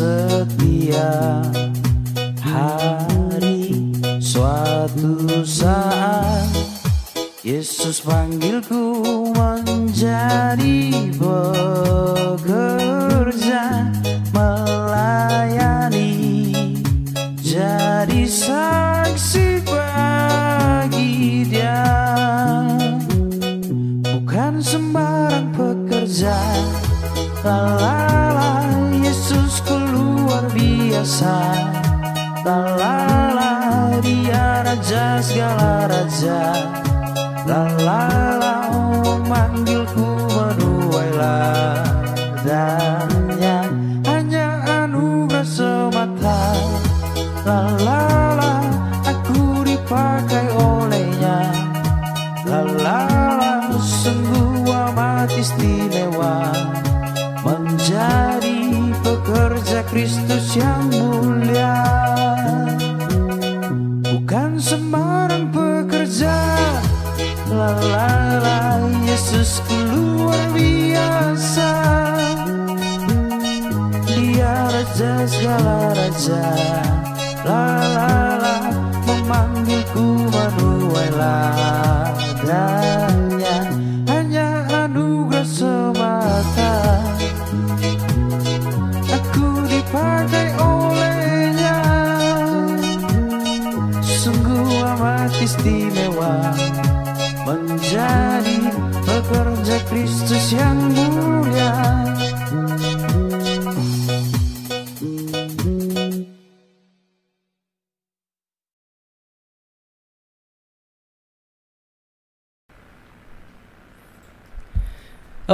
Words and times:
Setiap 0.00 1.52
hari 2.40 3.92
Suatu 4.16 5.44
saat 5.44 6.48
Yesus 7.44 8.00
panggilku 8.00 9.28
menjadi 9.36 11.04
pekerja 11.20 12.64
melayani. 14.32 16.16
Jadi 17.44 18.24
saksi 18.24 19.60
bagi 19.68 21.44
dia. 21.44 21.84
Bukan 24.00 24.64
sembarang 24.64 25.52
pekerja 25.52 26.40
luar 27.44 28.09
biasa. 31.00 31.32
Lalala 32.44 33.96
dia 34.04 34.60
raja 34.60 35.16
segala 35.24 35.88
raja. 35.88 36.52
Lalala 37.48 38.68
memanggilku 39.00 40.28
menuai 40.28 41.08
ladangnya 41.16 42.84
hanya 44.12 44.60
anugerah 44.84 45.48
semata. 45.48 46.52
Lalala 47.48 48.60
aku 49.08 49.64
dipakai 49.64 50.52
olehnya. 50.52 51.48
Lalala 52.44 53.72
sungguh 53.80 54.68
amat 54.68 55.32
istimewa. 55.32 56.52
Menjadi 57.40 58.92
pekerja 59.00 59.80
Kristus 59.88 60.29
yang 60.58 60.99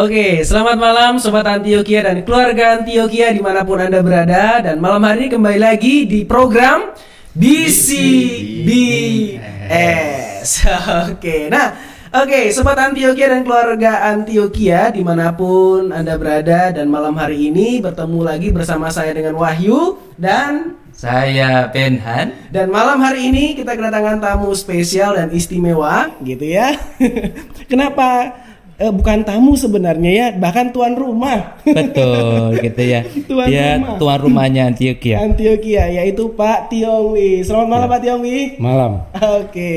Oke, 0.07 0.47
selamat 0.47 0.79
malam 0.79 1.19
Sobat 1.19 1.43
Antioquia 1.43 1.99
dan 2.07 2.23
keluarga 2.23 2.79
Antioquia 2.79 3.35
di 3.35 3.43
mana 3.43 3.67
pun 3.67 3.83
Anda 3.83 4.07
berada 4.07 4.63
Dan 4.63 4.79
malam 4.79 5.03
hari 5.03 5.27
ini 5.27 5.35
kembali 5.35 5.59
lagi 5.59 6.07
di 6.07 6.23
program 6.23 6.95
BCBS 7.35 8.71
Oke, 11.11 11.51
nah 11.51 11.75
Oke, 12.23 12.55
Sobat 12.55 12.79
Antioquia 12.79 13.35
dan 13.35 13.43
keluarga 13.43 14.07
Antioquia 14.15 14.95
di 14.95 15.03
mana 15.03 15.35
pun 15.35 15.91
Anda 15.91 16.15
berada 16.15 16.71
Dan 16.71 16.87
malam 16.87 17.19
hari 17.19 17.51
ini 17.51 17.83
bertemu 17.83 18.21
lagi 18.23 18.55
bersama 18.55 18.95
saya 18.95 19.11
dengan 19.11 19.35
Wahyu 19.35 19.99
Dan 20.15 20.79
Saya 20.95 21.67
Benhan. 21.75 22.31
dan 22.55 22.71
malam 22.71 23.03
hari 23.03 23.27
ini 23.27 23.59
kita 23.59 23.75
kedatangan 23.75 24.23
tamu 24.23 24.55
spesial 24.57 25.19
dan 25.19 25.29
istimewa 25.29 26.09
gitu 26.25 26.47
ya. 26.47 26.73
Kenapa 27.69 28.46
eh, 28.77 28.93
bukan 28.93 29.25
tamu 29.25 29.53
sebenarnya 29.55 30.11
ya, 30.11 30.27
bahkan 30.37 30.69
tuan 30.69 30.93
rumah 30.93 31.57
Betul 31.65 32.57
gitu 32.67 32.83
ya. 32.83 33.01
Tuan 33.25 33.47
Dia 33.49 33.81
rumah. 33.81 33.97
tuan 33.97 34.19
rumahnya 34.21 34.63
Antioquia. 34.69 35.17
Antioquia 35.21 35.85
yaitu 35.93 36.33
Pak 36.33 36.69
Tiongwi. 36.69 37.41
Selamat 37.41 37.69
malam 37.69 37.89
Pak 37.89 38.01
Tiongwi. 38.01 38.39
Malam. 38.57 38.93
Oke, 39.41 39.73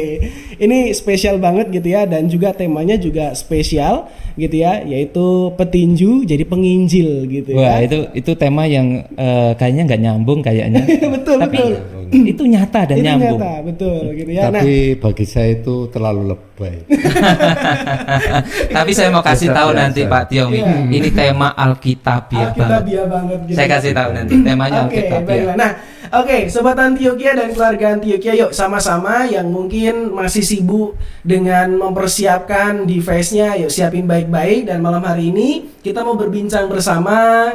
ini 0.57 0.91
spesial 0.91 1.39
banget 1.39 1.71
gitu 1.71 1.87
ya 1.87 2.03
dan 2.03 2.27
juga 2.27 2.51
temanya 2.51 2.95
juga 2.95 3.31
spesial 3.33 4.07
gitu 4.35 4.55
ya, 4.55 4.83
yaitu 4.83 5.51
petinju 5.55 6.23
jadi 6.23 6.47
penginjil 6.47 7.27
gitu 7.27 7.59
Wah 7.59 7.83
ya. 7.83 7.91
itu 7.91 7.97
itu 8.15 8.31
tema 8.35 8.63
yang 8.63 9.03
eh, 9.15 9.51
kayaknya 9.55 9.83
nggak 9.87 10.01
nyambung 10.01 10.39
kayaknya. 10.39 10.83
betul 11.15 11.37
Tapi 11.39 11.57
betul. 11.59 11.71
Itu 12.11 12.43
nyata 12.43 12.81
dan 12.85 12.95
Itu 12.95 13.05
nyambung. 13.05 13.37
nyata, 13.37 13.53
betul 13.61 14.03
gitu 14.13 14.31
ya. 14.31 14.41
Nah, 14.47 14.59
Tapi 14.59 14.73
bagi 14.95 15.25
saya 15.25 15.49
itu 15.53 15.75
terlalu 15.87 16.21
lebay. 16.29 16.77
Tapi 18.75 18.91
saya 18.91 19.09
mau 19.09 19.21
kasih 19.21 19.49
tahu 19.49 19.69
biasa. 19.71 19.79
nanti 19.79 20.01
Pak 20.03 20.23
Tiomi, 20.27 20.59
Iya. 20.59 20.75
ini 20.89 21.09
tema 21.09 21.53
Alkitabiah 21.53 22.51
banget. 22.51 22.59
Alkitabiah 22.59 23.05
banget 23.05 23.39
gitu. 23.45 23.55
Saya 23.55 23.67
kasih 23.69 23.91
tahu 23.93 24.09
nanti 24.11 24.33
temanya 24.39 24.79
Oke, 24.81 24.95
Alkitabiah. 24.99 25.55
Nah, 25.55 25.71
oke, 26.13 26.37
sobat 26.47 26.77
Antioquia 26.77 27.31
dan 27.33 27.49
keluarga 27.51 27.85
Antioquia, 27.93 28.33
yuk 28.35 28.51
sama-sama 28.51 29.25
yang 29.25 29.47
mungkin 29.47 30.11
masih 30.11 30.41
sibuk 30.41 30.95
dengan 31.21 31.75
mempersiapkan 31.75 32.83
device-nya, 32.83 33.55
yuk 33.57 33.69
siapin 33.69 34.03
baik-baik 34.03 34.65
dan 34.65 34.79
malam 34.79 35.01
hari 35.01 35.29
ini 35.29 35.49
kita 35.79 36.03
mau 36.03 36.13
berbincang 36.13 36.67
bersama 36.67 37.49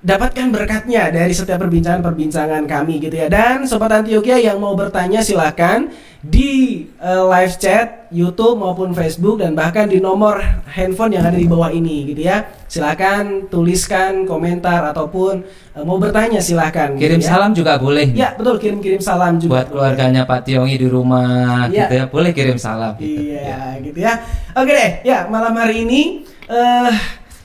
dapatkan 0.00 0.48
berkatnya 0.48 1.12
dari 1.12 1.28
setiap 1.30 1.60
perbincangan-perbincangan 1.60 2.64
kami 2.64 2.98
gitu 2.98 3.12
ya. 3.14 3.28
Dan 3.28 3.68
sobat 3.68 3.92
Antioquia 3.92 4.40
yang 4.40 4.56
mau 4.56 4.72
bertanya 4.72 5.20
silahkan 5.20 5.92
di 6.20 6.84
eh, 6.96 7.22
live 7.26 7.56
chat 7.56 8.08
YouTube 8.08 8.56
maupun 8.56 8.92
Facebook 8.92 9.40
dan 9.40 9.52
bahkan 9.52 9.84
di 9.84 10.00
nomor 10.00 10.40
handphone 10.68 11.12
yang 11.12 11.24
ada 11.24 11.36
di 11.36 11.44
bawah 11.44 11.68
ini 11.68 12.08
gitu 12.08 12.24
ya. 12.24 12.48
Silakan 12.64 13.48
tuliskan 13.48 14.24
komentar 14.24 14.88
ataupun 14.88 15.44
eh, 15.76 15.84
mau 15.84 16.00
bertanya 16.00 16.40
silahkan. 16.40 16.96
gitu 16.96 17.04
Kirim 17.04 17.20
ya. 17.20 17.28
salam 17.28 17.50
juga 17.52 17.76
boleh. 17.76 18.08
Ya 18.16 18.32
betul 18.32 18.56
kirim-kirim 18.56 19.04
salam 19.04 19.36
juga. 19.36 19.52
Buat 19.52 19.68
keluarganya 19.68 20.24
Pak 20.24 20.48
Tiongi 20.48 20.80
di 20.80 20.88
rumah 20.88 21.68
Iya. 21.68 21.84
gitu 21.84 21.92
ya, 21.92 22.04
boleh 22.08 22.30
kirim 22.32 22.56
salam 22.56 22.96
gitu. 22.96 23.36
Iya, 23.36 23.76
gitu 23.84 23.98
ya. 24.00 24.16
Oke 24.56 24.72
deh, 24.72 24.90
ya 25.04 25.28
malam 25.28 25.52
hari 25.52 25.84
ini 25.84 26.24
eh 26.48 26.94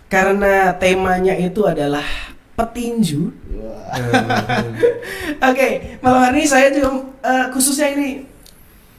karena 0.08 0.72
temanya 0.76 1.36
itu 1.36 1.66
adalah 1.66 2.06
petinju. 2.56 3.36
Oke, 5.52 6.00
malam 6.00 6.22
hari 6.32 6.44
ini 6.44 6.48
saya 6.48 6.72
juga 6.72 6.90
eh, 7.24 7.46
khususnya 7.52 7.92
ini 7.94 8.08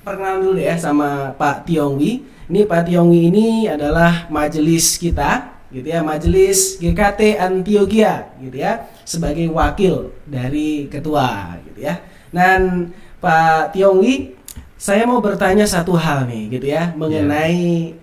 perkenalan 0.05 0.45
dulu 0.45 0.61
ya 0.61 0.77
sama 0.79 1.35
Pak 1.35 1.67
Tiongwi. 1.67 2.23
Ini 2.47 2.63
Pak 2.63 2.87
Tiongwi 2.87 3.27
ini 3.27 3.67
adalah 3.67 4.31
majelis 4.31 4.95
kita, 5.03 5.51
gitu 5.75 5.91
ya, 5.91 5.99
majelis 6.07 6.79
GKT 6.79 7.43
Antioquia, 7.43 8.31
gitu 8.39 8.63
ya, 8.63 8.87
sebagai 9.03 9.51
wakil 9.51 10.15
dari 10.23 10.87
ketua, 10.87 11.59
gitu 11.67 11.91
ya. 11.91 11.99
Dan 12.31 12.95
Pak 13.19 13.75
Tiongwi, 13.75 14.39
saya 14.79 15.11
mau 15.11 15.19
bertanya 15.19 15.67
satu 15.67 15.99
hal 15.99 16.31
nih, 16.31 16.55
gitu 16.55 16.71
ya, 16.71 16.95
mengenai 16.95 17.99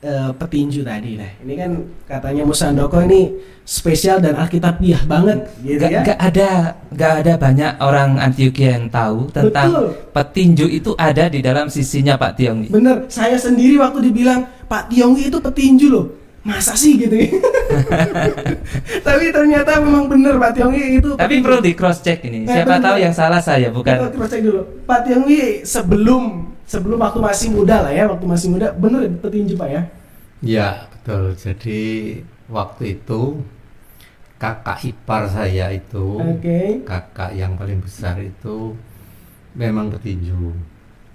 eh, 0.00 0.30
petinju 0.32 0.80
tadi. 0.82 1.16
Nah, 1.16 1.32
ini 1.44 1.54
kan 1.56 1.70
katanya 2.04 2.42
Musandoko 2.44 3.00
ini 3.00 3.32
spesial 3.66 4.22
dan 4.22 4.38
alkitabiah 4.38 5.02
banget, 5.04 5.42
gitu 5.60 5.82
Gak, 5.82 5.90
ya. 5.90 6.00
gak 6.06 6.20
ada 6.22 6.50
gak 6.94 7.12
ada 7.26 7.32
banyak 7.34 7.72
orang 7.82 8.14
Antioquia 8.22 8.78
yang 8.78 8.86
tahu 8.86 9.26
tentang 9.34 9.68
Betul. 9.74 9.86
petinju 10.14 10.66
itu 10.70 10.90
ada 10.94 11.26
di 11.26 11.42
dalam 11.42 11.66
sisinya 11.66 12.14
Pak 12.14 12.32
Tiongi. 12.38 12.68
Bener, 12.70 13.10
saya 13.10 13.34
sendiri 13.34 13.74
waktu 13.76 14.06
dibilang 14.06 14.46
Pak 14.70 14.90
Tiongwi 14.90 15.28
itu 15.30 15.38
petinju 15.42 15.88
loh. 15.90 16.06
Masa 16.46 16.78
sih 16.78 16.94
gitu 16.94 17.10
ya? 17.10 17.26
Tapi 19.06 19.34
ternyata 19.34 19.82
memang 19.82 20.06
bener 20.06 20.38
Pak 20.38 20.54
Tiongwi 20.54 21.02
itu 21.02 21.18
Tapi 21.18 21.42
perlu 21.42 21.58
di 21.58 21.74
cross 21.74 21.98
check 22.06 22.22
ini. 22.22 22.46
Eh, 22.46 22.54
Siapa 22.54 22.78
bener. 22.78 22.84
tahu 22.86 22.96
yang 23.02 23.14
salah 23.14 23.42
saya 23.42 23.68
Kita 23.70 23.74
bukan. 23.74 23.96
cross 24.14 24.30
check 24.30 24.42
dulu. 24.46 24.62
Pak 24.86 25.00
Tiongwi 25.02 25.66
sebelum 25.66 26.54
sebelum 26.66 26.98
waktu 26.98 27.18
masih 27.22 27.48
muda 27.54 27.86
lah 27.86 27.92
ya, 27.94 28.04
waktu 28.10 28.26
masih 28.26 28.48
muda 28.52 28.74
bener 28.74 29.08
petinju 29.22 29.54
Pak 29.54 29.68
ya? 29.70 29.82
Ya, 30.44 30.68
betul. 30.92 31.32
Jadi 31.38 31.80
waktu 32.50 33.00
itu 33.00 33.40
kakak 34.36 34.84
ipar 34.84 35.30
saya 35.32 35.72
itu, 35.72 36.20
Oke. 36.20 36.84
kakak 36.84 37.32
yang 37.32 37.56
paling 37.56 37.80
besar 37.80 38.20
itu 38.20 38.76
memang 39.56 39.88
petinju. 39.94 40.52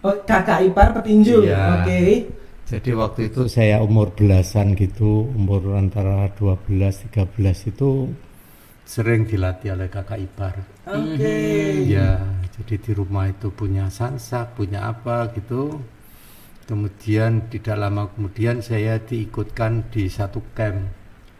Oh, 0.01 0.15
kakak 0.25 0.65
ipar 0.65 0.97
petinju. 0.97 1.45
Iya. 1.45 1.85
Oke. 1.85 2.01
Jadi 2.65 2.91
waktu 2.95 3.21
itu 3.27 3.51
saya 3.51 3.83
umur 3.83 4.15
belasan 4.15 4.73
gitu, 4.79 5.27
umur 5.35 5.75
antara 5.75 6.31
12 6.39 7.11
13 7.11 7.67
itu 7.67 8.07
sering 8.87 9.27
dilatih 9.27 9.75
oleh 9.75 9.91
kakak 9.91 10.23
ipar. 10.23 10.55
Oke. 10.87 11.85
Ya, 11.85 12.17
jadi 12.61 12.77
di 12.77 12.91
rumah 12.93 13.25
itu 13.25 13.49
punya 13.49 13.89
sansak, 13.89 14.53
punya 14.53 14.85
apa 14.85 15.33
gitu. 15.33 15.81
Kemudian 16.69 17.49
tidak 17.49 17.81
lama 17.81 18.13
kemudian 18.13 18.61
saya 18.61 19.01
diikutkan 19.01 19.89
di 19.89 20.05
satu 20.05 20.45
camp, 20.53 20.93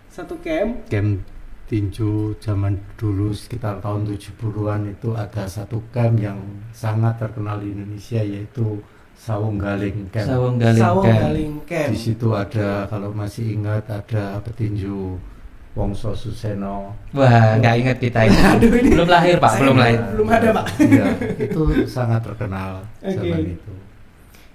Satu 0.09 0.35
camp. 0.41 0.89
camp 0.89 1.21
tinju 1.69 2.35
zaman 2.41 2.75
dulu 2.99 3.31
sekitar 3.31 3.79
tahun 3.79 4.03
70-an 4.11 4.91
itu 4.91 5.15
ada 5.15 5.47
satu 5.47 5.79
camp 5.93 6.19
yang 6.19 6.41
sangat 6.75 7.15
terkenal 7.15 7.63
di 7.63 7.71
Indonesia 7.71 8.19
yaitu 8.19 8.81
Sawung 9.15 9.61
Galing 9.61 10.09
Camp. 10.09 10.27
Sawung 10.27 10.57
Galing 10.57 10.81
Sawung 10.81 11.05
Camp. 11.05 11.21
Galing 11.21 11.55
Camp. 11.69 11.91
Di 11.93 11.99
situ 12.01 12.27
ada 12.33 12.89
kalau 12.89 13.13
masih 13.13 13.53
ingat 13.53 13.85
ada 13.85 14.41
petinju 14.41 15.15
Wongso 15.71 16.11
Suseno. 16.11 16.91
Wah, 17.15 17.55
nggak 17.55 17.75
ingat 17.79 17.97
kita 17.97 18.27
ini. 18.27 18.35
Aduh, 18.59 18.71
ini- 18.75 18.91
belum 18.91 19.07
lahir 19.07 19.35
Pak, 19.39 19.51
belum 19.57 19.77
lahir. 19.79 19.99
Belum 20.11 20.27
ada 20.27 20.47
Pak. 20.51 20.65
Iya, 20.77 21.05
itu 21.39 21.61
sangat 21.87 22.21
terkenal 22.23 22.83
Oke. 22.99 23.15
zaman 23.15 23.41
itu. 23.47 23.73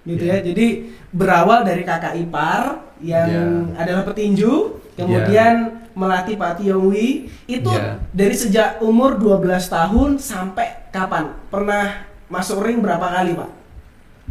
gitu 0.06 0.22
Ya. 0.22 0.38
ya. 0.38 0.44
Jadi 0.44 0.66
berawal 1.10 1.64
dari 1.64 1.82
kakak 1.82 2.14
ipar 2.14 2.78
yang 3.00 3.28
Ya. 3.72 3.80
adalah 3.80 4.04
petinju, 4.04 4.76
kemudian 4.94 5.82
melatih 5.96 6.36
Pak 6.36 6.60
Tiongwi 6.60 7.26
itu 7.48 7.72
Ya. 7.72 7.96
dari 8.12 8.36
sejak 8.36 8.78
umur 8.78 9.16
12 9.16 9.66
tahun 9.66 10.20
sampai 10.20 10.92
kapan? 10.92 11.32
Pernah 11.48 12.04
masuk 12.28 12.60
ring 12.60 12.78
berapa 12.78 13.02
kali, 13.02 13.32
Pak? 13.32 13.50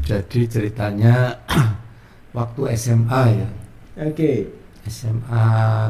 Jadi 0.06 0.42
ceritanya 0.46 1.42
waktu 2.38 2.62
SMA 2.78 3.22
ya, 3.34 3.48
Oke. 4.06 4.31
SMA 4.86 5.48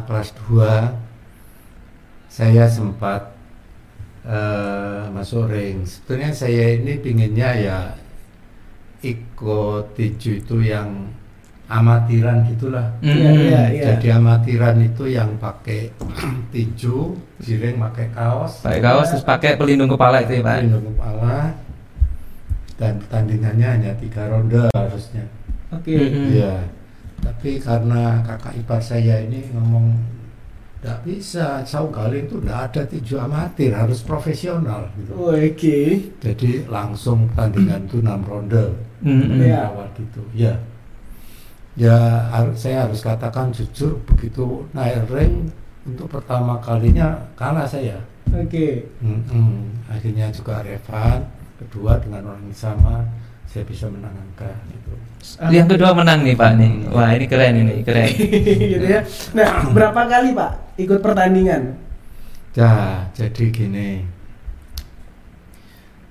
kelas 0.07 0.29
2 0.47 2.31
saya 2.31 2.67
sempat 2.67 3.31
eh, 4.27 5.03
masuk 5.11 5.47
ring. 5.51 5.83
Sebetulnya 5.87 6.31
saya 6.35 6.75
ini 6.75 6.99
pinginnya 6.99 7.49
ya 7.55 7.79
ikut 9.05 9.93
tinju 9.95 10.41
itu 10.43 10.57
yang 10.65 11.11
amatiran 11.65 12.45
gitulah. 12.49 12.93
Mm. 13.01 13.09
Iya, 13.09 13.31
iya, 13.33 13.61
iya. 13.73 13.83
Jadi 13.95 14.07
amatiran 14.13 14.77
itu 14.81 15.03
yang 15.09 15.33
pakai 15.37 15.89
tinju, 16.53 17.17
jiring 17.41 17.77
pakai 17.81 18.07
kaos, 18.13 18.61
Pakai 18.61 18.81
kaos 18.81 19.07
terus 19.13 19.25
pakai 19.25 19.51
pelindung 19.57 19.89
kepala 19.89 20.21
itu 20.21 20.41
ya 20.41 20.43
Pak. 20.45 20.57
pelindung 20.61 20.85
kepala, 20.93 21.37
dan 22.77 22.93
pertandingannya 23.01 23.67
hanya 23.79 23.91
tiga 23.97 24.29
ronde 24.29 24.69
harusnya. 24.75 25.25
Oke. 25.73 25.93
Mm-mm. 25.95 26.27
Iya. 26.37 26.55
Tapi 27.21 27.59
karena 27.61 28.19
kakak 28.25 28.53
ipar 28.57 28.81
saya 28.81 29.21
ini 29.21 29.43
ngomong 29.53 29.95
tidak 30.79 31.01
bisa, 31.01 31.65
Saung 31.65 31.89
Galing 31.89 32.29
itu 32.29 32.37
tidak 32.37 32.59
ada 32.69 32.81
tinju 32.85 33.15
amatir, 33.17 33.73
harus 33.73 34.05
profesional 34.05 34.85
gitu. 35.01 35.17
Oke. 35.17 35.81
Jadi 36.21 36.69
langsung 36.69 37.25
pertandingan 37.33 37.89
itu 37.89 37.97
enam 38.05 38.21
ronde. 38.21 38.69
Mm-mm. 39.01 39.41
Iya. 39.41 39.73
Awal 39.73 39.89
gitu. 39.97 40.21
Ya. 40.37 40.53
Ya 41.75 41.97
har- 42.29 42.53
saya 42.53 42.85
harus 42.85 43.01
katakan 43.01 43.49
jujur 43.51 43.97
begitu 44.05 44.63
naik 44.71 45.09
ring 45.09 45.49
untuk 45.89 46.07
pertama 46.07 46.61
kalinya 46.61 47.17
kalah 47.33 47.65
saya. 47.65 47.97
Oke. 48.29 48.85
Mm-mm. 49.01 49.65
Akhirnya 49.89 50.29
juga 50.29 50.61
Revan 50.61 51.25
kedua 51.57 51.97
dengan 51.97 52.29
orang 52.29 52.45
yang 52.45 52.53
sama 52.53 53.01
saya 53.49 53.65
bisa 53.65 53.89
menangkan 53.89 54.53
itu. 54.69 54.93
Yang 55.51 55.67
kedua 55.75 55.91
menang 55.91 56.23
nih 56.23 56.35
Pak 56.37 56.51
nih. 56.55 56.71
Wah 56.95 57.09
ini 57.11 57.25
keren 57.27 57.53
ini 57.59 57.83
keren. 57.83 58.07
gitu 58.71 58.85
ya. 58.87 59.01
Nah, 59.35 59.67
berapa 59.71 60.01
kali, 60.07 60.31
Pak, 60.31 60.51
ikut 60.79 60.99
pertandingan? 61.03 61.75
Nah, 62.55 63.11
jadi 63.11 63.43
gini. 63.51 63.89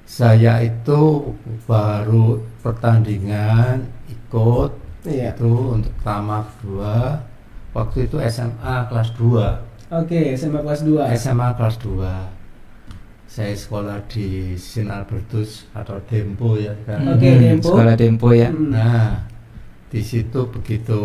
Saya 0.04 0.62
itu 0.62 1.35
baru 1.66 2.38
pertandingan 2.62 3.83
ikut 4.06 4.71
Iya. 5.04 5.37
itu 5.37 5.52
untuk 5.75 5.92
pertama 6.00 6.40
kedua 6.49 7.21
waktu 7.76 8.09
itu 8.09 8.16
SMA 8.25 8.88
kelas 8.88 9.11
2. 9.18 9.99
Oke, 10.00 10.33
SMA 10.33 10.61
kelas 10.64 10.80
2. 10.87 11.12
SMA 11.12 11.49
kelas 11.59 11.76
2. 11.83 12.09
Saya 13.34 13.50
sekolah 13.58 13.98
di 14.06 14.54
Sin 14.54 14.94
Albertus 14.94 15.66
atau 15.74 15.98
Dempo 16.06 16.54
ya 16.54 16.70
kan. 16.86 17.02
Oke, 17.18 17.26
Mm-mm. 17.26 17.42
Dempo. 17.42 17.74
Sekolah 17.74 17.94
Dempo 17.98 18.28
ya. 18.30 18.54
Mm. 18.54 18.70
Nah, 18.70 19.26
di 19.90 20.00
situ 20.06 20.46
begitu 20.54 21.02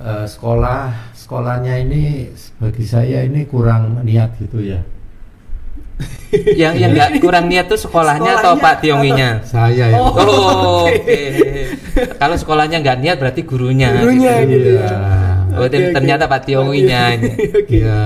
Eh, 0.00 0.24
sekolah 0.24 1.12
sekolahnya 1.12 1.76
ini 1.84 2.32
bagi 2.56 2.88
saya 2.88 3.20
ini 3.20 3.44
kurang 3.44 4.00
niat 4.00 4.32
gitu 4.40 4.62
ya. 4.64 4.80
yang 6.62 6.72
yang 6.80 6.96
nggak 6.96 7.20
kurang 7.20 7.52
niat 7.52 7.68
tuh 7.68 7.76
sekolahnya, 7.76 8.40
atau 8.40 8.56
Sekolahnya 8.56 8.64
Pak 8.64 8.74
Tionginya? 8.80 9.30
Saya 9.44 9.92
yang 9.92 10.00
Oh, 10.00 10.88
oke. 10.88 11.20
Kalau 12.16 12.36
sekolahnya 12.40 12.80
nggak 12.80 12.98
niat 13.04 13.16
berarti 13.20 13.44
gurunya. 13.44 13.92
Gurunya 14.00 14.34
gitu. 14.48 14.52
gitu 14.56 14.70
ya. 14.80 14.88
Oh, 15.52 15.68
Oke, 15.68 15.76
oke. 15.76 15.92
ternyata 15.92 16.24
Pak 16.32 16.40
Tionginya. 16.48 17.02
Ya, 17.68 18.00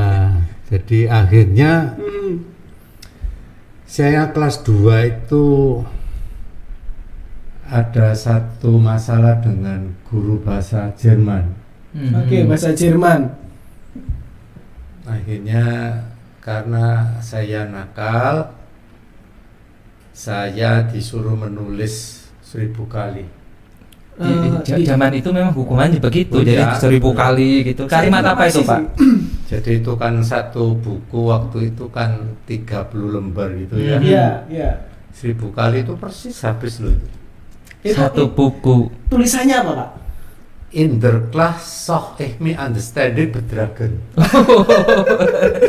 jadi 0.74 1.06
akhirnya 1.06 1.94
Hmm. 1.94 2.42
saya 3.86 4.34
kelas 4.34 4.66
2 4.66 5.06
itu 5.06 5.46
ada 7.70 8.10
satu 8.10 8.74
masalah 8.82 9.38
dengan 9.38 9.94
guru 10.10 10.42
bahasa 10.42 10.90
Jerman. 10.98 11.54
Hmm. 11.94 12.10
Oke, 12.18 12.42
bahasa 12.42 12.74
Jerman. 12.74 13.30
Akhirnya 15.06 15.64
karena 16.42 17.18
saya 17.22 17.70
nakal, 17.70 18.50
saya 20.10 20.90
disuruh 20.90 21.38
menulis 21.38 22.26
seribu 22.42 22.90
kali. 22.90 23.30
Di- 24.14 24.30
di- 24.30 24.46
Eh, 24.46 24.62
ja- 24.62 24.78
di- 24.78 24.86
zaman 24.86 25.10
itu 25.10 25.28
memang 25.28 25.50
hukumannya 25.50 25.98
begitu, 25.98 26.38
Oh, 26.38 26.46
jadi 26.46 26.62
iya. 26.62 26.78
seribu 26.78 27.10
kali 27.10 27.66
gitu. 27.66 27.82
Kalimat 27.84 28.22
apa 28.22 28.46
itu 28.46 28.62
Pak? 28.62 28.80
Jadi 29.50 29.82
itu 29.82 29.92
kan 29.94 30.18
satu 30.22 30.74
buku 30.74 31.28
waktu 31.28 31.70
itu 31.70 31.84
kan 31.90 32.16
30 32.48 33.12
lembar 33.12 33.50
gitu 33.54 33.74
ya. 33.76 33.98
Hmm. 33.98 34.06
Iya, 34.06 34.26
iya. 34.48 34.70
Seribu 35.10 35.50
kali 35.50 35.82
itu 35.82 35.94
persis 35.94 36.34
habis 36.42 36.78
loh. 36.78 36.90
itu. 36.90 37.06
Itu 37.84 37.94
Satu 37.94 38.24
buku. 38.28 38.88
tulisannya 39.06 39.56
apa, 39.56 39.72
Pak? 39.76 39.88
In 40.74 40.98
der 40.98 41.30
Class 41.30 41.86
soch 41.86 42.18
ich 42.18 42.42
mich 42.42 42.58
understanding 42.58 43.30
bedragen. 43.30 44.02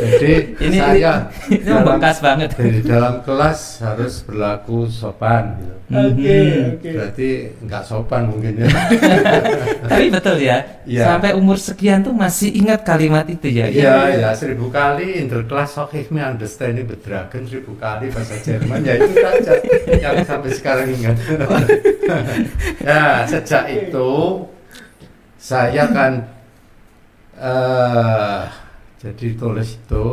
Jadi 0.02 0.34
Ini 0.66 0.78
saya 0.78 1.30
ini, 1.46 1.62
ini 1.62 1.70
dalam- 1.70 1.86
bekas 1.94 2.16
banget. 2.18 2.48
Dari 2.52 2.80
dalam 2.82 3.14
kelas 3.22 3.60
harus 3.80 4.26
berlaku 4.26 4.90
sopan 4.90 5.54
gitu. 5.56 5.74
Oke, 5.86 6.38
oke. 6.74 6.90
Berarti 6.90 7.28
nggak 7.62 7.82
sopan 7.86 8.22
mungkin 8.26 8.58
ya. 8.58 8.68
Tapi 9.90 10.10
betul 10.10 10.42
ya, 10.42 10.58
Iya. 10.82 11.06
sampai 11.06 11.38
umur 11.38 11.54
sekian 11.54 12.02
tuh 12.02 12.10
masih 12.10 12.50
ingat 12.50 12.82
kalimat 12.82 13.30
itu 13.30 13.46
ya. 13.46 13.70
Iya, 13.70 14.26
ya 14.26 14.30
seribu 14.34 14.66
kali 14.68 15.22
in 15.22 15.30
der 15.30 15.46
Class 15.46 15.78
soch 15.78 15.94
ich 15.94 16.10
mich 16.10 16.26
understanding 16.26 16.82
bedragen 16.82 17.46
seribu 17.46 17.78
kali 17.78 18.10
bahasa 18.10 18.34
Jerman 18.42 18.82
ya 18.82 18.98
itu 18.98 19.14
saja 19.14 19.52
yang 19.94 20.18
sampai 20.26 20.50
sekarang 20.50 20.90
ingat. 20.90 21.14
ya 22.82 23.22
sejak 23.22 23.70
itu 23.70 24.10
saya 25.46 25.86
kan 25.88 26.12
eh 27.36 28.42
jadi 28.96 29.26
tulis 29.36 29.76
itu 29.76 30.06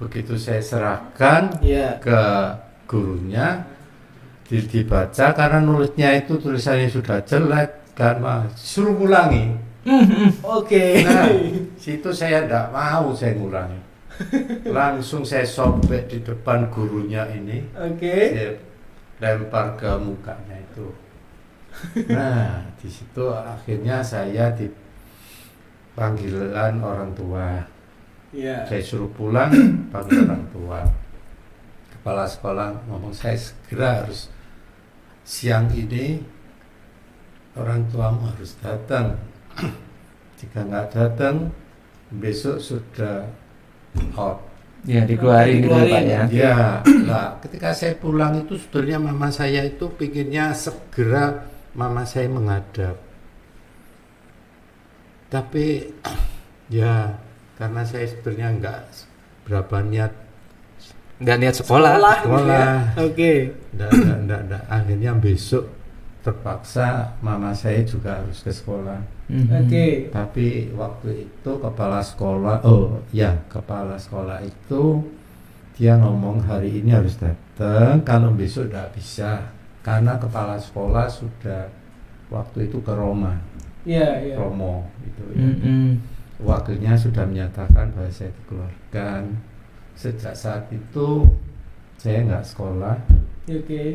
begitu 0.00 0.34
saya 0.34 0.58
serahkan 0.58 1.54
Iya. 1.62 2.00
ke 2.00 2.22
gurunya 2.88 3.62
di- 4.42 4.64
dibaca 4.64 5.30
karena 5.30 5.60
nulisnya 5.60 6.18
itu 6.18 6.36
tulisannya 6.36 6.88
sudah 6.88 7.22
jelek 7.22 7.94
kan 7.94 8.18
Mas. 8.18 8.50
suruh 8.58 8.96
ulangi 8.98 9.54
Oke. 10.42 11.04
nah 11.04 11.28
situ 11.76 12.10
saya 12.10 12.42
tidak 12.48 12.72
mau 12.72 13.12
saya 13.12 13.36
ngulangi 13.36 13.78
langsung 14.74 15.22
saya 15.22 15.44
sobek 15.46 16.08
di 16.08 16.18
depan 16.18 16.66
gurunya 16.72 17.28
ini 17.30 17.62
Oke. 17.76 18.16
saya 18.34 18.50
lempar 19.20 19.76
ke 19.76 19.90
mukanya 20.00 20.56
itu 20.58 20.90
nah 22.08 22.60
di 22.76 22.88
situ 22.90 23.24
akhirnya 23.30 24.00
saya 24.00 24.50
dipanggilan 25.94 26.80
orang 26.80 27.10
tua 27.14 27.64
Iya. 28.34 28.66
saya 28.66 28.82
suruh 28.82 29.06
pulang 29.14 29.54
panggil 29.94 30.26
orang 30.26 30.42
tua 30.50 30.82
kepala 31.94 32.26
sekolah 32.26 32.74
ngomong 32.90 33.14
saya 33.14 33.38
segera 33.38 34.02
harus 34.02 34.26
siang 35.22 35.70
ini 35.70 36.18
orang 37.54 37.86
tuamu 37.94 38.26
harus 38.34 38.58
datang 38.58 39.14
jika 40.42 40.66
nggak 40.66 40.90
datang 40.90 41.54
besok 42.10 42.58
sudah 42.58 43.22
out 44.18 44.42
Ya 44.84 45.00
dikeluarin 45.08 45.64
gitu 45.64 45.72
Dikeluarin. 45.72 45.94
Pak 45.94 46.02
ya. 46.04 46.22
ya 46.28 46.56
lah 47.08 47.38
ketika 47.40 47.70
saya 47.72 47.94
pulang 47.96 48.36
itu 48.42 48.58
sebenarnya 48.60 48.98
mama 49.00 49.30
saya 49.30 49.62
itu 49.64 49.88
pinginnya 49.94 50.52
segera 50.52 51.40
mama 51.74 52.02
saya 52.06 52.30
menghadap 52.30 52.96
tapi 55.28 55.90
ya 56.70 57.18
karena 57.58 57.82
saya 57.86 58.06
sebenarnya 58.10 58.48
nggak 58.58 58.80
berapa 59.46 59.76
niat 59.84 60.12
Nggak 61.14 61.38
niat 61.38 61.54
sekolah. 61.62 61.92
ya. 61.94 62.14
Sekolah. 62.26 62.74
Oke. 63.06 63.32
Nggak, 63.70 63.90
nggak, 63.94 64.18
nggak, 64.26 64.40
nggak. 64.50 64.62
Akhirnya 64.66 65.12
besok 65.14 65.64
terpaksa 66.26 67.14
mama 67.22 67.54
saya 67.54 67.86
juga 67.86 68.18
harus 68.18 68.42
ke 68.42 68.50
sekolah. 68.50 68.98
Mhm. 69.30 69.48
Oke. 69.62 69.86
Tapi 70.10 70.74
waktu 70.74 71.30
itu 71.30 71.50
kepala 71.62 72.02
sekolah, 72.02 72.66
oh 72.66 72.98
ya 73.14 73.30
kepala 73.46 73.94
sekolah 73.94 74.42
itu 74.42 75.06
dia 75.78 75.94
ngomong 76.02 76.42
hari 76.44 76.82
ini 76.82 76.90
harus 76.90 77.14
datang, 77.14 78.02
kalau 78.02 78.34
besok 78.34 78.70
tidak 78.74 78.90
bisa 78.98 79.30
karena 79.84 80.16
kepala 80.16 80.56
sekolah 80.56 81.06
sudah 81.06 81.68
waktu 82.32 82.66
itu 82.66 82.80
ke 82.80 82.90
Roma, 82.90 83.36
Iya, 83.84 84.24
iya. 84.24 84.34
Romo 84.34 84.88
itu. 85.04 85.22
ya. 85.36 85.44
Mhm. 85.44 85.86
Wakilnya 86.40 86.96
sudah 86.96 87.22
menyatakan 87.22 87.92
bahwa 87.92 88.10
saya 88.10 88.32
dikeluarkan. 88.42 89.36
Sejak 89.94 90.34
saat 90.34 90.66
itu 90.72 91.22
saya 91.94 92.26
nggak 92.26 92.42
sekolah, 92.42 92.96
Oke. 93.46 93.94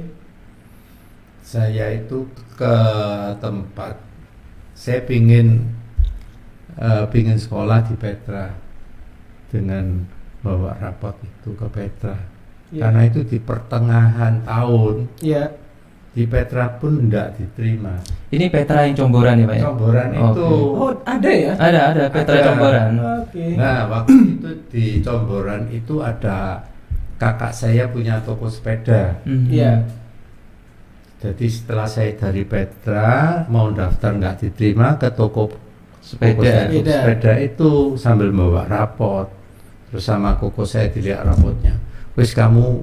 saya 1.42 1.98
itu 1.98 2.24
ke 2.56 2.76
tempat 3.42 3.98
saya 4.72 5.04
pingin 5.04 5.68
eh, 6.80 7.04
pingin 7.12 7.36
sekolah 7.36 7.84
di 7.84 8.00
Petra 8.00 8.54
dengan 9.52 10.08
bawa 10.40 10.72
rapot 10.80 11.12
itu 11.20 11.52
ke 11.52 11.68
Petra 11.68 12.16
Iya. 12.70 12.86
karena 12.86 13.02
itu 13.04 13.20
di 13.26 13.38
pertengahan 13.42 14.46
tahun 14.46 15.10
Iya. 15.20 15.50
Di 16.20 16.28
Petra 16.28 16.68
pun 16.76 17.08
tidak 17.08 17.40
diterima 17.40 17.96
Ini 18.28 18.52
Petra 18.52 18.84
yang 18.84 18.92
comboran 18.94 19.40
ya 19.40 19.48
Pak 19.48 19.56
ya? 19.56 19.64
Comboran 19.66 20.10
itu 20.12 20.48
Oh, 20.76 20.92
ada 21.02 21.32
ya? 21.32 21.54
Ada 21.56 21.82
ada 21.90 22.04
Petra 22.12 22.36
Ada. 22.36 22.48
comboran. 22.52 22.90
Oke. 23.24 23.46
nah 23.56 23.80
waktu 23.88 24.14
itu 24.36 24.50
di 24.68 24.86
Comboran 25.00 25.64
itu 25.72 25.96
ada 26.00 26.60
kakak 27.16 27.52
saya 27.52 27.88
punya 27.88 28.20
toko 28.20 28.46
sepeda 28.46 29.16
Mhm. 29.24 29.48
Iya. 29.48 29.74
jadi 31.20 31.46
setelah 31.48 31.88
saya 31.88 32.12
dari 32.14 32.44
Petra 32.44 33.10
mau 33.48 33.72
daftar 33.72 34.12
nggak 34.14 34.36
diterima 34.42 34.96
ke 34.96 35.08
toko 35.10 35.48
Sepeda. 36.00 36.42
Saya, 36.42 36.64
Sepeda. 36.66 36.96
sepeda 36.98 37.34
itu 37.38 37.70
sambil 37.96 38.28
bawa 38.30 38.64
rapot 38.66 39.28
terus 39.88 40.04
sama 40.04 40.36
koko 40.36 40.64
saya 40.64 40.88
dilihat 40.88 41.24
rapotnya 41.24 41.76
wis 42.16 42.32
kamu 42.32 42.82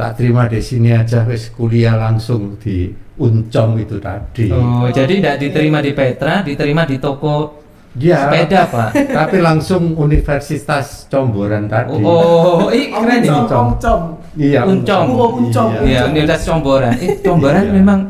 tak 0.00 0.16
terima 0.16 0.48
di 0.48 0.58
sini 0.58 0.90
aja 0.90 1.28
wis 1.28 1.52
kuliah 1.52 1.92
langsung 1.94 2.56
di 2.56 2.88
Uncom 3.20 3.76
itu 3.76 4.00
tadi 4.00 4.48
Oh, 4.48 4.88
jadi 4.88 5.20
tidak 5.20 5.36
diterima 5.36 5.84
di 5.84 5.92
Petra, 5.92 6.40
diterima 6.40 6.88
di 6.88 6.96
toko 6.96 7.60
ya 7.92 8.24
sepeda 8.24 8.64
Pak. 8.64 8.90
tapi 9.20 9.36
langsung 9.44 9.92
Universitas 9.92 11.04
Comboran 11.12 11.68
tadi 11.68 12.00
Oh, 12.00 12.64
oh, 12.64 12.72
ih 12.72 12.88
keren 12.88 13.20
ini. 13.20 13.28
Oncom, 13.28 13.76
oncom. 13.76 14.00
iya 14.40 14.64
Uncom. 14.64 15.04
Oh, 15.12 15.30
Uncom. 15.36 15.68
Iya. 15.76 15.84
Iya, 15.84 16.00
Universitas 16.08 16.48
Comboran. 16.48 16.94
Eh, 16.96 17.20
Comboran 17.20 17.64
Iya. 17.68 17.72
memang 17.76 18.00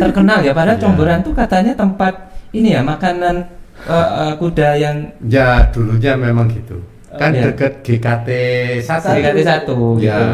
terkenal 0.00 0.40
ya. 0.40 0.56
Padahal 0.56 0.78
Iya. 0.80 0.84
Comboran 0.88 1.18
tuh 1.20 1.34
katanya 1.36 1.72
tempat 1.76 2.14
ini 2.56 2.72
ya 2.72 2.80
makanan 2.80 3.44
eh, 3.84 4.08
eh, 4.24 4.32
kuda 4.40 4.68
yang 4.80 4.96
ya 5.28 5.68
dulunya 5.68 6.16
memang 6.16 6.48
gitu 6.48 6.80
kan 7.16 7.30
Iya. 7.32 7.42
dekat 7.50 7.72
GKT 7.82 8.28
satu 8.80 9.08
GKT 9.12 9.38
satu. 9.42 9.76
Ya, 9.98 10.16
gitu. 10.16 10.24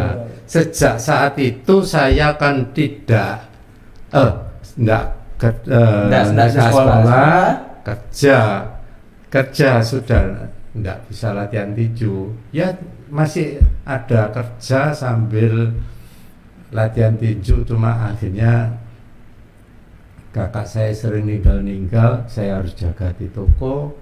sejak 0.47 0.95
saat 0.99 1.35
itu 1.37 1.75
saya 1.81 2.35
kan 2.37 2.61
tidak 2.71 3.47
eh 4.11 4.33
enggak 4.77 5.05
ke, 5.41 5.49
eh, 5.67 6.07
Nggak- 6.07 6.27
nggak 6.31 6.47
nggak 6.53 6.71
sekolah. 6.71 7.49
kerja 7.83 8.39
kerja 9.27 9.69
sudah 9.81 10.23
enggak 10.73 10.99
bisa 11.07 11.33
latihan 11.33 11.73
tinju 11.73 12.31
ya 12.51 12.69
masih 13.09 13.59
ada 13.83 14.29
kerja 14.31 14.93
sambil 14.93 15.73
latihan 16.71 17.13
tinju 17.15 17.65
cuma 17.65 18.09
akhirnya 18.09 18.73
kakak 20.33 20.65
saya 20.65 20.93
sering 20.93 21.29
ninggal-ninggal 21.29 22.25
saya 22.25 22.57
harus 22.57 22.73
jaga 22.73 23.13
di 23.17 23.29
toko 23.29 23.93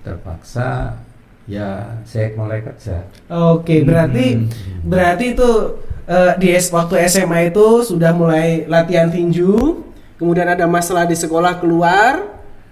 terpaksa 0.00 0.96
ya 1.44 1.98
saya 2.02 2.32
mulai 2.34 2.62
kerja 2.62 3.02
Oke, 3.28 3.82
berarti 3.82 4.26
Hmm. 4.36 4.46
berarti 4.84 5.24
itu 5.32 5.50
eh, 6.04 6.32
di 6.36 6.48
waktu 6.68 6.94
SMA 7.06 7.50
itu 7.50 7.66
sudah 7.82 8.10
mulai 8.10 8.66
latihan 8.66 9.06
tinju, 9.06 9.82
kemudian 10.18 10.46
ada 10.46 10.66
masalah 10.66 11.02
di 11.02 11.14
sekolah 11.14 11.58
keluar, 11.58 12.26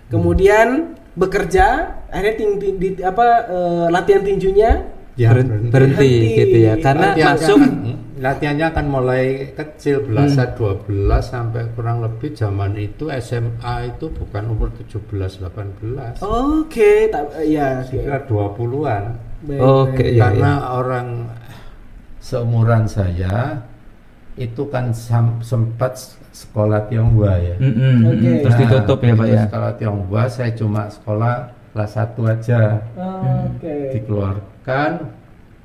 kemudian 0.06 0.94
bekerja, 1.12 1.66
akhirnya 2.08 2.34
ting, 2.36 2.52
ting- 2.58 2.78
di- 2.78 3.02
apa 3.02 3.26
eh, 3.46 3.86
latihan 3.88 4.22
tinjunya 4.22 4.70
Ya, 5.14 5.36
berhenti, 5.36 5.68
Berhenti. 5.68 6.10
gitu 6.32 6.56
ya. 6.64 6.74
Karena 6.80 7.12
Latihannya 7.12 7.36
masuk 7.36 7.58
kan, 7.60 7.72
latihannya 8.20 8.68
kan 8.76 8.84
mulai 8.84 9.56
kecil 9.56 10.04
belasan 10.04 10.52
12 10.52 11.08
sampai 11.24 11.72
kurang 11.72 12.04
lebih 12.04 12.36
zaman 12.36 12.76
itu 12.76 13.08
SMA 13.16 13.96
itu 13.96 14.12
bukan 14.12 14.44
umur 14.52 14.68
17 14.76 15.40
18. 15.40 16.20
Oke, 16.20 17.08
tak 17.08 17.32
ya. 17.48 17.80
oke. 17.80 17.96
Kira 17.96 18.18
20-an. 18.28 19.04
Baik, 19.40 19.60
Oke, 19.64 20.04
baik. 20.04 20.12
iya, 20.12 20.20
Karena 20.20 20.52
orang 20.76 21.08
seumuran 22.20 22.84
saya 22.84 23.64
itu 24.36 24.68
kan 24.68 24.92
sempat 25.40 25.96
sekolah 26.30 26.92
Tionghoa 26.92 27.34
ya. 27.40 27.56
Mm-mm, 27.56 27.96
Oke. 28.04 28.30
terus 28.44 28.56
ditutup 28.60 28.98
ya 29.00 29.12
Pak 29.16 29.26
ya. 29.32 29.42
Sekolah 29.48 29.72
Tionghoa 29.80 30.24
saya 30.28 30.50
cuma 30.52 30.82
sekolah 30.92 31.34
kelas 31.72 31.92
1 31.96 32.20
aja. 32.36 32.60
Oke. 33.48 33.96
Dikeluarkan 33.96 34.90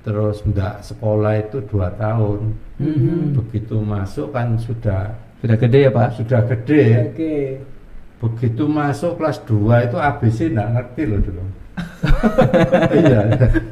terus 0.05 0.45
enggak 0.45 0.85
sekolah 0.85 1.33
itu 1.41 1.57
dua 1.65 1.89
tahun. 1.97 2.53
Mhm. 2.77 3.33
Begitu 3.41 3.81
masuk 3.81 4.29
kan 4.29 4.53
sudah 4.61 5.17
Sudah 5.41 5.57
gede 5.57 5.89
ya 5.89 5.91
Pak. 5.91 6.09
sudah 6.13 6.41
gede. 6.45 6.83
Oke. 7.09 7.35
Begitu 8.15 8.63
masuk 8.65 9.19
kelas 9.19 9.37
2 9.43 9.85
itu 9.85 9.97
ABC 9.99 10.37
enggak 10.53 10.69
ngerti 10.71 11.01
loh 11.05 11.19
dulu. 11.19 11.43
iya, 13.03 13.19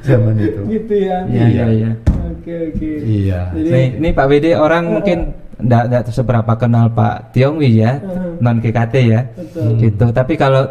zaman 0.04 0.36
itu. 0.36 0.62
Gitu 0.68 0.94
ya. 1.08 1.18
Iya 1.30 1.46
iya 1.48 1.66
iya. 1.72 1.92
Oke, 2.28 2.54
oke. 2.76 2.92
Iya. 3.00 3.42
Jadi 3.56 3.70
Nih, 3.72 3.88
ini 4.04 4.10
Pak 4.12 4.26
Wede 4.28 4.52
orang 4.60 4.84
mungkin 4.92 5.32
enggak 5.64 5.84
enggak 5.88 6.04
seberapa 6.12 6.54
kenal 6.60 6.92
Pak 6.92 7.32
Tiongwi 7.32 7.80
ya, 7.80 8.04
Heeh. 8.04 8.44
non 8.44 8.60
GKT 8.60 8.94
ya. 9.08 9.22
Betul. 9.32 9.80
Gitu. 9.80 10.06
Tapi 10.12 10.34
kalau 10.36 10.68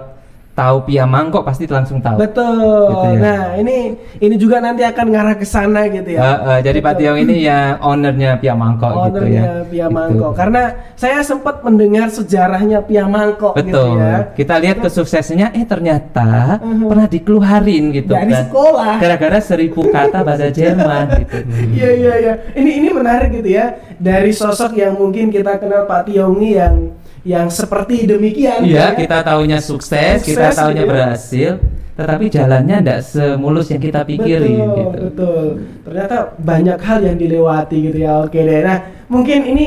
tahu 0.53 0.85
Pia 0.85 1.09
Mangkok 1.09 1.43
pasti 1.43 1.65
langsung 1.65 1.99
tahu. 1.99 2.21
Betul. 2.21 2.61
Gitu 2.93 3.09
ya. 3.09 3.21
Nah, 3.25 3.43
ini 3.57 3.77
ini 4.21 4.35
juga 4.37 4.61
nanti 4.61 4.85
akan 4.85 5.07
ngarah 5.09 5.37
ke 5.37 5.45
sana 5.45 5.89
gitu 5.89 6.13
ya. 6.13 6.21
Eh, 6.21 6.39
eh, 6.47 6.59
jadi 6.61 6.79
Pak 6.79 6.93
Betul. 6.93 7.01
Tiong 7.03 7.19
ini 7.21 7.37
ya 7.43 7.61
ownernya 7.81 8.31
Pia 8.37 8.53
Mangkok 8.53 8.93
gitu 9.09 9.19
Ownernya 9.19 9.41
ya. 9.41 9.53
Pia 9.65 9.87
Gitu. 9.89 9.97
Mangkok. 9.97 10.33
Karena 10.37 10.63
saya 10.95 11.19
sempat 11.23 11.65
mendengar 11.65 12.07
sejarahnya 12.07 12.79
Pia 12.81 13.09
Mangkok 13.09 13.57
gitu 13.57 13.73
Betul. 13.73 13.97
ya. 13.97 14.15
Kita 14.33 14.55
lihat 14.59 14.77
kesuksesannya, 14.79 15.49
eh 15.53 15.65
ternyata 15.65 16.61
Mhm. 16.61 16.85
pernah 16.87 17.07
dikeluarin 17.09 17.85
gitu 17.91 18.13
Dari 18.13 18.29
kan. 18.29 18.41
sekolah. 18.45 18.95
Gara-gara 19.01 19.39
seribu 19.41 19.89
kata 19.89 20.21
bahasa 20.21 20.53
Jerman 20.55 21.05
gitu. 21.19 21.37
Iya 21.73 21.91
iya 21.91 22.15
iya. 22.19 22.35
Ini 22.53 22.71
ini 22.77 22.89
menarik 22.93 23.33
gitu 23.33 23.49
ya. 23.51 23.73
Dari 23.97 24.31
sosok 24.31 24.77
yang 24.77 25.01
mungkin 25.01 25.33
kita 25.33 25.57
kenal 25.57 25.89
Pak 25.89 26.07
Tiongi 26.07 26.61
yang 26.61 26.93
yang 27.23 27.47
seperti 27.47 28.07
demikian. 28.07 28.67
Iya, 28.67 28.93
ya. 28.93 28.99
kita 28.99 29.23
taunya 29.23 29.63
sukses, 29.63 30.27
kita 30.27 30.51
Sukses, 30.51 30.59
taunya 30.59 30.83
gitu 30.83 30.87
ya. 30.87 30.91
berhasil, 30.91 31.51
tetapi 31.95 32.25
jalannya 32.33 32.77
tidak 32.83 33.01
semulus 33.07 33.67
yang 33.71 33.83
kita 33.83 34.01
pikirin 34.03 34.59
betul, 34.59 34.75
gitu. 34.75 34.99
Betul. 35.07 35.45
Ternyata 35.87 36.17
banyak 36.41 36.79
hal 36.83 37.01
yang 37.07 37.17
dilewati 37.19 37.77
gitu 37.79 37.99
ya. 38.03 38.13
Oke 38.27 38.43
deh. 38.43 38.61
Nah, 38.67 38.79
mungkin 39.07 39.39
ini 39.47 39.67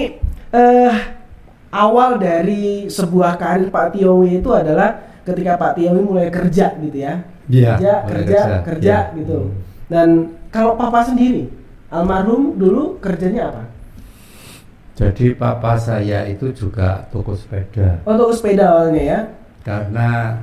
eh 0.51 0.95
awal 1.71 2.19
dari 2.19 2.87
sebuah 2.91 3.35
karir 3.39 3.71
Pak 3.71 3.95
Tiongi 3.95 4.39
itu 4.39 4.49
adalah 4.51 4.95
ketika 5.23 5.55
Pak 5.55 5.79
Tiongi 5.79 6.01
mulai 6.03 6.27
kerja 6.27 6.75
gitu 6.79 6.97
ya. 6.97 7.23
Iya, 7.45 7.77
kerja, 7.77 7.93
kerja, 8.09 8.39
kerja. 8.41 8.63
kerja 8.65 8.95
Iya. 9.13 9.17
gitu. 9.21 9.39
Dan 9.85 10.33
kalau 10.49 10.73
Papa 10.75 11.05
sendiri, 11.05 11.45
almarhum 11.93 12.57
dulu 12.57 12.97
kerjanya 12.97 13.53
apa? 13.53 13.63
Jadi 14.95 15.35
papa 15.35 15.75
saya 15.75 16.23
itu 16.23 16.49
juga 16.49 17.03
toko 17.11 17.35
sepeda. 17.35 17.99
Oh, 18.07 18.15
toko 18.15 18.31
sepeda 18.31 18.63
awalnya 18.71 19.03
ya. 19.03 19.19
Karena 19.61 20.39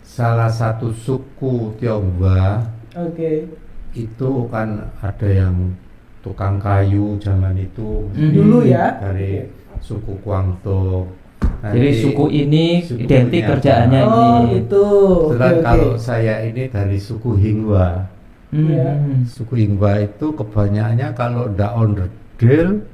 salah 0.00 0.48
satu 0.48 0.88
suku 0.90 1.74
Tionghoa 1.76 2.64
Oke. 2.96 3.44
itu 3.92 4.30
kan 4.48 4.88
ada 4.98 5.28
yang 5.28 5.74
tukang 6.20 6.56
kayu 6.56 7.20
zaman 7.20 7.52
itu 7.54 8.08
Mhm. 8.16 8.32
Dulu 8.32 8.58
ya. 8.64 8.96
dari 8.96 9.44
suku 9.78 10.16
Guangdong. 10.24 11.04
Jadi 11.60 11.88
suku 11.96 12.24
ini 12.30 12.80
suku 12.80 13.04
identik 13.04 13.40
ini 13.40 13.48
kerjaannya? 13.48 14.02
Oh, 14.04 14.16
ini. 14.44 14.60
itu. 14.60 14.84
Oke, 14.84 15.32
Kebetulan 15.32 15.52
oke. 15.52 15.64
kalau 15.64 15.90
saya 15.96 16.34
ini 16.40 16.62
dari 16.68 16.96
suku 16.96 17.30
Hingwa. 17.36 17.88
Iya. 18.48 18.88
Hmm. 18.96 19.24
Suku 19.26 19.54
Hingwa 19.58 19.92
itu 19.98 20.26
kebanyakannya 20.30 21.08
kalau 21.12 21.48
ndak 21.50 21.72
onderdil 21.74 22.84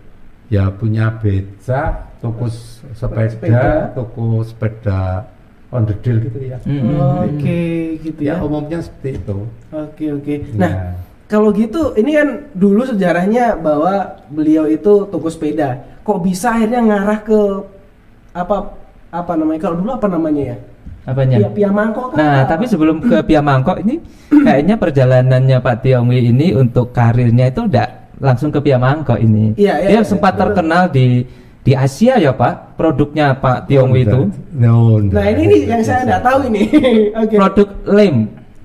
ya 0.51 0.67
punya 0.69 1.15
beca, 1.17 2.11
toko 2.19 2.51
Sepeda. 2.93 3.31
sepeda, 3.31 3.65
toko 3.95 4.43
sepeda 4.43 5.25
onderdil 5.71 6.27
gitu 6.27 6.39
ya. 6.43 6.59
Hmm. 6.67 6.99
Oke, 7.31 7.63
gitu 8.03 8.19
Ya 8.21 8.37
ya. 8.37 8.43
umumnya 8.43 8.83
seperti 8.83 9.23
itu. 9.23 9.39
Oke, 9.71 10.05
oke. 10.11 10.35
Nah, 10.59 10.71
Ya. 10.75 10.83
kalau 11.31 11.55
gitu 11.55 11.95
ini 11.95 12.19
kan 12.19 12.29
dulu 12.53 12.83
sejarahnya 12.83 13.55
bahwa 13.55 14.19
beliau 14.29 14.67
itu 14.67 15.07
toko 15.07 15.31
sepeda. 15.31 15.79
Kok 16.03 16.27
bisa 16.27 16.51
akhirnya 16.51 16.83
ngarah 16.83 17.23
ke 17.23 17.41
apa 18.35 18.57
apa 19.15 19.33
namanya? 19.39 19.61
Kalau 19.63 19.77
dulu 19.79 19.91
apa 19.95 20.09
namanya 20.11 20.43
ya? 20.43 20.57
Apanya? 21.07 21.37
Pia, 21.41 21.49
Pia 21.55 21.71
Mangkok 21.71 22.13
kan? 22.13 22.19
Nah, 22.19 22.35
apa? 22.45 22.51
tapi 22.51 22.65
sebelum 22.67 22.99
ke 23.01 23.23
Pia 23.25 23.41
Mangkok 23.41 23.79
ini 23.81 24.03
kayaknya 24.29 24.75
perjalanannya 24.77 25.59
Pak 25.63 25.77
Tiongwi 25.81 26.29
ini 26.29 26.53
untuk 26.53 26.91
karirnya 26.91 27.47
itu 27.49 27.65
udah 27.71 27.89
langsung 28.21 28.53
ke 28.53 28.61
Pia 28.61 28.77
Mangkok 28.77 29.17
ini. 29.17 29.57
Iya, 29.57 29.75
iya, 29.81 29.89
Dia 29.89 30.01
iya, 30.01 30.07
sempat 30.07 30.37
betul. 30.37 30.43
terkenal 30.53 30.83
di 30.93 31.25
di 31.61 31.73
Asia 31.77 32.17
ya 32.17 32.33
Pak, 32.33 32.77
produknya 32.77 33.37
Pak 33.37 33.69
Tiongwi 33.69 34.09
itu 34.09 34.33
No, 34.57 34.97
Nah, 34.97 35.27
ini 35.29 35.43
nih 35.45 35.61
yang 35.69 35.83
saya 35.85 36.05
nggak 36.09 36.23
tahu 36.25 36.39
ini. 36.49 36.63
Oke. 37.21 37.35
produk 37.37 37.69
lem. 37.85 38.17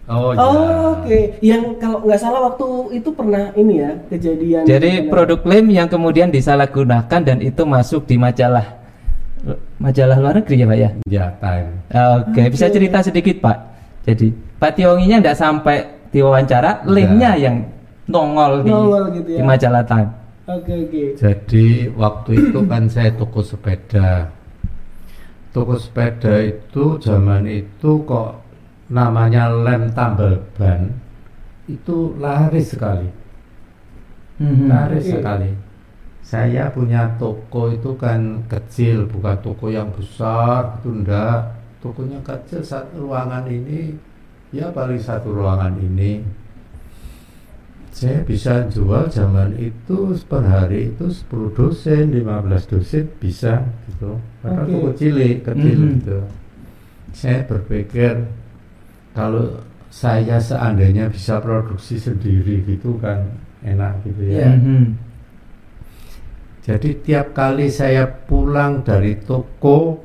Oh, 0.05 0.29
Oh, 0.31 0.37
ya. 0.37 1.01
oke. 1.01 1.19
Yang 1.41 1.63
kalau 1.81 1.97
nggak 2.05 2.21
salah 2.21 2.45
waktu 2.45 2.67
itu 2.93 3.09
pernah 3.09 3.49
ini 3.57 3.81
ya 3.81 3.91
kejadian. 4.05 4.63
Jadi 4.63 4.91
Benar. 5.01 5.09
produk 5.09 5.39
lem 5.49 5.65
yang 5.73 5.87
kemudian 5.89 6.29
disalahgunakan 6.29 7.19
dan 7.25 7.41
itu 7.41 7.65
masuk 7.65 8.05
di 8.05 8.13
majalah 8.15 8.85
majalah 9.77 10.17
luar 10.17 10.37
negeri 10.41 10.61
ya 10.61 10.65
Pak 10.65 10.77
ya. 10.77 10.89
Ya, 11.09 11.25
time. 11.41 11.69
Oke, 12.21 12.41
bisa 12.49 12.65
Oke. 12.69 12.73
cerita 12.77 12.97
sedikit 13.01 13.35
Pak. 13.41 13.57
Jadi 14.05 14.27
Pak 14.61 14.71
Tionginya 14.77 15.17
nggak 15.25 15.37
sampai 15.37 15.77
diwawancara, 16.13 16.85
lemnya 16.85 17.33
yang 17.35 17.65
nongol 18.05 18.61
di, 18.61 18.71
gitu 19.21 19.29
ya. 19.33 19.39
di 19.39 19.43
majalah 19.43 19.83
Time. 19.85 20.11
Oke, 20.45 20.73
oke. 20.85 21.03
Jadi 21.17 21.89
waktu 21.97 22.31
itu 22.37 22.59
kan 22.69 22.85
saya 22.85 23.09
toko 23.17 23.41
sepeda. 23.41 24.29
Toko 25.49 25.73
sepeda 25.79 26.37
itu 26.45 27.01
zaman 27.01 27.49
itu 27.49 27.91
kok 28.05 28.45
namanya 28.93 29.49
lem 29.49 29.89
tambal 29.97 30.37
ban 30.53 30.93
itu 31.65 32.13
laris 32.21 32.77
sekali. 32.77 33.09
Mhm. 34.37 34.69
Laris 34.69 35.05
Oke. 35.09 35.13
sekali. 35.17 35.51
Saya 36.25 36.73
punya 36.73 37.05
toko 37.21 37.69
itu 37.69 37.93
kan 38.01 38.41
kecil, 38.49 39.05
bukan 39.05 39.37
toko 39.45 39.69
yang 39.69 39.89
besar, 39.93 40.81
itu 40.81 40.89
enggak. 40.89 41.53
Tokonya 41.85 42.17
kecil 42.25 42.65
satu 42.65 43.05
ruangan 43.05 43.45
ini, 43.45 43.93
ya 44.49 44.73
paling 44.73 44.97
satu 44.97 45.29
ruangan 45.29 45.77
ini. 45.77 46.25
Saya 47.95 48.19
bisa 48.27 48.67
jual 48.67 49.07
zaman 49.07 49.55
itu 49.55 50.11
per 50.27 50.43
hari 50.43 50.91
itu 50.91 51.07
10 51.07 51.55
dosen, 51.55 52.11
15 52.11 52.67
dosen 52.67 53.07
bisa 53.23 53.63
gitu. 53.87 54.19
Karena 54.43 54.67
Oke. 54.67 54.71
toko 54.75 54.89
cilik, 54.99 55.37
kecil 55.47 55.79
Mhm. 55.79 55.91
gitu. 56.03 56.19
Saya 57.15 57.39
berpikir 57.47 58.27
kalau 59.15 59.63
saya 59.87 60.43
seandainya 60.43 61.07
bisa 61.07 61.39
produksi 61.39 61.95
sendiri 61.95 62.67
gitu 62.67 62.99
kan 62.99 63.31
enak 63.63 64.03
gitu 64.03 64.27
ya. 64.27 64.43
Iya. 64.43 64.49
Mhm. 64.59 64.83
Jadi 66.67 66.89
tiap 66.99 67.31
kali 67.31 67.71
saya 67.71 68.03
pulang 68.03 68.83
dari 68.83 69.15
toko 69.23 70.03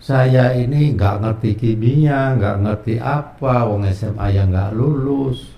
saya 0.00 0.56
ini 0.56 0.96
nggak 0.96 1.20
ngerti 1.20 1.50
kimia, 1.52 2.32
nggak 2.32 2.56
ngerti 2.64 2.96
apa, 2.96 3.68
wong 3.68 3.84
SMA 3.92 4.32
yang 4.32 4.48
nggak 4.48 4.72
lulus. 4.72 5.52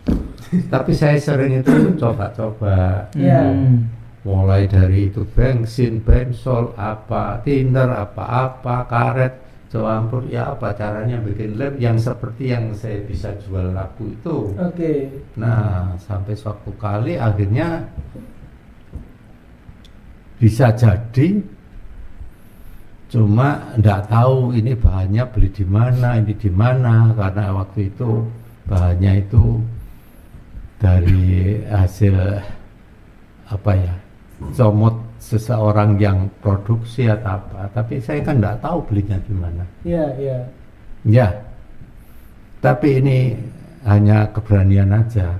Tapi 0.51 0.91
saya 0.91 1.17
sering 1.19 1.63
itu 1.63 1.95
coba-coba. 1.95 3.07
Mhm. 3.15 3.99
mulai 4.21 4.69
dari 4.69 5.09
itu 5.09 5.25
bensin, 5.33 5.97
bensol, 6.05 6.77
apa, 6.77 7.41
thinner, 7.41 7.89
apa-apa, 7.89 8.85
karet, 8.85 9.33
campur, 9.73 10.27
ya 10.27 10.51
apa 10.51 10.75
caranya 10.75 11.23
bikin 11.23 11.55
lem 11.55 11.79
yang 11.79 11.95
seperti 11.95 12.51
yang 12.51 12.75
saya 12.75 12.99
bisa 13.07 13.31
jual 13.47 13.71
laku 13.71 14.11
itu. 14.11 14.51
Oke. 14.59 15.07
Nah, 15.39 15.95
sampai 16.03 16.35
suatu 16.35 16.75
kali 16.75 17.15
akhirnya 17.15 17.87
bisa 20.43 20.75
jadi 20.75 21.39
cuma 23.11 23.75
nggak 23.79 24.11
tahu 24.11 24.55
ini 24.59 24.75
bahannya 24.75 25.25
beli 25.31 25.49
di 25.55 25.67
mana, 25.67 26.19
ini 26.19 26.35
di 26.35 26.51
mana 26.51 27.15
karena 27.15 27.55
waktu 27.55 27.89
itu 27.95 28.27
bahannya 28.67 29.23
itu 29.23 29.63
dari 30.81 31.61
hasil 31.69 32.17
apa 33.53 33.73
ya 33.77 33.95
comot 34.57 34.97
seseorang 35.21 36.01
yang 36.01 36.33
produksi 36.41 37.05
atau 37.05 37.37
apa 37.37 37.69
tapi 37.77 38.01
saya 38.01 38.25
kan 38.25 38.41
nggak 38.41 38.65
tahu 38.65 38.81
belinya 38.89 39.21
di 39.21 39.35
mana 39.37 39.65
Iya, 39.85 40.07
iya. 40.17 40.39
Ya, 41.01 41.29
tapi 42.61 43.01
ini 43.01 43.33
hanya 43.89 44.29
keberanian 44.37 44.93
aja. 44.93 45.33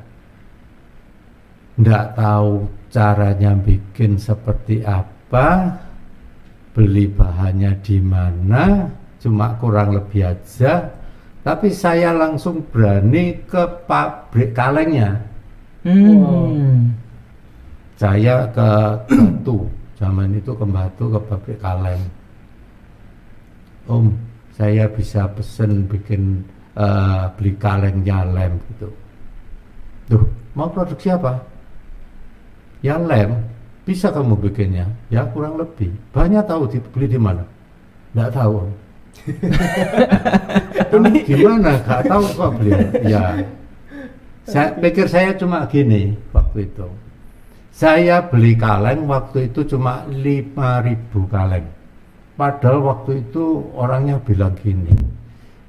Nggak 1.77 2.07
tahu 2.17 2.65
caranya 2.89 3.53
bikin 3.57 4.17
seperti 4.17 4.81
apa, 4.85 5.77
beli 6.73 7.13
bahannya 7.13 7.77
di 7.85 8.01
mana, 8.01 8.89
cuma 9.21 9.53
kurang 9.61 9.97
lebih 9.97 10.33
aja. 10.33 10.89
Tapi 11.41 11.73
saya 11.73 12.13
langsung 12.13 12.65
berani 12.69 13.37
ke 13.49 13.65
pabrik 13.89 14.53
kalengnya. 14.53 15.21
Hmm. 15.81 16.93
Saya 17.97 18.49
ke 18.53 18.71
Batu, 19.41 19.65
zaman 19.97 20.37
itu 20.37 20.53
ke 20.53 20.67
Batu 20.69 21.05
ke 21.09 21.21
pabrik 21.25 21.59
kaleng. 21.61 22.03
Om, 23.89 24.13
saya 24.53 24.85
bisa 24.93 25.25
pesen 25.33 25.89
bikin 25.89 26.45
eh, 26.77 27.25
beli 27.37 27.53
kalengnya 27.57 28.25
lem 28.29 28.61
gitu. 28.73 28.89
Tuh, 30.13 30.25
mau 30.53 30.69
produksi 30.69 31.13
apa? 31.13 31.41
Ya 32.85 33.01
lem, 33.01 33.41
bisa 33.89 34.13
kamu 34.13 34.37
bikinnya? 34.37 34.89
Ya 35.09 35.25
kurang 35.33 35.57
lebih. 35.57 35.93
Banyak 36.13 36.45
tahu 36.45 36.69
dibeli 36.69 37.09
di 37.09 37.21
mana? 37.21 37.45
Nggak 38.13 38.33
tahu. 38.37 38.53
Om. 38.65 38.71
Ini 40.91 41.21
gimana? 41.27 41.77
Gak 41.85 42.03
tahu 42.09 42.25
kok 42.35 42.51
beli. 42.61 42.73
Ya, 43.05 43.37
saya 44.49 44.77
pikir 44.77 45.07
saya 45.07 45.37
cuma 45.37 45.69
gini 45.69 46.17
waktu 46.33 46.69
itu. 46.69 46.89
Saya 47.71 48.21
beli 48.29 48.61
kaleng 48.61 49.09
waktu 49.09 49.49
itu 49.49 49.65
cuma 49.65 50.05
5000 50.09 51.33
kaleng. 51.33 51.67
Padahal 52.37 52.81
waktu 52.85 53.25
itu 53.25 53.69
orangnya 53.77 54.21
bilang 54.21 54.57
gini. 54.57 54.93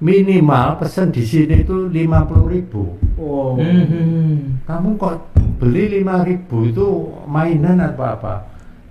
Minimal 0.02 0.82
pesen 0.82 1.14
di 1.14 1.22
sini 1.22 1.62
itu 1.62 1.88
50.000. 1.88 3.22
Wow. 3.22 3.54
Hmm. 3.60 4.58
Kamu 4.66 4.98
kok 4.98 5.30
beli 5.62 6.02
5000 6.02 6.72
itu 6.74 6.88
mainan 7.30 7.80
apa 7.80 8.06
apa? 8.18 8.36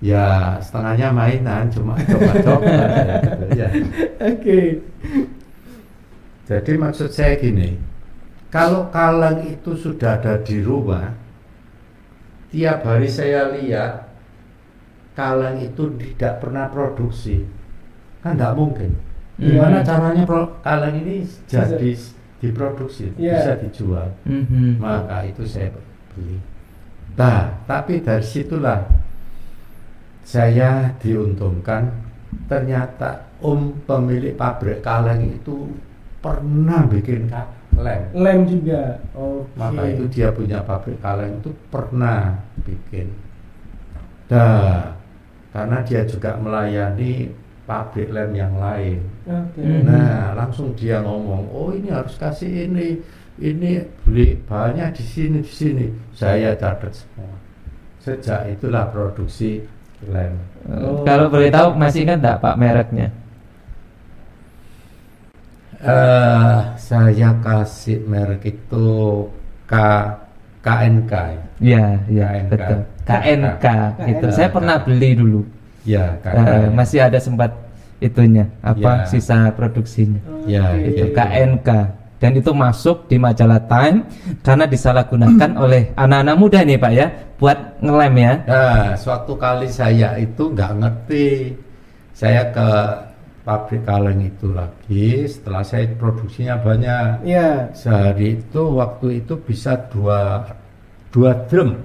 Ya 0.01 0.57
setengahnya 0.63 1.13
mainan 1.13 1.69
cuma 1.69 1.93
coba-coba 1.99 2.73
gitu 3.27 3.45
ya. 3.53 3.69
Oke. 4.23 4.61
Jadi 6.49 6.71
maksud 6.73 7.13
saya 7.13 7.37
gini, 7.37 7.77
kalau 8.51 8.91
kaleng 8.91 9.47
itu 9.47 9.71
sudah 9.73 10.19
ada 10.19 10.35
di 10.43 10.59
rumah, 10.59 11.15
tiap 12.51 12.83
hari 12.83 13.07
saya 13.07 13.47
lihat 13.55 14.11
kaleng 15.15 15.63
itu 15.63 15.87
tidak 15.95 16.43
pernah 16.43 16.67
produksi, 16.67 17.47
kan 18.19 18.35
tidak 18.35 18.53
mungkin. 18.59 18.91
Gimana 19.39 19.81
Hmm. 19.81 19.87
caranya 19.87 20.23
pro- 20.27 20.53
kaleng 20.61 21.01
ini 21.01 21.23
jadi 21.47 21.91
diproduksi, 22.43 23.15
Iya. 23.17 23.39
bisa 23.39 23.53
dijual? 23.63 24.07
Mhm. 24.27 24.77
Maka 24.77 25.25
itu 25.25 25.47
saya 25.47 25.71
beli. 26.11 26.37
Nah, 27.15 27.63
tapi 27.65 28.03
dari 28.03 28.23
situlah 28.23 28.83
saya 30.21 30.91
diuntungkan. 30.99 31.89
Ternyata 32.47 33.27
om 33.43 33.75
pemilik 33.83 34.35
pabrik 34.35 34.79
kaleng 34.79 35.35
itu 35.35 35.71
pernah 36.23 36.87
bikin 36.87 37.27
kaleng. 37.27 37.60
Lem 38.13 38.39
juga. 38.45 38.99
Oke. 39.15 39.55
Maka 39.55 39.81
itu 39.87 40.03
dia 40.11 40.27
punya 40.31 40.59
pabrik 40.61 40.99
kaleng 40.99 41.39
itu 41.39 41.51
pernah 41.71 42.39
bikin. 42.67 43.09
Nah, 44.31 44.95
karena 45.51 45.77
dia 45.83 46.01
juga 46.07 46.39
melayani 46.39 47.31
pabrik 47.67 48.11
lem 48.11 48.31
yang 48.35 48.53
lain. 48.59 48.99
Oke. 49.27 49.63
Hmm. 49.63 49.87
Nah, 49.87 50.35
langsung 50.35 50.75
dia 50.75 50.99
ngomong, 51.03 51.47
oh 51.51 51.71
ini 51.71 51.89
harus 51.91 52.15
kasih 52.19 52.67
ini, 52.67 52.99
ini 53.39 53.83
beli 54.03 54.39
bahannya 54.43 54.91
di 54.91 55.03
sini 55.03 55.39
di 55.39 55.53
sini. 55.53 55.85
Saya 56.11 56.55
catat 56.55 56.93
semua. 56.95 57.35
Sejak 58.01 58.49
itulah 58.49 58.89
produksi 58.89 59.61
lem. 60.09 60.33
Oh. 60.67 61.05
Kalau 61.05 61.29
boleh 61.29 61.53
tahu 61.53 61.77
masih 61.77 62.05
kan 62.05 62.17
enggak 62.17 62.41
Pak 62.41 62.55
mereknya? 62.57 63.13
Eh 65.81 66.57
saya 66.77 67.29
kasih 67.37 68.05
merek 68.05 68.45
itu 68.45 68.87
K 69.65 69.73
KNK. 70.61 71.13
Iya, 71.57 71.97
iya, 72.05 72.25
KNK. 72.29 72.49
betul. 72.53 72.79
KNK 73.01 73.65
gitu. 74.05 74.25
KNK. 74.29 74.35
Saya 74.35 74.49
pernah 74.49 74.77
beli 74.77 75.09
dulu. 75.17 75.41
Ya, 75.81 76.13
Eh, 76.21 76.37
KNK. 76.37 76.77
masih 76.77 76.99
ada 77.01 77.17
sempat 77.17 77.49
itunya 77.97 78.45
apa 78.61 79.05
Ya. 79.05 79.09
sisa 79.09 79.49
produksinya. 79.51 80.21
Ya, 80.45 80.69
Oke. 80.69 80.85
Itu 80.87 81.05
Iya. 81.09 81.15
KNK 81.17 81.69
dan 82.21 82.31
itu 82.37 82.51
masuk 82.53 83.09
di 83.09 83.17
majalah 83.17 83.57
Time 83.65 84.05
karena 84.45 84.69
disalahgunakan 84.69 85.51
oleh 85.65 85.89
anak-anak 85.95 86.35
muda 86.37 86.59
nih 86.61 86.77
Pak 86.77 86.91
ya 86.93 87.07
buat 87.41 87.57
ngelem 87.81 88.13
ya. 88.15 88.33
Nah, 88.45 88.93
suatu 88.93 89.33
kali 89.33 89.65
saya 89.65 90.13
itu 90.15 90.53
nggak 90.53 90.71
ngerti. 90.77 91.57
Saya 92.13 92.45
ke 92.53 92.69
pabrik 93.51 93.83
kaleng 93.83 94.23
itu 94.23 94.47
lagi. 94.55 95.27
Setelah 95.27 95.63
saya 95.67 95.91
produksinya 95.99 96.55
banyak. 96.63 97.27
Iya. 97.27 97.75
Sehari 97.75 98.39
itu 98.39 98.63
waktu 98.79 99.19
itu 99.19 99.35
bisa 99.43 99.75
dua 99.91 100.47
dua 101.11 101.35
drum. 101.51 101.75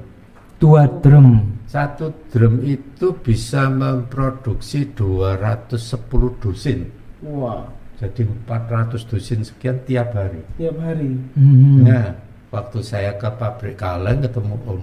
Dua 0.62 0.87
drum. 1.02 1.59
Satu 1.66 2.14
drum 2.31 2.62
itu 2.62 3.11
bisa 3.18 3.66
memproduksi 3.66 4.94
210 4.94 6.38
dusin. 6.38 6.87
Wah. 7.26 7.66
Jadi 7.98 8.22
400 8.46 9.02
dusin 9.11 9.42
sekian 9.42 9.83
tiap 9.83 10.14
hari. 10.14 10.40
Tiap 10.57 10.79
hari. 10.79 11.18
Hmm. 11.35 11.83
Nah, 11.83 12.14
waktu 12.55 12.79
saya 12.87 13.18
ke 13.18 13.29
pabrik 13.35 13.76
kaleng 13.76 14.22
ketemu 14.22 14.57
Om. 14.62 14.83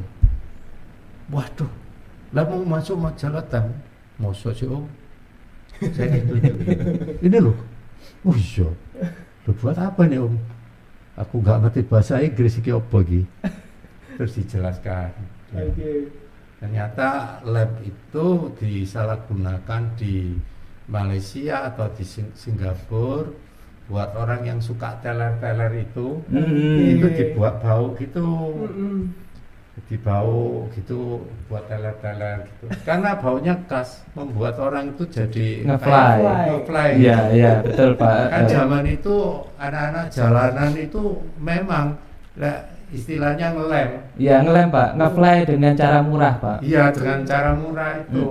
Waduh, 1.32 1.72
lah 2.36 2.46
mau 2.46 2.62
masuk 2.68 3.00
majalah 3.00 3.46
Time. 3.48 3.74
Masuk 4.20 4.54
sih 4.54 4.68
Om. 4.68 5.03
Saya 5.92 6.08
gitu. 6.16 6.34
Ini 7.20 7.38
loh. 7.40 7.56
Oh 8.24 8.32
iya. 8.32 8.70
Loh, 9.44 9.56
buat 9.60 9.76
apa 9.76 10.08
nih 10.08 10.24
Om? 10.24 10.36
Aku 11.20 11.44
nggak 11.44 11.60
ngerti 11.68 11.82
bahasa 11.86 12.24
Inggris 12.24 12.58
iki 12.58 12.72
apa 12.72 12.98
iki. 13.04 13.22
Terus 14.16 14.32
dijelaskan. 14.40 15.12
Oke. 15.52 16.10
Ternyata 16.58 17.10
lab 17.44 17.76
itu 17.84 18.28
disalahgunakan 18.56 19.82
di 20.00 20.40
Malaysia 20.88 21.68
atau 21.68 21.92
di 21.92 22.04
Sing- 22.04 22.32
Singapura 22.34 23.28
buat 23.84 24.16
orang 24.16 24.48
yang 24.48 24.60
suka 24.64 24.96
teler-teler 25.04 25.84
itu 25.84 26.24
Hmm. 26.32 26.88
itu 26.88 27.08
dibuat 27.12 27.60
bau 27.60 27.92
gitu 28.00 28.24
Mm-mm. 28.24 29.12
Jadi 29.74 29.96
bau 30.02 30.70
gitu 30.72 31.26
buat 31.50 31.66
teler-teler 31.66 32.46
gitu 32.46 32.66
karena 32.86 33.18
baunya 33.18 33.58
khas 33.66 34.06
membuat 34.14 34.54
orang 34.58 34.94
itu 34.94 35.04
jadi 35.08 35.66
Ngefly. 35.66 35.90
kayak 35.90 36.46
ngefly 36.48 36.90
Iya, 36.96 37.18
iya, 37.34 37.52
betul 37.60 37.98
Pak. 37.98 38.30
kan 38.30 38.44
zaman 38.46 38.86
itu 38.86 39.16
anak-anak 39.58 40.06
jalanan 40.10 40.72
itu 40.78 41.02
memang 41.36 41.98
lah, 42.36 42.70
istilahnya 42.90 43.50
ngelem 43.52 43.90
Iya 44.16 44.36
ngelem 44.42 44.68
Pak, 44.70 44.90
ngefly 44.94 45.38
dengan 45.44 45.74
cara 45.74 46.00
murah 46.02 46.34
Pak. 46.38 46.58
iya 46.62 46.84
dengan 46.90 47.20
cara 47.24 47.52
murah 47.54 47.92
itu. 48.00 48.24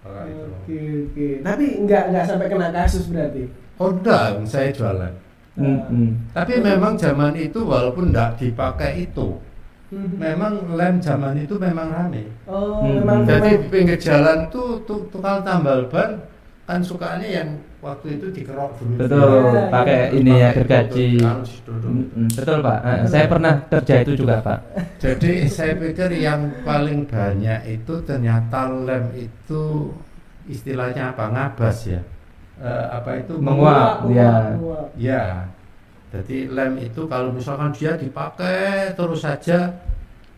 Kalau 0.00 0.22
itu. 0.24 0.44
Oke 0.48 0.78
oke. 1.04 1.28
Tapi 1.42 1.64
nggak 1.84 2.04
nggak 2.08 2.24
sampai 2.24 2.46
kena 2.48 2.68
kasus 2.70 3.04
berarti. 3.08 3.44
oh 3.76 3.92
enggak 3.92 4.22
saya 4.44 4.72
jualan 4.72 5.12
Mm-mm. 5.54 6.30
tapi 6.30 6.58
memang 6.58 6.94
zaman 6.94 7.34
itu 7.34 7.62
walaupun 7.62 8.10
enggak 8.10 8.38
dipakai 8.38 9.04
itu 9.04 9.38
Mhm. 9.88 10.16
memang 10.16 10.52
lem 10.70 10.94
zaman 10.98 11.32
itu 11.34 11.56
memang 11.56 11.88
rame 11.88 12.28
Oh 12.44 12.84
Hmm. 12.84 13.00
memang 13.00 13.24
Jadi 13.24 13.50
memang. 13.56 13.70
pinggir 13.72 13.98
jalan 13.98 14.38
tuh, 14.48 14.84
tuh 14.84 15.00
tukang 15.08 15.40
tambal 15.40 15.88
ban 15.88 16.20
kan 16.62 16.80
sukanya 16.80 17.24
yang 17.24 17.48
waktu 17.80 18.20
itu 18.20 18.28
dikerok 18.28 18.76
dulu. 18.76 18.94
Betul, 18.98 19.32
Iya, 19.48 19.62
pakai 19.72 20.00
iya. 20.04 20.06
ini 20.12 20.32
ya 20.34 20.50
gergaji. 20.52 21.08
Betul 22.28 22.58
Pak, 22.60 22.78
Eh, 22.82 22.98
saya 23.06 23.24
pernah 23.24 23.54
kerja 23.64 23.94
itu 24.02 24.12
juga 24.14 24.36
Pak. 24.42 24.58
Jadi 24.98 25.32
saya 25.46 25.72
pikir 25.74 26.10
yang 26.12 26.40
paling 26.60 27.06
banyak 27.06 27.60
itu 27.66 27.94
ternyata 28.02 28.68
lem 28.68 29.08
itu 29.14 29.88
istilahnya 30.44 31.12
apa 31.12 31.24
ngabas 31.30 31.78
ya. 31.88 32.00
Eh, 32.58 32.86
apa 32.90 33.10
itu 33.16 33.38
Menguap. 33.38 34.04
ya. 34.10 34.32
menguap. 34.52 34.86
Ya. 34.98 35.22
Jadi 36.08 36.48
lem 36.48 36.72
itu 36.80 37.04
kalau 37.04 37.28
misalkan 37.36 37.68
dia 37.76 37.92
dipakai 37.96 38.96
terus 38.96 39.20
saja 39.20 39.68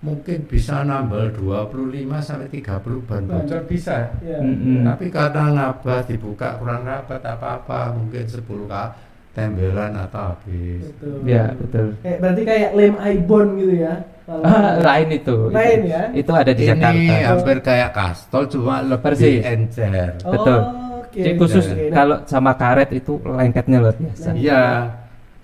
mungkin 0.01 0.49
bisa 0.49 0.81
nambah 0.83 1.37
25 1.37 2.25
sampai 2.25 2.49
30 2.49 3.07
ban 3.07 3.23
bocor 3.29 3.63
bisa. 3.69 4.09
Iya. 4.25 4.41
Mm-mm. 4.41 4.83
Tapi 4.89 5.07
karena 5.13 5.45
nabah 5.53 6.01
dibuka 6.09 6.57
kurang 6.59 6.83
rapat 6.89 7.21
apa-apa 7.23 7.95
mungkin 7.95 8.25
10 8.27 8.43
kali 8.67 8.91
tembelan 9.31 9.95
atau 9.95 10.35
habis. 10.35 10.83
Betul. 10.91 11.23
Ya 11.23 11.55
betul. 11.55 11.87
Kayak 12.03 12.19
berarti 12.19 12.43
kayak 12.43 12.71
lem 12.75 12.95
ibon 12.99 13.47
gitu 13.61 13.75
ya. 13.87 13.95
Ah, 14.31 14.79
lain 14.79 15.09
itu. 15.11 15.37
Lain 15.51 15.79
itu. 15.87 15.91
ya? 15.91 16.03
Itu 16.15 16.33
ada 16.35 16.53
di 16.55 16.63
Ini 16.63 16.71
Jakarta. 16.75 17.15
hampir 17.31 17.57
kayak 17.63 17.91
kastol 17.95 18.43
cuma 18.47 18.79
lebih 18.83 19.03
Persis. 19.07 19.43
encer. 19.43 20.11
Oh, 20.27 20.33
betul. 20.35 20.61
Oke 20.61 20.91
Oke. 21.11 21.27
Jadi 21.27 21.35
khusus 21.43 21.67
Oke, 21.67 21.91
nah, 21.91 21.95
kalau 21.99 22.17
sama 22.23 22.53
karet 22.55 22.91
itu 22.95 23.19
lengketnya 23.27 23.79
luar 23.83 23.97
biasa. 23.99 24.31
Iya, 24.31 24.63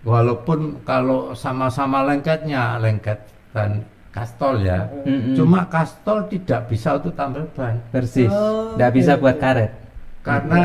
walaupun 0.06 0.78
kalau 0.86 1.34
sama-sama 1.34 2.06
lengketnya 2.06 2.78
lengket 2.78 3.18
dan 3.50 3.82
kastol 4.14 4.62
ya, 4.62 4.86
Mm-mm. 5.04 5.34
cuma 5.34 5.66
kastol 5.66 6.24
tidak 6.30 6.70
bisa 6.70 6.96
untuk 6.96 7.12
tampil 7.12 7.44
ban 7.52 7.76
persis. 7.90 8.30
Oh, 8.30 8.72
Nggak 8.78 8.92
bisa 8.94 9.12
oke, 9.12 9.20
buat 9.20 9.36
oke. 9.36 9.42
karet. 9.42 9.72
karena 10.22 10.62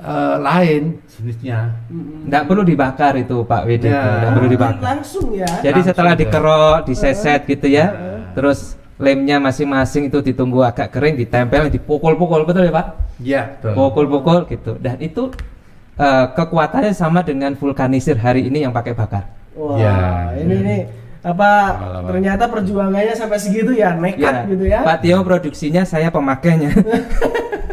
eh, 0.00 0.36
lain 0.38 0.82
jenisnya. 1.08 1.76
Nggak 2.24 2.42
perlu 2.46 2.62
dibakar 2.62 3.16
itu 3.16 3.42
Pak 3.42 3.62
Wede. 3.64 3.88
Ya. 3.88 4.00
Nggak 4.00 4.32
perlu 4.32 4.48
dibakar. 4.48 4.80
Langsung 4.80 5.26
ya. 5.34 5.50
Jadi 5.60 5.80
Langsung 5.80 5.88
setelah 5.92 6.14
ya. 6.14 6.18
dikerok, 6.22 6.76
diseset 6.86 7.40
gitu 7.44 7.66
ya, 7.68 7.86
Heeh. 7.90 8.18
terus 8.32 8.58
lemnya 9.00 9.40
masing-masing 9.40 10.12
itu 10.12 10.20
ditunggu 10.20 10.60
agak 10.60 10.92
kering, 10.92 11.16
ditempel, 11.16 11.72
dipukul-pukul 11.72 12.44
betul 12.44 12.68
ya 12.68 12.72
Pak? 12.72 12.86
Iya, 13.20 13.42
betul. 13.56 13.72
Pukul-pukul 13.74 14.38
gitu. 14.46 14.72
Dan 14.76 14.96
itu 15.00 15.32
eh, 16.00 16.26
kekuatannya 16.32 16.92
sama 16.92 17.20
dengan 17.20 17.52
vulkanisir 17.52 18.16
hari 18.16 18.48
ini 18.48 18.64
yang 18.64 18.72
pakai 18.72 18.96
bakar. 18.96 19.28
Wah, 19.52 19.76
Ya. 19.76 19.96
ini 20.34 20.56
nih 20.58 20.80
apa 21.20 21.50
Pengalaman. 21.76 22.08
ternyata 22.08 22.44
perjuangannya 22.48 23.12
sampai 23.12 23.36
segitu 23.36 23.76
ya, 23.76 23.92
nekat 23.92 24.48
gitu 24.48 24.64
ya. 24.64 24.80
Pak 24.80 25.04
Tio 25.04 25.20
produksinya 25.20 25.84
saya 25.84 26.08
pemakainya. 26.08 26.72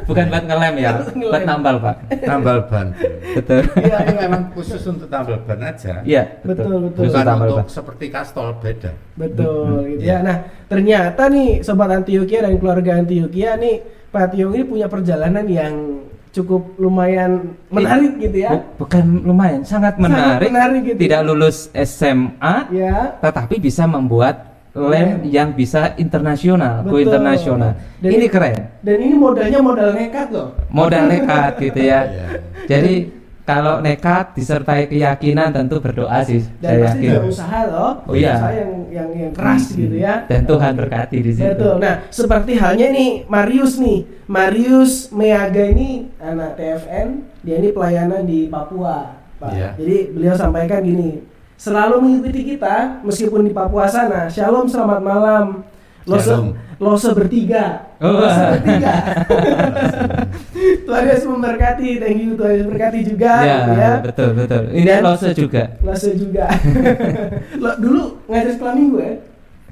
Bukan 0.08 0.24
buat 0.32 0.44
ngelem 0.48 0.76
ya, 0.80 0.92
buat 1.04 1.44
nambal 1.44 1.76
Pak. 1.84 1.96
Tambal 2.24 2.64
ban. 2.64 2.96
Betul. 3.36 3.60
Iya, 3.76 3.98
Ini 4.08 4.16
memang 4.24 4.44
khusus 4.56 4.80
untuk 4.88 5.12
tambal 5.12 5.36
ban 5.44 5.60
aja. 5.60 6.00
Iya, 6.00 6.24
Betul, 6.48 6.88
betul. 6.88 7.04
Khusus 7.04 7.12
Bukan 7.12 7.26
tambal 7.28 7.48
untuk 7.52 7.68
ban. 7.68 7.76
seperti 7.76 8.06
kastol 8.08 8.56
beda. 8.56 8.92
Betul 9.20 9.68
gitu 9.92 10.08
Iya. 10.08 10.16
ya. 10.16 10.24
Nah, 10.24 10.38
ternyata 10.72 11.28
nih 11.28 11.60
sobat 11.60 11.92
Antioquia 11.92 12.40
dan 12.40 12.56
keluarga 12.56 12.92
Antioquia 12.96 13.60
nih 13.60 13.76
Pak 14.08 14.32
Tiong 14.32 14.56
ini 14.56 14.64
punya 14.64 14.88
perjalanan 14.88 15.44
yang 15.44 15.74
cukup 16.38 16.78
lumayan 16.78 17.58
menarik 17.68 18.14
gitu 18.20 18.38
ya. 18.38 18.52
Bu- 18.54 18.86
bukan 18.86 19.04
lumayan, 19.26 19.62
sangat 19.62 19.98
Sangat 19.98 20.06
menarik. 20.06 20.50
menarik 20.50 20.82
gitu 20.86 21.00
Tidak 21.02 21.22
ya. 21.22 21.26
lulus 21.26 21.58
SMA, 21.74 22.56
Ya. 22.70 23.18
tetapi 23.18 23.58
bisa 23.58 23.84
membuat 23.84 24.54
lem 24.78 25.26
yang 25.26 25.52
bisa 25.52 25.98
internasional, 25.98 26.86
go 26.86 27.02
internasional. 27.02 27.74
Dan 27.98 28.10
ini 28.14 28.30
keren. 28.30 28.78
Dan 28.80 28.98
ini 29.02 29.16
modalnya 29.18 29.58
modal 29.58 29.90
nekat 29.92 30.30
loh. 30.30 30.54
Modal 30.70 31.10
nekat 31.10 31.58
gitu 31.58 31.82
ya. 31.82 32.00
Iya. 32.06 32.26
Jadi 32.72 32.94
kalau 33.48 33.80
nekat 33.80 34.36
disertai 34.36 34.92
keyakinan 34.92 35.56
tentu 35.56 35.80
berdoa 35.80 36.20
sih. 36.28 36.44
Dan 36.60 36.68
saya 36.68 36.84
pasti 36.84 37.06
yakin. 37.08 37.32
usaha 37.32 37.60
loh. 37.72 37.92
Oh 38.04 38.12
iya. 38.12 38.36
Usaha 38.36 38.52
yang 38.52 38.72
yang 38.92 39.10
yang 39.16 39.32
keras 39.32 39.64
gitu 39.72 39.96
ya. 39.96 40.28
Dan 40.28 40.44
Tuhan 40.44 40.76
berkati 40.76 41.18
di 41.24 41.32
situ. 41.32 41.48
Betul. 41.56 41.80
Nah, 41.80 42.04
seperti 42.12 42.60
halnya 42.60 42.92
nih 42.92 43.24
Marius 43.32 43.80
nih. 43.80 44.04
Marius 44.28 45.16
Meaga 45.16 45.64
ini 45.64 46.12
anak 46.20 46.60
TFN, 46.60 47.24
dia 47.48 47.56
ini 47.64 47.72
pelayanan 47.72 48.28
di 48.28 48.52
Papua, 48.52 49.16
Pak. 49.40 49.56
Iya. 49.56 49.70
Jadi 49.80 49.98
beliau 50.12 50.36
sampaikan 50.36 50.84
gini, 50.84 51.24
selalu 51.56 52.04
mengikuti 52.04 52.44
kita 52.44 53.00
meskipun 53.08 53.48
di 53.48 53.56
Papua 53.56 53.88
sana. 53.88 54.28
Shalom, 54.28 54.68
selamat 54.68 55.00
malam. 55.00 55.64
Shalom. 56.04 56.67
Lose 56.78 57.10
bertiga. 57.12 57.66
Oh. 57.98 58.14
Lose 58.16 58.42
bertiga. 58.54 58.94
Tuhan 60.88 61.04
Yesus 61.04 61.28
memberkati, 61.28 61.90
thank 61.98 62.18
you 62.18 62.34
Tuhan 62.34 62.52
Yesus 62.54 62.68
berkati 62.68 63.00
juga 63.04 63.32
Ya, 63.40 63.56
gitu 63.60 63.72
ya. 63.76 63.92
betul 64.02 64.30
betul. 64.34 64.64
Ini 64.72 64.86
Dan- 64.88 65.04
lose 65.04 65.30
juga. 65.34 65.64
Lose 65.80 66.10
juga. 66.14 66.46
Lo 67.64 67.70
dulu 67.76 68.02
ngajar 68.26 68.52
sekolah 68.54 68.74
minggu 68.74 68.98
ya? 68.98 69.14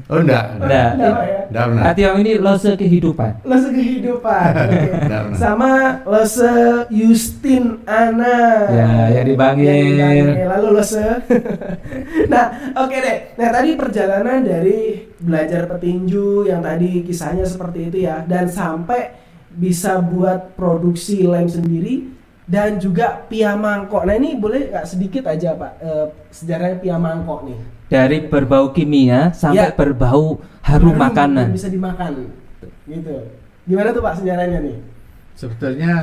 Oh 0.05 0.21
enggak. 0.21 0.61
Enggak. 0.61 0.89
Enggak, 0.93 1.25
ya? 1.25 1.41
Enggak 1.49 1.65
pernah. 1.65 1.83
Hati 1.89 2.01
yang 2.05 2.17
ini 2.21 2.33
lose 2.37 2.71
kehidupan. 2.77 3.31
Lose 3.41 3.69
kehidupan. 3.73 4.51
Benar. 5.01 5.23
Sama 5.33 5.71
Lose 6.05 6.53
Justin 6.93 7.81
Ana. 7.89 8.69
Ya, 8.69 8.89
yang 9.17 9.25
dipanggil. 9.33 9.65
Yang 9.65 9.89
dipanggil. 9.97 10.45
Lalu 10.45 10.67
Lose. 10.77 11.05
nah, 12.33 12.45
oke 12.77 12.95
deh. 13.01 13.17
Nah, 13.33 13.49
tadi 13.49 13.69
perjalanan 13.73 14.39
dari 14.45 15.09
belajar 15.17 15.65
petinju 15.65 16.45
yang 16.45 16.61
tadi 16.61 17.01
kisahnya 17.01 17.49
seperti 17.49 17.89
itu 17.89 17.97
ya 18.05 18.21
dan 18.29 18.45
sampai 18.45 19.09
bisa 19.49 19.97
buat 20.03 20.53
produksi 20.53 21.25
lem 21.25 21.49
sendiri 21.49 22.13
dan 22.45 22.77
juga 22.77 23.25
pia 23.25 23.57
mangkok. 23.57 24.05
Nah, 24.05 24.13
ini 24.13 24.37
boleh 24.37 24.69
nggak 24.69 24.85
sedikit 24.85 25.25
aja, 25.25 25.57
Pak, 25.57 25.73
eh, 25.81 26.05
sejarahnya 26.29 26.77
pia 26.77 26.97
mangkok 27.01 27.41
nih. 27.49 27.74
Dari 27.85 28.25
berbau 28.25 28.73
kimia 28.73 29.29
sampai 29.29 29.69
Ya. 29.69 29.77
berbau 29.77 30.41
harum 30.65 30.93
Harum 30.93 30.95
makanan. 30.97 31.47
bisa 31.53 31.69
dimakan. 31.69 32.33
Gitu. 32.89 33.15
Gimana 33.69 33.93
tuh 33.93 34.01
Pak 34.01 34.13
sejarahnya 34.21 34.59
nih? 34.61 34.77
Sebetulnya 35.37 35.93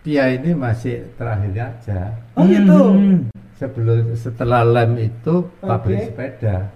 Tia 0.00 0.32
ini 0.32 0.56
masih 0.56 1.12
terakhir 1.20 1.52
aja. 1.52 2.16
Oh 2.32 2.48
gitu. 2.48 2.80
Hmm. 2.96 3.18
Sebelum 3.60 4.16
setelah 4.16 4.64
lem 4.64 4.96
itu 5.12 5.44
pabrik 5.60 6.08
sepeda. 6.08 6.72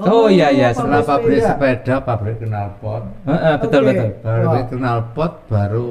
Oh, 0.00 0.32
iya, 0.32 0.48
iya, 0.48 0.72
Setelah 0.72 1.04
pabrik 1.04 1.44
sepeda, 1.44 2.00
pabrik 2.00 2.40
knalpot. 2.40 3.04
Heeh, 3.28 3.54
betul 3.60 3.80
Oke. 3.84 3.90
betul. 3.92 4.08
Pabrik 4.22 4.68
knalpot 4.72 5.32
baru 5.50 5.90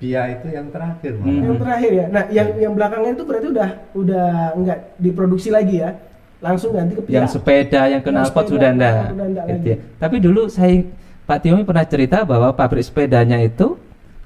Tia 0.00 0.22
itu 0.32 0.48
yang 0.50 0.66
terakhir. 0.72 1.12
Hmm. 1.20 1.44
Yang 1.44 1.56
terakhir 1.60 1.90
ya. 1.92 2.06
Nah, 2.08 2.24
yang 2.32 2.48
yang 2.56 2.72
belakangnya 2.72 3.10
itu 3.14 3.24
berarti 3.28 3.46
udah 3.52 3.68
udah 3.92 4.28
enggak 4.56 4.78
diproduksi 4.96 5.48
lagi 5.52 5.84
ya. 5.84 5.92
Langsung 6.40 6.72
ganti 6.72 6.96
ke 6.96 7.02
pia. 7.04 7.20
Yang 7.20 7.36
sepeda, 7.36 7.82
yang 7.92 8.00
kenal 8.00 8.24
pot 8.32 8.48
sudah 8.48 8.72
enggak. 8.72 9.12
Gitu 9.60 9.66
ya. 9.76 9.76
Tapi 10.00 10.16
dulu 10.24 10.48
saya 10.48 10.80
Pak 11.28 11.38
Tiomi 11.44 11.62
pernah 11.68 11.84
cerita 11.84 12.24
bahwa 12.24 12.50
pabrik 12.56 12.82
sepedanya 12.82 13.38
itu 13.38 13.76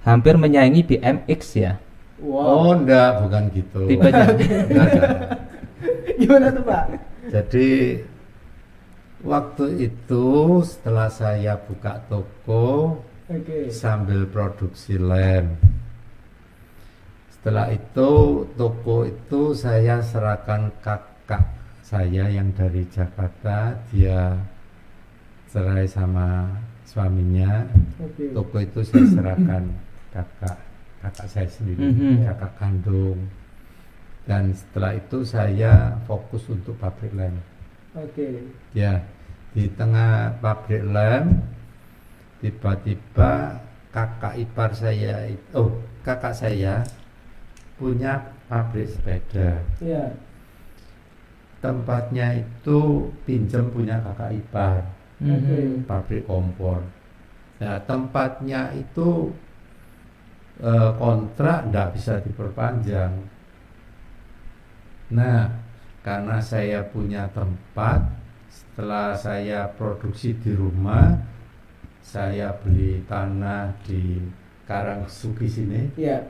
hampir 0.07 0.39
menyaingi 0.39 0.87
BMX 0.87 1.41
ya. 1.59 1.73
Wow. 2.23 2.71
Oh 2.71 2.73
enggak, 2.79 3.11
bukan 3.27 3.43
gitu. 3.51 3.81
Tipenya. 3.91 4.25
Enggak, 4.31 4.65
enggak. 4.71 5.11
Gimana 6.23 6.47
tuh, 6.55 6.65
Pak? 6.65 6.85
Jadi 7.35 7.69
waktu 9.27 9.67
itu 9.91 10.27
setelah 10.63 11.09
saya 11.11 11.59
buka 11.59 11.99
toko 12.07 13.01
Oke. 13.27 13.75
sambil 13.75 14.29
produksi 14.31 15.01
lem. 15.01 15.59
Setelah 17.35 17.75
itu 17.75 18.13
toko 18.55 19.05
itu 19.05 19.53
saya 19.53 20.01
serahkan 20.01 20.73
kakak 20.81 21.64
saya 21.85 22.33
yang 22.33 22.49
dari 22.57 22.81
Jakarta, 22.89 23.77
dia 23.93 24.33
cerai 25.53 25.85
sama 25.85 26.49
suaminya. 26.89 27.61
Oke. 28.01 28.33
Toko 28.33 28.57
itu 28.57 28.81
saya 28.81 29.05
serahkan 29.13 29.65
kakak 30.09 30.57
kakak 31.05 31.29
saya 31.29 31.49
sendiri, 31.53 31.93
Mhm. 31.93 32.25
kakak 32.25 32.53
kandung. 32.57 33.21
Dan 34.25 34.57
setelah 34.57 34.97
itu 34.97 35.21
saya 35.21 36.01
fokus 36.09 36.49
untuk 36.49 36.73
pabrik 36.81 37.13
lem. 37.13 37.37
Oke. 37.93 38.41
Ya, 38.73 39.05
di 39.53 39.69
tengah 39.77 40.33
pabrik 40.41 40.81
lem 40.81 41.45
tiba-tiba 42.41 43.61
kakak 43.93 44.35
ipar 44.37 44.75
saya 44.75 45.31
oh 45.55 45.71
kakak 46.03 46.35
saya 46.35 46.83
punya 47.79 48.19
pabrik 48.51 48.91
sepeda 48.91 49.63
Iya. 49.79 50.11
Tempatnya 51.65 52.37
itu 52.37 53.09
pinjam 53.25 53.73
punya 53.73 53.97
kakak 54.05 54.37
ipar 54.37 54.85
Mhm. 55.25 55.89
pabrik 55.89 56.29
kompor 56.29 56.85
nah 57.57 57.81
tempatnya 57.89 58.69
itu 58.77 59.33
eh, 60.61 60.91
kontrak 61.01 61.65
tidak 61.73 61.89
bisa 61.97 62.15
diperpanjang 62.21 63.13
nah 65.09 65.49
karena 66.05 66.37
saya 66.43 66.85
punya 66.93 67.25
tempat 67.33 68.05
setelah 68.53 69.17
saya 69.17 69.65
produksi 69.73 70.37
di 70.37 70.53
rumah 70.53 71.17
saya 72.05 72.53
beli 72.61 73.01
tanah 73.09 73.73
di 73.83 74.21
Karangsugi 74.65 75.49
sini 75.49 75.83
Iya. 75.97 76.21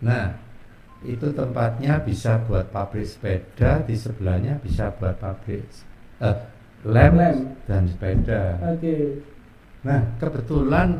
nah 0.00 0.32
itu 1.02 1.30
tempatnya 1.30 2.02
bisa 2.02 2.42
buat 2.42 2.66
pabrik 2.68 3.06
sepeda 3.06 3.86
di 3.86 3.94
sebelahnya 3.94 4.58
bisa 4.58 4.90
buat 4.98 5.14
pabrik 5.16 5.62
eh, 6.18 6.36
lem, 6.82 7.14
Lem. 7.14 7.38
dan 7.70 7.86
sepeda 7.86 8.58
Oke. 8.66 9.22
Nah, 9.78 10.02
kebetulan 10.18 10.98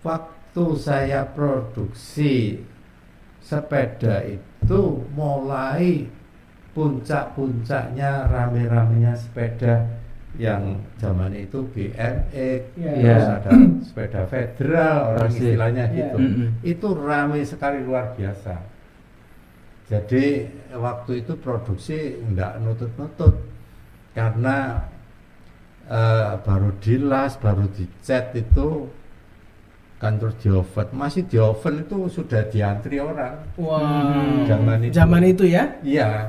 waktu 0.00 0.64
saya 0.80 1.28
produksi 1.28 2.64
sepeda 3.44 4.24
itu 4.24 4.80
mulai 5.12 6.08
puncak-puncaknya 6.72 8.26
rame-ramenya 8.26 9.12
sepeda 9.14 9.84
yang 10.34 10.82
zaman 10.98 11.30
itu 11.30 11.62
BMX, 11.70 12.74
Iya. 12.74 12.90
terus 12.90 13.04
Iya. 13.22 13.36
ada 13.38 13.50
sepeda 13.86 14.20
federal 14.26 14.96
orang 15.14 15.30
istilahnya 15.30 15.84
Iya. 15.92 15.96
gitu. 16.10 16.18
Mhm. 16.18 16.46
Itu 16.66 16.88
rame 16.98 17.40
sekali 17.46 17.78
luar 17.86 18.18
biasa. 18.18 18.58
Jadi 19.84 20.48
waktu 20.72 21.20
itu 21.20 21.32
produksi 21.36 22.16
enggak 22.18 22.56
nutut-nutut 22.58 23.36
karena 24.16 24.80
eh, 25.84 26.32
baru 26.40 26.72
dilas, 26.80 27.36
baru 27.36 27.68
dicat 27.68 28.32
itu 28.32 28.88
kantor 30.00 30.30
di 30.40 30.48
oven 30.50 30.88
masih 30.92 31.22
di 31.24 31.36
oven 31.36 31.80
itu 31.80 31.96
sudah 32.10 32.44
diantri 32.48 32.96
orang 32.96 33.40
Wow. 33.56 34.44
Zaman 34.44 34.78
itu. 34.84 34.92
Zaman 34.92 35.22
itu 35.24 35.44
ya? 35.48 35.64
iya 35.80 36.28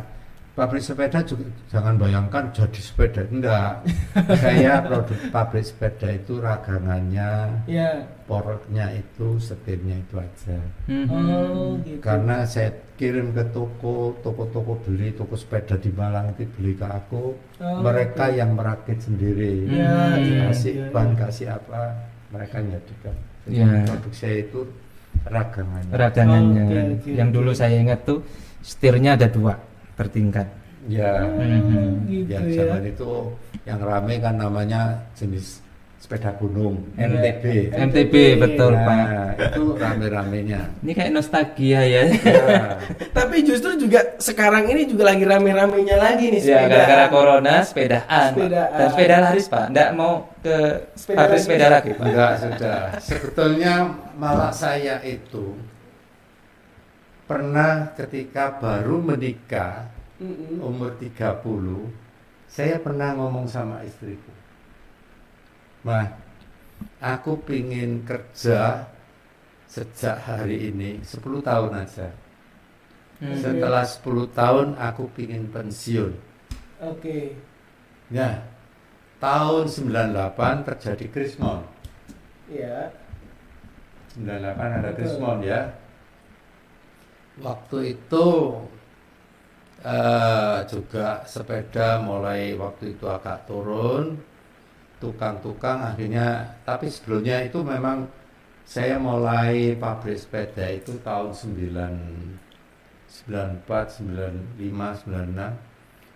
pabrik 0.55 0.79
sepeda 0.79 1.19
juga 1.19 1.51
jangan 1.67 1.99
bayangkan 1.99 2.47
jadi 2.55 2.79
sepeda 2.79 3.27
enggak 3.27 3.83
saya 4.39 4.79
produk 4.87 5.19
pabrik 5.27 5.67
sepeda 5.67 6.07
itu 6.15 6.39
ragangannya 6.39 7.59
Ya. 7.67 8.07
porotnya 8.23 8.87
itu 8.95 9.35
setirnya 9.35 9.99
itu 9.99 10.15
aja 10.15 10.55
Mhm. 10.87 11.11
Oh, 11.11 11.75
gitu. 11.83 11.99
karena 11.99 12.47
saya 12.47 12.71
kirim 12.95 13.31
ke 13.31 13.43
toko 13.51 14.15
toko-toko 14.19 14.79
beli 14.81 15.11
toko 15.11 15.35
sepeda 15.35 15.75
di 15.75 15.91
Malang 15.91 16.31
itu 16.31 16.47
beli 16.55 16.73
ke 16.73 16.85
aku 16.85 17.35
Oh, 17.59 17.79
mereka 17.79 18.27
oke. 18.27 18.35
yang 18.35 18.51
merakit 18.51 18.99
sendiri 18.99 19.67
Ya, 19.67 20.15
iya, 20.15 20.47
kasih 20.47 20.73
iya, 20.73 20.85
ban 20.91 21.11
iya. 21.11 21.17
kasih 21.19 21.47
apa 21.51 21.81
mereka 22.31 22.57
nyadikan 22.59 23.15
Jadi 23.45 23.55
Ya. 23.55 23.67
produk 23.85 24.13
saya 24.13 24.35
itu 24.41 24.59
ragangannya 25.23 25.93
Ragangannya. 25.93 26.63
Oke, 26.65 26.77
oke, 26.97 27.09
Yang 27.13 27.29
oke. 27.29 27.35
dulu 27.37 27.51
saya 27.53 27.75
ingat 27.77 27.99
tuh 28.03 28.19
setirnya 28.59 29.11
ada 29.13 29.27
dua 29.27 29.53
bertingkat. 29.93 30.47
ya 30.85 31.17
Mhm. 31.25 32.05
gitu 32.05 32.29
yang 32.29 32.45
ya. 32.45 32.55
zaman 32.61 32.83
itu 32.85 33.11
yang 33.65 33.79
rame 33.81 34.21
kan 34.21 34.37
namanya 34.37 34.81
jenis 35.17 35.64
sepeda 36.05 36.37
gunung 36.37 36.85
Iya. 36.93 37.09
MTB 37.09 37.43
MTB 37.73 38.13
betul 38.37 38.77
Pak. 38.77 38.93
nah, 39.01 39.29
itu 39.33 39.63
rame-ramenya 39.73 40.61
Ini 40.79 40.91
kayak 40.93 41.11
nostalgia 41.11 41.81
ya. 41.81 42.03
ya. 42.05 42.77
Tapi 43.17 43.41
justru 43.41 43.73
juga 43.75 44.13
sekarang 44.17 44.69
ini 44.69 44.85
juga 44.85 45.09
lagi 45.09 45.25
rame-ramenya 45.25 45.97
lagi 45.97 46.29
nih 46.29 46.39
Ya 46.39 46.61
sepeda. 46.61 46.69
gara-gara 46.69 47.05
corona 47.09 47.55
sepedaan, 47.59 48.05
Pak. 48.05 48.37
Sepedaan. 48.37 48.69
dan 48.71 48.87
sepeda 48.87 49.15
laris 49.19 49.45
Pak. 49.47 49.65
Nggak 49.71 49.89
mau 49.91 50.13
ke 50.37 50.57
Sepeda 50.93 51.25
lagi. 51.25 51.39
sepeda 51.41 51.67
lagi 51.71 51.89
Pak. 51.91 52.05
Enggak 52.05 52.31
sudah. 52.37 52.77
Sebetulnya 53.01 53.73
malah 54.13 54.53
saya 54.53 55.01
itu 55.01 55.57
pernah 57.25 57.89
ketika 57.95 58.53
baru 58.55 59.01
menikah 59.01 59.89
Mm-mm. 60.15 60.61
umur 60.61 60.93
30 60.95 61.41
saya 62.45 62.77
pernah 62.77 63.11
ngomong 63.11 63.49
sama 63.49 63.81
istriku. 63.81 64.31
Mah, 65.85 66.09
aku 66.97 67.37
pingin 67.45 68.01
kerja 68.01 68.89
sejak 69.69 70.17
hari 70.17 70.73
ini 70.73 70.97
10 71.05 71.45
tahun 71.45 71.77
aja. 71.77 72.09
Hmm. 73.21 73.37
Setelah 73.37 73.85
10 73.85 74.25
tahun 74.33 74.67
aku 74.81 75.05
pingin 75.13 75.45
pensiun. 75.53 76.09
Oke. 76.81 77.37
Nah, 78.09 78.41
tahun 79.21 79.69
98 79.69 80.65
terjadi 80.73 81.05
Krismon. 81.13 81.61
Ya. 82.49 82.89
98 84.17 84.81
ada. 84.81 84.89
Krismon 84.97 85.37
ya. 85.45 85.69
Waktu 87.45 87.93
itu 87.93 88.27
eh, 89.85 90.57
juga 90.65 91.21
sepeda 91.29 92.01
mulai 92.01 92.57
waktu 92.57 92.97
itu 92.97 93.05
agak 93.05 93.45
turun, 93.45 94.17
tukang-tukang 95.05 95.93
akhirnya, 95.93 96.57
tapi 96.65 96.89
sebelumnya 96.89 97.45
itu 97.45 97.61
memang 97.61 98.09
saya 98.65 98.97
mulai 98.97 99.77
pabrik 99.77 100.17
sepeda 100.17 100.65
itu 100.73 100.97
tahun 101.05 101.29
9 101.29 102.41
94, 103.29 104.01
95, 104.57 104.57
96, 105.05 105.53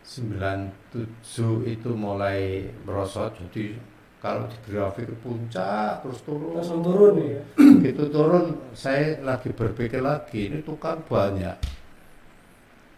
97 0.03 1.69
itu 1.69 1.89
mulai 1.93 2.65
merosot. 2.83 3.37
Jadi 3.37 3.77
kalau 4.19 4.43
di 4.51 4.57
grafik 4.67 5.07
puncak 5.23 6.03
terus 6.03 6.19
turun. 6.27 6.59
Langsung 6.59 6.83
turun 6.83 7.15
ya. 7.23 7.39
gitu 7.87 8.11
turun 8.11 8.57
saya 8.75 9.15
lagi 9.23 9.53
berpikir 9.55 10.03
lagi 10.03 10.51
ini 10.51 10.59
tukang 10.59 10.99
banyak. 11.07 11.55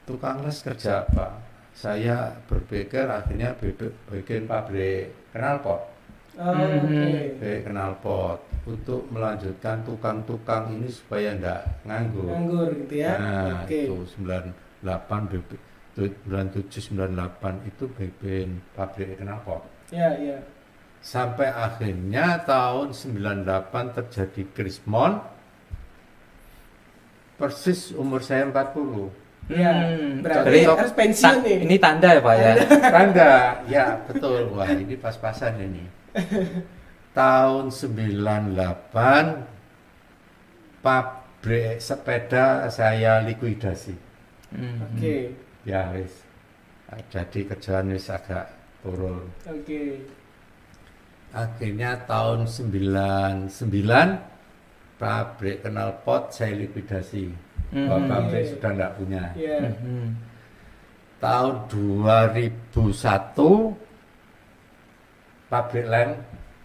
Tukang 0.10 0.42
les 0.42 0.58
kerja 0.66 1.06
apa? 1.06 1.38
Saya 1.72 2.36
berpikir 2.50 3.06
akhirnya 3.06 3.54
bikin 4.10 4.50
pabrik 4.50 5.21
knalpot 5.34 5.82
Oh, 6.34 6.48
Mhm. 6.48 6.80
Oke. 6.80 7.04
pabrik 7.36 7.60
knalpot 7.66 8.40
untuk 8.64 9.04
melanjutkan 9.10 9.84
tukang-tukang 9.84 10.72
ini 10.72 10.88
supaya 10.88 11.36
enggak 11.36 11.62
nganggur 11.84 12.24
Nganggur 12.26 12.70
gitu 12.78 12.94
ya. 12.98 13.12
nah 13.16 13.62
Oke. 13.62 13.84
itu 13.84 13.96
98 14.16 14.56
BB 15.28 15.50
97 15.92 16.96
98 16.96 17.68
itu 17.68 17.84
bikin 17.90 18.48
pabrik 18.72 19.20
knalpot 19.20 19.60
Ya, 19.92 20.08
ya. 20.16 20.40
sampai 21.02 21.52
akhirnya 21.52 22.40
tahun 22.42 22.96
98 22.96 23.92
terjadi 23.92 24.42
Krismon 24.52 25.20
persis 27.36 27.92
umur 27.92 28.22
saya 28.22 28.46
40 28.46 29.10
Ya, 29.48 29.74
Hmm, 29.74 30.22
berarti 30.22 30.48
jadi 30.48 30.60
harus 30.70 30.94
pensiun 30.94 31.28
ta- 31.28 31.42
nih. 31.42 31.58
Ini 31.66 31.76
tanda 31.78 32.10
ya 32.10 32.22
Pak 32.22 32.36
ya. 32.36 32.52
tanda 32.80 33.32
ya 33.74 33.86
betul 34.06 34.42
wah 34.52 34.70
ini 34.70 34.96
pas-pasan 34.96 35.54
ini 35.60 35.84
tahun 37.12 37.68
98 37.68 38.56
pabrik 40.80 41.78
sepeda 41.78 42.46
saya 42.68 43.22
likuidasi 43.22 43.96
Hmm. 44.52 44.84
Oke. 44.84 45.32
ya 45.64 45.88
wis 45.92 46.12
jadi 47.08 47.40
kerjaan 47.48 47.88
wis 47.88 48.08
agak 48.08 48.52
turun 48.80 49.32
Oke. 49.48 50.04
akhirnya 51.32 51.96
tahun 52.04 52.44
99 52.44 53.48
pabrik 54.96 55.64
knalpot 55.64 56.32
saya 56.32 56.52
likuidasi 56.54 57.32
Hmm. 57.72 57.88
Bahwa 57.88 58.04
pabrik 58.06 58.44
Iya. 58.44 58.50
sudah 58.52 58.72
tidak 58.76 58.92
punya 58.96 59.24
Ya. 59.34 59.58
Mhm. 59.64 60.06
tahun 61.18 61.56
2001 61.72 63.78
pabrik 65.48 65.86
lem 65.86 66.10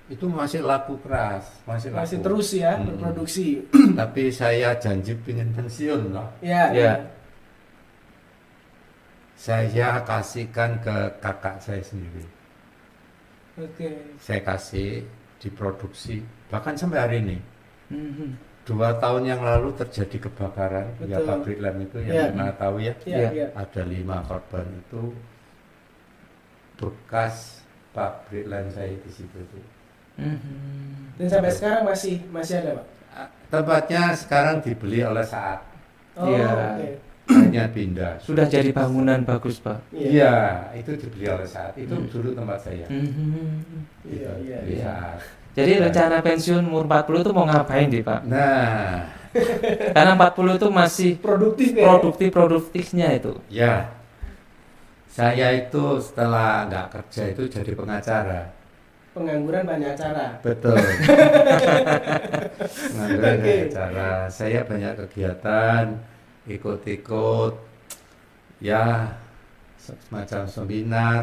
itu 0.06 0.22
masih 0.26 0.62
laku 0.62 0.94
keras 1.00 1.46
masih 1.62 1.88
laku. 1.90 1.98
Masih 2.02 2.18
terus 2.20 2.48
ya 2.52 2.72
Hmm. 2.74 2.84
berproduksi. 2.90 3.62
tapi 3.98 4.22
saya 4.30 4.74
janji 4.76 5.14
pengen 5.22 5.50
pensiun 5.52 6.10
loh 6.10 6.26
Ya. 6.42 6.70
Ya. 6.70 6.92
saya 9.36 10.00
kasihkan 10.02 10.80
ke 10.80 10.96
kakak 11.20 11.60
saya 11.60 11.82
sendiri 11.82 12.24
Oke. 13.56 13.88
saya 14.18 14.40
kasih 14.42 15.04
diproduksi 15.38 16.24
bahkan 16.48 16.74
sampai 16.74 16.98
hari 16.98 17.16
ini 17.20 17.38
Mhm. 17.86 18.34
Dua 18.66 18.98
tahun 18.98 19.22
yang 19.24 19.40
lalu 19.40 19.70
terjadi 19.78 20.26
kebakaran 20.26 20.90
ya 21.00 21.16
Betul. 21.16 21.26
pabrik 21.30 21.58
lem 21.62 21.76
itu 21.80 21.96
Ya. 22.02 22.10
yang 22.10 22.34
pernah 22.34 22.50
tahu 22.58 22.76
ya 22.82 22.94
Ya, 23.06 23.16
Ya. 23.16 23.28
ya. 23.30 23.46
ada 23.54 23.82
lima 23.86 24.16
korban 24.26 24.66
itu 24.66 25.02
bekas 26.76 27.62
pabrik 27.94 28.44
lem 28.44 28.66
saya 28.68 28.92
di 28.92 29.10
situ 29.10 29.38
tuh. 29.48 29.64
Mhm. 30.18 31.16
Dan 31.16 31.26
sampai 31.30 31.48
sekarang 31.48 31.82
masih 31.86 32.20
masih 32.28 32.60
ada, 32.60 32.70
Pak. 32.76 32.86
Tempatnya 33.48 34.02
sekarang 34.12 34.56
dibeli 34.60 35.00
oleh 35.00 35.24
saat 35.24 35.60
Oh, 36.16 36.26
Iya. 36.26 36.48
oke. 36.48 36.90
hanya 37.26 37.64
pindah. 37.68 38.12
Sudah 38.22 38.46
jadi 38.46 38.70
bangunan 38.70 39.20
bagus 39.20 39.58
Pak. 39.58 39.82
Iya, 39.90 40.62
itu 40.72 40.94
dibeli 40.96 41.26
oleh 41.26 41.44
saat. 41.44 41.74
Itu 41.74 41.92
Hmm. 41.92 42.06
dulu 42.08 42.32
tempat 42.32 42.58
saya. 42.62 42.86
Mhm. 42.86 43.60
Iya, 44.06 44.30
Itu, 44.38 44.70
iya, 44.72 44.84
saat. 44.86 45.18
Jadi 45.56 45.72
rencana 45.80 46.20
pensiun 46.20 46.68
umur 46.68 46.84
40 46.84 47.24
itu 47.24 47.30
mau 47.32 47.48
ngapain 47.48 47.88
nih 47.88 48.04
Pak? 48.04 48.20
Nah, 48.28 49.08
Karena 49.96 50.12
40 50.14 50.58
itu 50.60 50.68
masih 50.70 51.10
Produktif 51.20 51.70
ya. 51.72 51.84
produktif 51.84 52.28
produktifnya 52.32 53.08
itu. 53.12 53.32
ya, 53.48 53.88
saya 55.08 55.48
itu 55.56 55.96
setelah 56.00 56.68
nggak 56.68 56.86
kerja 56.92 57.22
itu 57.32 57.42
jadi 57.48 57.72
pengacara. 57.72 58.52
Pengangguran 59.16 59.64
banyak 59.64 59.96
acara. 59.96 60.36
Betul. 60.44 60.76
Pengangguran 62.92 63.34
Oke. 63.36 63.40
banyak 63.40 63.68
acara. 63.72 64.10
Saya 64.28 64.60
banyak 64.64 64.92
kegiatan, 65.04 65.84
ikut-ikut, 66.44 67.52
ya 68.60 69.08
semacam 69.80 70.42
seminar, 70.44 71.22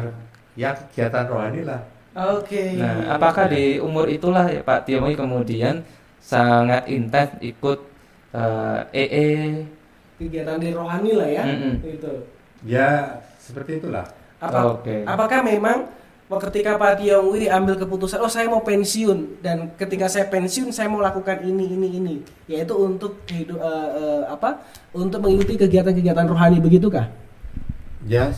ya 0.54 0.74
kegiatan 0.74 1.26
rohani 1.30 1.62
lah. 1.62 1.82
Oke. 2.14 2.78
Nah, 2.78 3.18
apakah 3.18 3.50
di 3.50 3.82
umur 3.82 4.06
itulah 4.06 4.46
ya 4.46 4.62
Pak 4.62 4.86
Tiomi 4.86 5.18
kemudian 5.18 5.82
sangat 6.22 6.86
intens 6.86 7.34
ikut 7.42 7.82
eh, 8.30 8.80
EE? 8.94 9.34
kegiatan 10.14 10.56
di 10.62 10.70
rohani 10.70 11.12
lah 11.18 11.28
ya. 11.28 11.42
Mm-mm. 11.42 11.74
Gitu. 11.82 12.12
Ya 12.64 13.18
seperti 13.42 13.82
itulah. 13.82 14.06
Apa, 14.38 14.78
Oke. 14.78 15.02
Apakah 15.04 15.42
memang 15.42 15.90
ketika 16.48 16.78
Pak 16.78 17.02
Tiongwi 17.02 17.46
diambil 17.46 17.78
keputusan, 17.78 18.22
oh 18.22 18.30
saya 18.30 18.46
mau 18.46 18.62
pensiun 18.62 19.42
dan 19.44 19.74
ketika 19.74 20.06
saya 20.06 20.26
pensiun 20.30 20.70
saya 20.70 20.86
mau 20.90 21.02
lakukan 21.02 21.42
ini 21.42 21.74
ini 21.74 21.88
ini, 21.98 22.14
yaitu 22.46 22.74
untuk 22.78 23.26
hidup 23.26 23.58
eh, 23.58 23.90
eh, 23.98 24.22
apa? 24.30 24.62
Untuk 24.94 25.18
mengikuti 25.18 25.58
kegiatan-kegiatan 25.58 26.26
rohani 26.30 26.62
begitukah? 26.62 27.10
Ya 28.06 28.30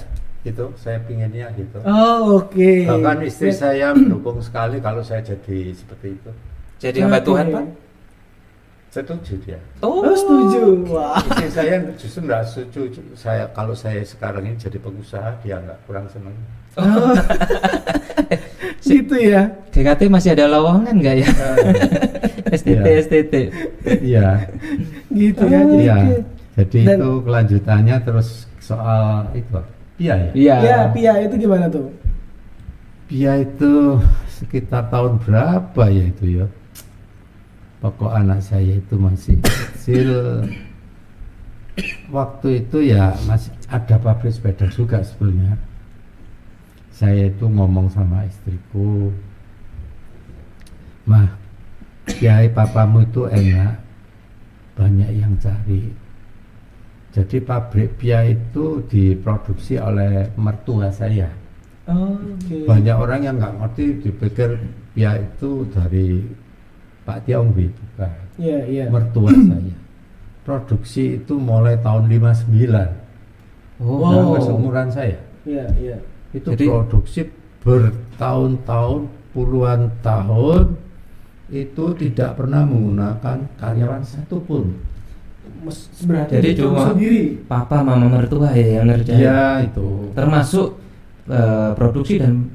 itu 0.46 0.64
saya 0.76 1.02
pinginnya 1.02 1.50
gitu. 1.52 1.82
Oh 1.82 2.38
oke. 2.38 2.70
Bahkan 2.86 3.18
istri 3.22 3.50
saya 3.50 3.90
mendukung 3.90 4.38
sekali 4.38 4.78
kalau 4.78 5.02
saya 5.02 5.20
jadi 5.20 5.72
seperti 5.72 6.14
itu. 6.14 6.30
Jadi 6.78 6.98
hamba 7.02 7.18
Oke. 7.18 7.26
Tuhan 7.26 7.46
Pak? 7.50 7.64
setuju 8.86 9.34
dia 9.44 9.60
Oh, 9.80 10.00
setuju. 10.08 10.88
Wah. 10.88 11.20
Istri 11.20 11.48
saya 11.50 11.74
justru 11.94 12.24
nggak 12.24 12.42
setuju 12.46 12.80
saya 13.12 13.44
kalau 13.50 13.76
saya 13.76 14.00
sekarang 14.00 14.40
ini 14.42 14.56
jadi 14.56 14.78
pengusaha 14.78 15.36
dia 15.40 15.60
nggak 15.60 15.78
kurang 15.84 16.08
seneng 16.08 16.32
Gitu 18.80 19.14
ya. 19.18 19.52
GKT 19.68 20.08
masih 20.08 20.32
ada 20.32 20.48
lowongan 20.48 20.96
nggak 20.96 21.16
ya? 21.18 21.28
STT 22.56 22.68
Iya. 22.72 23.00
STT. 23.02 23.34
iya 24.00 24.28
Gitu 25.10 25.42
ya. 25.44 25.60
Jadi 25.60 25.76
iya 25.82 25.96
jadi 26.56 26.78
Dan- 26.86 26.96
itu 26.96 27.10
kelanjutannya 27.20 27.96
terus 28.00 28.28
soal 28.56 29.28
itu 29.36 29.60
iya 29.96 30.14
ya? 30.16 30.30
Iya. 30.32 30.56
Ya, 30.62 30.78
Pia 30.92 31.12
itu 31.24 31.34
gimana 31.40 31.66
tuh? 31.68 31.88
Pia 33.06 33.32
itu 33.40 34.00
sekitar 34.28 34.90
tahun 34.92 35.20
berapa 35.22 35.84
ya 35.88 36.04
itu 36.10 36.24
ya? 36.42 36.46
Pokok 37.80 38.12
anak 38.12 38.40
saya 38.44 38.80
itu 38.80 38.94
masih 38.96 39.36
kecil. 39.40 40.10
Waktu 42.08 42.64
itu 42.64 42.88
ya 42.88 43.12
masih 43.28 43.52
ada 43.68 44.00
pabrik 44.00 44.32
sepeda 44.32 44.66
juga 44.72 45.04
sebenarnya. 45.04 45.60
Saya 46.96 47.28
itu 47.28 47.44
ngomong 47.44 47.92
sama 47.92 48.24
istriku 48.24 49.12
mah 51.06 51.28
kiai 52.08 52.50
papamu 52.50 53.06
itu 53.06 53.28
enak 53.30 53.78
banyak 54.74 55.10
yang 55.22 55.32
cari 55.38 55.92
jadi 57.16 57.40
pabrik 57.40 57.96
Pia 57.96 58.28
itu 58.28 58.84
diproduksi 58.84 59.80
oleh 59.80 60.28
mertua 60.36 60.92
saya 60.92 61.32
Oh, 61.86 62.18
Oke. 62.18 62.66
banyak 62.66 62.92
orang 62.92 63.20
yang 63.22 63.34
nggak 63.38 63.56
ngerti 63.56 63.84
dipikir 64.02 64.58
Pia 64.92 65.16
itu 65.16 65.64
dari 65.70 66.18
Pak 67.02 67.24
Tiongwi 67.24 67.70
bukan 67.70 68.12
Iya, 68.36 68.58
iya. 68.66 68.84
mertua 68.90 69.30
saya 69.48 69.76
produksi 70.42 71.16
itu 71.16 71.34
mulai 71.34 71.80
tahun 71.80 72.06
59 72.06 73.06
Oh. 73.76 74.00
Wow. 74.00 74.40
Seumuran 74.40 74.88
saya 74.88 75.20
Iya, 75.44 75.64
iya. 75.78 75.96
itu 76.32 76.48
Jadi- 76.52 76.66
produksi 76.66 77.20
bertahun-tahun 77.62 79.00
puluhan 79.30 79.92
tahun 80.00 80.74
itu 81.46 81.84
tidak 81.94 82.34
pernah 82.34 82.66
menggunakan 82.66 83.46
karyawan 83.54 84.02
satupun 84.02 84.74
berarti 86.02 86.32
Jadi 86.36 86.48
cuma- 86.54 86.92
sendiri. 86.92 87.22
Papa 87.44 87.80
mama 87.80 88.06
mertua 88.06 88.50
ya 88.50 88.80
yang 88.80 88.86
ngerjain. 88.86 89.18
ya 89.18 89.40
itu 89.60 90.10
Termasuk 90.12 90.68
eh, 91.26 91.70
produksi 91.74 92.18
dan 92.18 92.48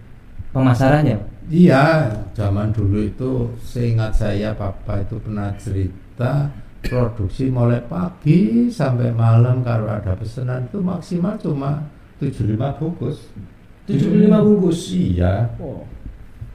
pemasarannya. 0.50 1.18
Iya, 1.48 2.08
zaman 2.32 2.72
dulu 2.72 3.04
itu 3.04 3.32
seingat 3.60 4.16
saya 4.16 4.56
papa 4.56 5.04
itu 5.04 5.20
pernah 5.20 5.52
cerita 5.60 6.48
produksi 6.82 7.52
mulai 7.52 7.84
pagi 7.84 8.66
sampai 8.68 9.12
malam 9.12 9.60
kalau 9.60 9.86
ada 9.86 10.16
pesanan 10.16 10.64
itu 10.66 10.80
maksimal 10.80 11.36
cuma 11.38 11.84
75 12.18 12.56
bungkus. 12.80 13.28
75 13.84 14.40
bungkus. 14.40 14.80
Iya, 14.92 15.52
Oh. 15.60 15.84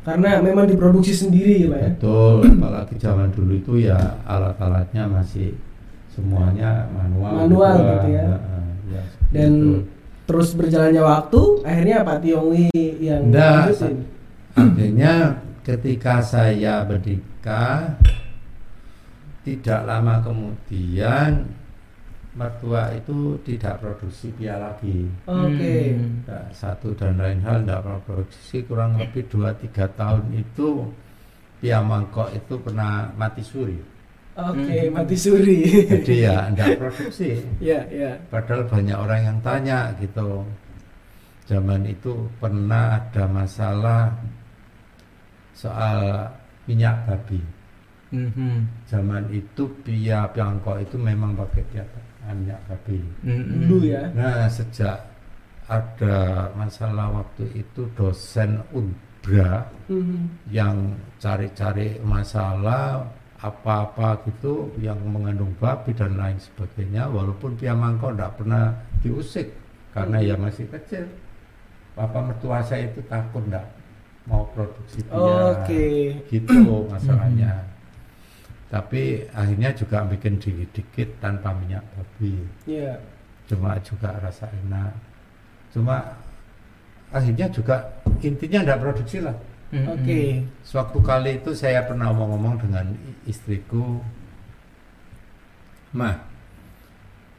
Karena 0.01 0.39
memang 0.39 0.65
diproduksi 0.65 1.11
sendiri 1.11 1.67
ya, 1.67 1.69
Pak 1.69 1.79
ya. 1.79 1.89
betul. 1.93 2.37
Apalagi 2.47 2.95
zaman 2.97 3.29
dulu 3.29 3.53
itu 3.53 3.73
ya 3.83 3.99
alat-alatnya 4.23 5.03
masih 5.05 5.51
semuanya 6.17 6.89
manual. 6.97 7.33
Manual 7.45 7.75
juga. 7.77 7.93
gitu 7.93 8.09
ya. 8.09 8.25
Heeh, 8.25 8.65
ya, 8.89 9.03
Dan 9.37 9.51
itu. 9.53 9.71
terus 10.25 10.49
berjalannya 10.57 11.03
waktu, 11.05 11.41
akhirnya 11.63 11.97
Pak 12.01 12.19
Tiongwi 12.25 12.67
yang 13.05 13.23
lanjutin. 13.29 13.97
Artinya 14.57 15.15
ketika 15.61 16.25
saya 16.25 16.81
menikah 16.89 18.01
tidak 19.45 19.81
lama 19.85 20.25
kemudian 20.25 21.45
mertua 22.37 22.93
itu 22.93 23.41
tidak 23.49 23.81
produksi 23.81 24.29
pia 24.37 24.57
lagi. 24.57 25.09
Oke. 25.25 25.97
Hmm. 25.97 26.21
Nah, 26.29 26.45
satu 26.53 26.93
dan 26.93 27.17
lain 27.17 27.41
hal 27.41 27.65
tidak 27.65 27.81
produksi 28.05 28.61
kurang 28.65 29.01
lebih 29.01 29.25
2-3 29.31 29.73
tahun 29.97 30.25
itu 30.37 30.85
pia 31.63 31.81
mangkok 31.81 32.29
itu 32.37 32.55
pernah 32.61 33.09
mati 33.17 33.41
suri. 33.41 33.96
Oke, 34.37 34.77
Hmm. 34.85 34.93
mati 34.93 35.17
suri. 35.17 35.59
Jadi 35.89 36.15
ya 36.21 36.45
tidak 36.53 36.77
produksi. 36.77 37.41
ya, 37.57 37.81
ya. 37.89 38.13
Padahal 38.29 38.69
banyak 38.69 38.93
orang 38.95 39.21
yang 39.25 39.39
tanya 39.41 39.79
gitu. 39.97 40.45
Zaman 41.47 41.87
itu 41.87 42.13
pernah 42.37 43.01
ada 43.01 43.25
masalah 43.25 44.13
soal 45.57 46.29
minyak 46.67 47.01
babi. 47.07 47.41
Mhm. 48.13 48.67
Zaman 48.87 49.31
itu 49.33 49.65
pia 49.81 50.29
Piangkok 50.31 50.79
itu 50.79 50.97
memang 50.97 51.33
pakai 51.35 51.63
pia 51.73 51.85
minyak 52.29 52.61
babi. 52.69 53.01
Mhm. 53.25 53.67
Dulu 53.67 53.79
ya. 53.87 54.05
Nah 54.13 54.47
sejak 54.47 55.01
ada 55.67 56.17
masalah 56.55 57.25
waktu 57.25 57.51
itu 57.57 57.89
dosen 57.97 58.61
Unbra 58.71 59.65
Mhm. 59.89 60.51
yang 60.53 60.93
cari-cari 61.17 61.99
masalah 62.05 63.03
apa-apa 63.45 64.25
gitu 64.25 64.73
yang 64.81 64.97
mengandung 65.05 65.53
babi 65.61 65.93
dan 65.93 66.17
lain 66.17 66.41
sebagainya 66.41 67.05
walaupun 67.13 67.53
pia 67.61 67.77
mangkok 67.77 68.17
tidak 68.17 68.33
pernah 68.41 68.65
diusik 69.05 69.53
karena 69.93 70.19
ya 70.25 70.35
masih 70.37 70.65
kecil. 70.73 71.05
Bapak 71.97 72.29
mertua 72.29 72.61
saya 72.61 72.93
itu 72.93 73.01
takut 73.09 73.41
tidak 73.49 73.65
mau 74.29 74.45
produksi 74.53 75.01
pia 75.05 75.37
Oke. 75.53 75.85
gitu 76.29 76.85
masalahnya. 76.93 77.65
Tapi 78.67 79.25
akhirnya 79.31 79.71
juga 79.73 80.05
bikin 80.05 80.37
dikit-dikit 80.43 81.23
tanpa 81.23 81.55
minyak 81.57 81.85
babi. 81.97 82.45
Ya. 82.67 82.99
cuma 83.47 83.79
juga 83.79 84.11
rasa 84.19 84.51
enak. 84.67 84.91
Cuma 85.71 86.03
akhirnya 87.15 87.47
juga 87.47 87.87
intinya 88.19 88.67
tidak 88.67 88.81
produksi 88.83 89.23
lah 89.23 89.37
Mhm. 89.75 89.87
Oke. 89.95 90.23
Suatu 90.63 90.99
kali 91.03 91.43
itu 91.43 91.51
saya 91.55 91.83
pernah 91.89 92.11
ngomong-ngomong 92.11 92.55
dengan 92.63 92.87
istriku, 93.27 93.99
Mah, 95.97 96.17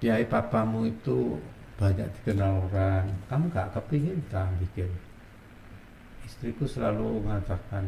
kiai 0.01 0.25
papamu 0.25 0.89
itu 0.89 1.37
banyak 1.77 2.09
dikenal 2.21 2.65
orang, 2.69 3.05
kamu 3.29 3.45
gak 3.53 3.69
kepingin 3.77 4.19
kan 4.33 4.49
bikin? 4.57 4.89
Istriku 6.27 6.65
selalu 6.67 7.23
mengatakan, 7.25 7.85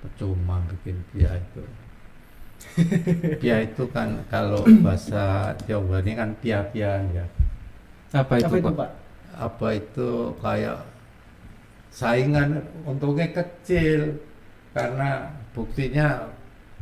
percuma 0.00 0.62
bikin 0.70 0.96
dia 1.12 1.32
itu. 1.38 1.62
Pia 3.40 3.56
itu 3.68 3.84
kan 3.92 4.24
kalau 4.32 4.64
bahasa 4.80 5.52
Jawa 5.68 6.00
ini 6.00 6.12
kan 6.16 6.30
pia-pian 6.40 7.02
ya. 7.12 7.26
Apa 8.16 8.40
itu, 8.40 8.48
Apa 8.48 8.56
itu, 8.58 8.70
Pak? 8.72 8.74
Pak? 8.80 8.90
Apa 9.36 9.68
itu 9.76 10.08
kayak 10.40 10.78
saingan 11.96 12.60
untungnya 12.84 13.32
kecil 13.32 14.20
karena 14.76 15.32
buktinya 15.56 16.28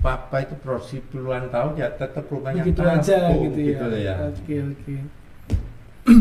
papa 0.03 0.43
itu 0.43 0.59
produksi 0.59 0.99
puluhan 1.07 1.47
tahun 1.55 1.79
ya 1.79 1.89
tetap 1.95 2.27
rumahnya 2.27 2.67
Begitu 2.67 2.83
aja 2.83 3.31
tahu, 3.31 3.47
gitu 3.47 3.61
ya. 3.62 3.79
ya. 3.95 4.15
Oke, 4.27 4.57
oke. 4.59 4.95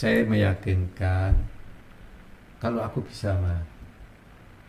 Saya 0.00 0.24
meyakinkan 0.24 1.36
kalau 2.58 2.80
aku 2.80 3.04
bisa 3.04 3.36
mah 3.36 3.62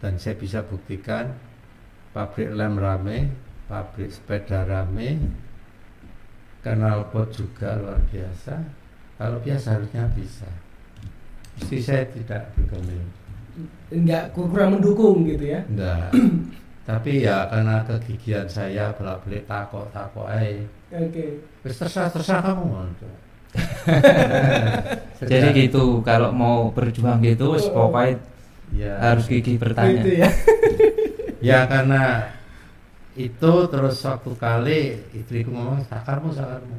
dan 0.04 0.20
saya 0.22 0.38
bisa 0.38 0.62
buktikan 0.62 1.34
pabrik 2.14 2.54
lem 2.54 2.78
rame, 2.78 3.34
pabrik 3.66 4.14
sepeda 4.14 4.68
rame, 4.68 5.18
kanal 6.62 7.10
pot 7.10 7.32
juga 7.34 7.74
luar 7.80 8.04
biasa. 8.14 8.54
Kalau 9.18 9.40
biasa 9.42 9.68
harusnya 9.80 10.06
bisa. 10.14 10.65
Istri 11.62 11.80
saya 11.80 12.04
tidak 12.12 12.52
bergeming. 12.56 13.06
Enggak 13.94 14.36
kurang 14.36 14.80
mendukung 14.80 15.24
gitu 15.24 15.46
ya. 15.48 15.62
Enggak. 15.72 16.12
Tapi 16.90 17.26
ya 17.26 17.50
karena 17.50 17.82
kegigihan 17.82 18.46
saya 18.46 18.94
bolak 18.94 19.26
balik 19.26 19.44
takok 19.50 19.90
takok 19.90 20.30
aja. 20.30 20.62
Oke. 20.94 21.42
Terus 21.66 21.76
terserah 21.82 22.10
terserah 22.14 22.42
kamu. 22.46 22.66
Jadi 25.32 25.48
gitu 25.66 26.04
kalau 26.06 26.30
mau 26.30 26.70
berjuang 26.76 27.24
gitu 27.24 27.56
wis 27.56 27.66
pokoknya 27.72 28.20
ya, 28.76 28.94
harus 29.02 29.26
gigih 29.26 29.58
bertanya. 29.58 30.04
Gitu 30.04 30.12
ya. 30.22 30.30
ya 31.56 31.60
karena 31.66 32.30
itu 33.16 33.54
terus 33.72 33.96
suatu 33.98 34.36
kali 34.36 35.00
istriku 35.16 35.56
ngomong 35.56 35.82
sakarmu 35.88 36.30
sakarmu. 36.36 36.78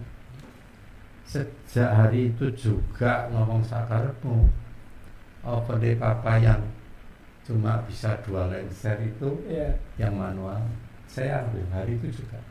Sejak 1.26 1.90
hari 1.90 2.30
itu 2.30 2.46
juga 2.54 3.26
ngomong 3.34 3.64
sakarmu. 3.66 4.65
Open 5.46 5.78
day 5.78 5.94
papa 5.94 6.42
yang 6.42 6.58
cuma 7.46 7.78
bisa 7.86 8.18
dua 8.26 8.50
lenser 8.50 8.98
itu? 9.06 9.30
Ya. 9.46 9.70
yang 9.94 10.18
manual. 10.18 10.58
Saya 11.06 11.46
ambil 11.46 11.62
hari 11.70 11.94
itu 12.02 12.10
juga. 12.10 12.42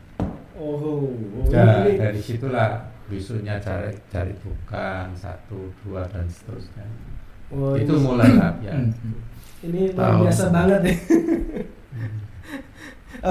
Oh, 0.55 0.79
oh, 0.79 1.03
Nah, 1.51 1.83
ini. 1.83 1.99
dari 1.99 2.23
situlah 2.23 2.87
besoknya 3.11 3.59
cari 3.59 3.91
cari 4.07 4.31
bukan 4.39 5.11
satu 5.11 5.67
dua 5.83 6.07
dan 6.07 6.23
seterusnya. 6.31 6.87
Oh, 7.51 7.75
itu 7.75 7.91
ini, 7.91 8.03
mulai 8.07 8.31
lah 8.39 8.55
ya. 8.63 8.79
Ini 9.67 9.91
luar 9.91 10.23
biasa 10.23 10.43
banget 10.55 10.81
ya. 10.87 10.95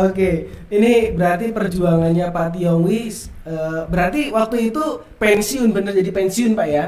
Oke, 0.04 0.50
ini 0.68 1.14
berarti 1.14 1.54
perjuangannya 1.54 2.26
Pak 2.28 2.58
Tiongwi 2.58 3.08
eh, 3.46 3.82
berarti 3.86 4.28
waktu 4.28 4.68
itu 4.68 4.84
pensiun 5.16 5.72
bener 5.72 5.96
jadi 5.96 6.10
pensiun 6.12 6.52
Pak 6.52 6.68
ya? 6.68 6.84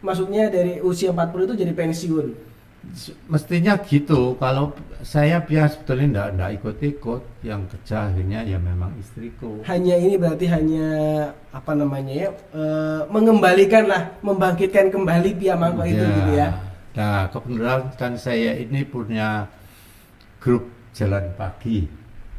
Maksudnya 0.00 0.48
dari 0.48 0.80
usia 0.80 1.12
40 1.12 1.44
itu 1.44 1.54
jadi 1.60 1.72
pensiun. 1.76 2.26
Mestinya 3.28 3.76
gitu. 3.84 4.40
Kalau 4.40 4.72
saya 5.04 5.36
biar 5.44 5.68
sebetulnya 5.68 6.06
enggak, 6.08 6.28
enggak 6.32 6.50
ikut-ikut. 6.56 7.22
Yang 7.44 7.60
kerja 7.76 8.08
akhirnya 8.08 8.40
ya 8.48 8.56
memang 8.56 8.96
istriku. 8.96 9.60
Hanya 9.68 10.00
ini 10.00 10.16
berarti 10.16 10.48
hanya 10.48 10.86
apa 11.52 11.72
namanya 11.76 12.14
ya? 12.16 12.28
eh, 12.56 13.00
mengembalikan 13.12 13.84
lah, 13.84 14.08
membangkitkan 14.24 14.88
kembali 14.88 15.30
Pia 15.36 15.54
Mangkok 15.60 15.86
itu 15.86 16.00
Ya. 16.00 16.16
gitu 16.16 16.32
ya. 16.32 16.48
Nah, 16.90 17.22
kebetulan 17.28 17.80
kan 17.94 18.12
saya 18.16 18.56
ini 18.56 18.80
punya 18.82 19.46
grup 20.40 20.64
jalan 20.96 21.28
pagi. 21.36 21.86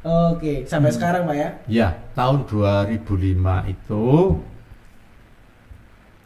Oke, 0.01 0.65
sampai 0.65 0.89
Hmm. 0.89 0.97
sekarang 0.97 1.21
Pak 1.29 1.37
ya. 1.37 1.49
Ya, 1.69 1.87
tahun 2.17 2.49
2005 2.49 3.61
itu 3.69 4.05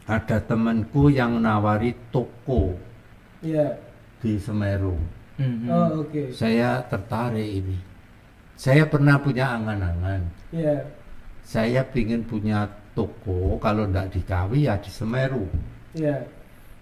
ada 0.05 0.37
temanku 0.37 1.09
yang 1.09 1.41
nawari 1.41 1.93
toko 2.13 2.77
Iya. 3.41 3.73
di 4.21 4.37
Semeru. 4.37 4.97
Mhm. 5.37 5.67
Oh, 5.69 6.05
oke. 6.05 6.31
Saya 6.31 6.81
tertarik 6.87 7.61
ini. 7.61 7.77
Saya 8.55 8.87
pernah 8.87 9.19
punya 9.19 9.59
angan-angan. 9.59 10.21
Iya. 10.55 10.87
Saya 11.43 11.83
ingin 11.93 12.23
punya 12.23 12.65
toko 12.95 13.59
kalau 13.59 13.85
tidak 13.85 14.07
di 14.15 14.21
Kawi 14.23 14.59
ya 14.65 14.79
di 14.79 14.89
Semeru. 14.89 15.45
Iya. 15.93 16.23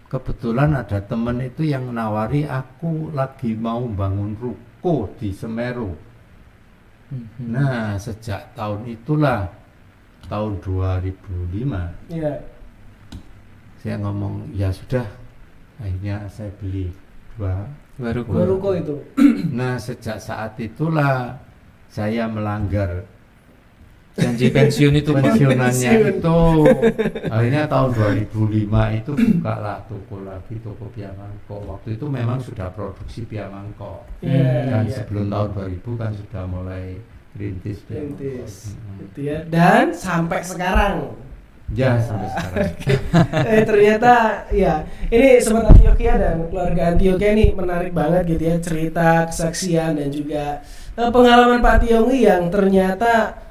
Kebetulan 0.08 0.78
ada 0.78 1.02
temen 1.02 1.42
itu 1.42 1.66
yang 1.66 1.90
nawari 1.90 2.46
aku 2.46 3.10
lagi 3.18 3.58
mau 3.58 3.82
bangun 3.90 4.38
ruko 4.38 5.10
di 5.18 5.34
Semeru. 5.34 5.90
Mhm. 7.10 7.50
Nah, 7.50 7.98
sejak 7.98 8.54
tahun 8.54 8.86
itulah 8.88 9.50
tahun 10.30 10.62
2005 10.62 11.90
Iya. 12.14 12.38
Saya 13.84 14.00
ngomong 14.00 14.48
ya 14.56 14.72
sudah 14.72 15.04
akhirnya 15.78 16.24
saya 16.32 16.50
beli 16.58 16.88
dua 17.36 17.68
Baru 17.94 18.26
Dua 18.26 18.46
ruko 18.50 18.74
itu. 18.74 18.96
nah 19.60 19.78
sejak 19.78 20.18
saat 20.18 20.58
itulah 20.58 21.38
saya 21.94 22.26
melanggar 22.26 23.06
janji 24.14 24.50
pensiun 24.50 24.98
itu 24.98 25.14
pensiunannya 25.14 25.94
Pensiun. 25.94 26.18
itu 26.18 26.40
akhirnya 27.30 27.70
tahun 27.70 27.90
2005 28.30 28.98
itu 28.98 29.12
buka 29.14 29.54
lah 29.62 29.78
toko 29.86 30.16
lagi 30.26 30.56
toko 30.62 30.86
Piamangko 30.90 31.56
waktu 31.70 31.98
itu 31.98 32.06
memang 32.10 32.42
sudah 32.42 32.70
produksi 32.74 33.26
Piamangko 33.26 34.02
Iya. 34.26 34.74
dan 34.74 34.84
iya. 34.90 34.94
sebelum 34.98 35.26
tahun 35.30 35.50
2000 35.54 36.02
kan 36.02 36.12
sudah 36.18 36.44
mulai 36.50 36.84
rintis 37.34 37.78
Piamangko. 37.86 38.22
Rintis. 38.22 38.54
Gitu 39.02 39.20
ya. 39.22 39.38
Dan 39.50 39.94
sampai 39.94 40.42
sekarang 40.42 41.14
ya 41.74 41.98
sampai 41.98 42.30
sekarang 42.30 42.70
eh 43.52 43.64
ternyata 43.64 44.14
ya 44.50 44.74
ini 45.08 45.38
sobat 45.38 45.70
Antioquia 45.70 46.14
dan 46.16 46.48
keluarga 46.48 46.82
Antioquia 46.90 47.30
ini 47.32 47.46
menarik 47.52 47.92
banget 47.92 48.24
gitu 48.28 48.44
ya 48.44 48.56
cerita 48.58 49.10
kesaksian 49.26 49.98
dan 49.98 50.10
juga 50.10 50.62
eh, 50.94 51.10
pengalaman 51.10 51.60
Pak 51.60 51.84
Tiongwi 51.84 52.24
yang 52.24 52.48
ternyata 52.48 53.42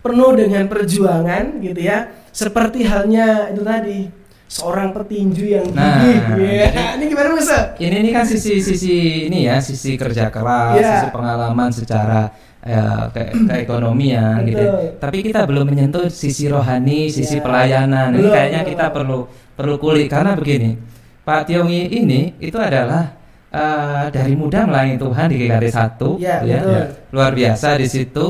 penuh 0.00 0.32
dengan 0.34 0.64
perjuangan 0.66 1.60
gitu 1.60 1.80
ya 1.80 2.08
seperti 2.30 2.82
halnya 2.82 3.48
itu 3.48 3.60
tadi 3.60 3.98
seorang 4.46 4.94
petinju 4.94 5.44
yang 5.44 5.66
Nah, 5.74 5.98
gigih 5.98 6.38
Ya, 6.38 6.70
jadi- 6.70 6.94
ini 6.96 7.04
gimana 7.10 7.28
Musa? 7.30 7.74
ini 7.76 7.96
ini 7.98 8.10
kan 8.10 8.22
sisi 8.22 8.62
sisi 8.62 8.94
ini 9.26 9.42
ya 9.42 9.58
sisi 9.58 9.98
kerja 9.98 10.30
keras 10.30 10.78
Iya. 10.78 10.90
sisi 10.96 11.08
pengalaman 11.10 11.68
secara 11.68 12.30
eh, 12.66 13.04
ke, 13.10 13.22
keekonomian 13.46 14.42
gitu 14.44 14.60
ya. 14.60 14.72
Tapi 14.98 15.16
kita 15.22 15.40
belum 15.44 15.66
menyentuh 15.66 16.06
sisi 16.08 16.46
rohani 16.46 17.08
sisi 17.08 17.38
Ya. 17.38 17.42
pelayanan 17.42 18.10
ini 18.10 18.20
Belum, 18.20 18.32
kayaknya 18.32 18.60
belum. 18.60 18.72
kita 18.72 18.86
perlu 18.90 19.18
perlu 19.52 19.74
kulik 19.76 20.08
karena 20.08 20.32
begini 20.34 20.70
Pak 21.22 21.40
Tiongi 21.44 21.82
ini 21.88 22.20
itu 22.38 22.56
adalah 22.56 23.14
eh, 23.48 24.04
dari 24.10 24.34
muda 24.34 24.64
melayani 24.64 24.96
Tuhan 24.96 25.26
di 25.26 25.36
GKT 25.38 25.64
1 25.66 26.18
Ya, 26.18 26.36
gitu 26.40 26.50
ya. 26.50 26.60
betul. 26.60 26.84
luar 27.10 27.32
biasa 27.32 27.68
di 27.76 27.86
situ 27.86 28.26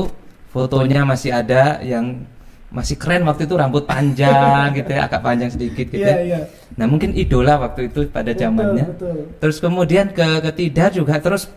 fotonya 0.47 1.01
masih 1.03 1.31
ada 1.31 1.81
yang 1.81 2.23
masih 2.67 2.95
keren 2.95 3.23
waktu 3.23 3.43
itu 3.43 3.55
rambut 3.55 3.83
panjang 3.83 4.71
gitu 4.73 4.89
ya 4.89 5.07
agak 5.07 5.21
panjang 5.21 5.47
sedikit 5.47 5.87
gitu 5.87 6.03
Iya, 6.03 6.13
ya. 6.13 6.23
iya. 6.25 6.39
Nah 6.75 6.85
mungkin 6.85 7.11
idola 7.13 7.55
waktu 7.57 7.87
itu 7.87 8.05
pada 8.07 8.29
Betul, 8.29 8.43
zamannya. 8.43 8.85
betul. 8.87 9.17
Terus 9.39 9.57
kemudian 9.57 10.11
ke 10.11 10.27
ketiga 10.43 10.89
juga 10.89 11.15
terus 11.17 11.47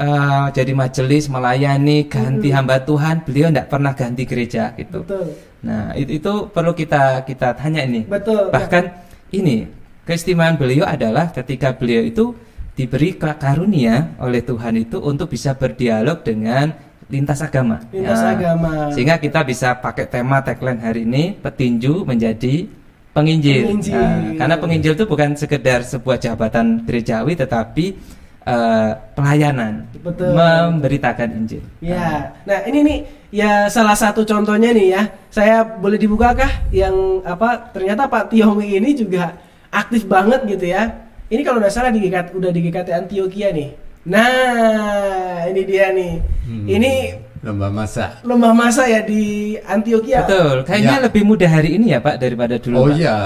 eh, 0.00 0.46
jadi 0.50 0.72
majelis 0.72 1.28
melayani 1.28 2.08
ganti 2.08 2.48
Mhm. 2.48 2.56
hamba 2.56 2.76
Tuhan. 2.80 3.20
Beliau 3.22 3.52
tidak 3.52 3.68
pernah 3.68 3.92
ganti 3.92 4.22
gereja 4.24 4.72
gitu. 4.74 5.04
Betul. 5.04 5.36
Nah 5.60 5.92
itu, 5.92 6.16
itu 6.16 6.32
perlu 6.48 6.72
kita 6.72 7.20
kita 7.22 7.52
tanya 7.52 7.84
ini. 7.84 8.08
Betul. 8.08 8.48
Bahkan 8.48 8.84
ini 9.30 9.68
keistimewaan 10.02 10.56
beliau 10.56 10.88
adalah 10.88 11.28
ketika 11.28 11.76
beliau 11.76 12.00
itu 12.00 12.32
diberi 12.72 13.12
ka- 13.14 13.36
karunia 13.36 14.16
oleh 14.16 14.40
Tuhan 14.40 14.80
itu 14.80 14.96
untuk 14.98 15.28
bisa 15.28 15.52
berdialog 15.52 16.24
dengan 16.24 16.72
lintas 17.06 17.44
agama. 17.44 17.76
Lintas 17.92 18.22
Nah, 18.22 18.32
agama. 18.32 18.72
Sehingga 18.88 19.20
kita 19.20 19.44
bisa 19.44 19.76
pakai 19.76 20.08
tema 20.08 20.40
tagline 20.40 20.80
hari 20.80 21.04
ini 21.04 21.36
petinju 21.36 22.08
menjadi 22.08 22.64
penginjil. 23.10 23.68
Penginjil. 23.68 23.98
Nah, 23.98 24.38
karena 24.38 24.56
penginjil 24.56 24.92
itu 24.94 25.04
bukan 25.04 25.34
sekedar 25.34 25.82
sebuah 25.82 26.16
jabatan 26.16 26.86
gerejawi 26.86 27.34
tetapi 27.36 27.84
eh, 28.46 28.90
pelayanan, 29.16 29.88
Betul. 30.00 30.32
memberitakan 30.32 31.28
Injil. 31.36 31.64
Ya, 31.82 32.34
nah 32.48 32.64
ini 32.64 32.78
nih 32.84 32.98
ya 33.30 33.66
salah 33.68 33.94
satu 33.94 34.24
contohnya 34.24 34.72
nih 34.72 34.86
ya. 34.96 35.02
Saya 35.30 35.62
boleh 35.62 35.98
dibukakah 36.00 36.68
yang 36.74 37.22
apa? 37.22 37.70
Ternyata 37.70 38.10
Pak 38.10 38.32
Tiongwi 38.32 38.80
ini 38.80 38.96
juga 38.96 39.36
aktif 39.70 40.04
banget 40.06 40.44
gitu 40.50 40.66
ya. 40.70 41.08
Ini 41.30 41.46
kalau 41.46 41.62
nggak 41.62 41.70
salah 41.70 41.94
di 41.94 42.02
GKT, 42.02 42.34
udah 42.34 42.50
di 42.50 42.60
GKT 42.66 42.88
Antioquia 42.90 43.54
nih. 43.54 43.70
Nah, 44.10 45.46
ini 45.46 45.62
dia 45.62 45.94
nih. 45.94 46.14
Hmm. 46.48 46.66
Ini 46.66 46.92
lomba 47.40 47.72
masak 47.72 48.20
lomba 48.20 48.52
masa 48.52 48.84
ya 48.84 49.00
di 49.00 49.56
Antioquia. 49.56 50.28
Betul, 50.28 50.60
kayaknya 50.60 50.96
Ya. 51.00 51.04
lebih 51.08 51.22
mudah 51.24 51.48
hari 51.48 51.72
ini 51.72 51.90
ya 51.90 51.98
Pak 51.98 52.20
daripada 52.20 52.60
dulu. 52.60 52.76
oh 52.76 52.84
Pak. 52.84 53.00
iya 53.00 53.16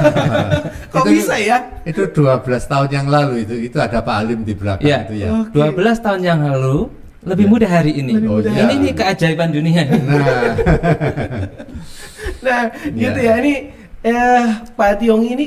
Kok 0.90 1.04
Itu- 1.06 1.14
bisa 1.14 1.34
ya? 1.38 1.58
itu 1.86 2.02
12 2.10 2.42
tahun 2.64 2.88
yang 2.90 3.06
lalu 3.06 3.46
itu 3.46 3.54
itu 3.70 3.76
ada 3.78 4.02
Pak 4.02 4.16
Alim 4.18 4.42
di 4.42 4.52
belakang 4.52 4.82
Ya, 4.82 5.06
itu 5.06 5.14
ya 5.22 5.30
Oke. 5.46 5.54
12 5.54 6.02
tahun 6.02 6.20
yang 6.20 6.40
lalu 6.42 6.90
lebih 7.22 7.46
Ya. 7.46 7.50
mudah 7.50 7.70
hari 7.70 7.92
ini. 7.94 8.12
Lebih 8.14 8.30
mudah. 8.30 8.50
Ini 8.50 8.74
nih 8.80 8.92
keajaiban 8.94 9.50
dunia. 9.50 9.82
nah 9.86 9.98
Nah, 12.44 12.60
Iya. 12.86 12.96
gitu 12.96 13.18
ya. 13.20 13.32
Ini 13.38 13.54
eh 14.02 14.44
Pak 14.72 14.90
Tiong 14.98 15.22
ini 15.22 15.46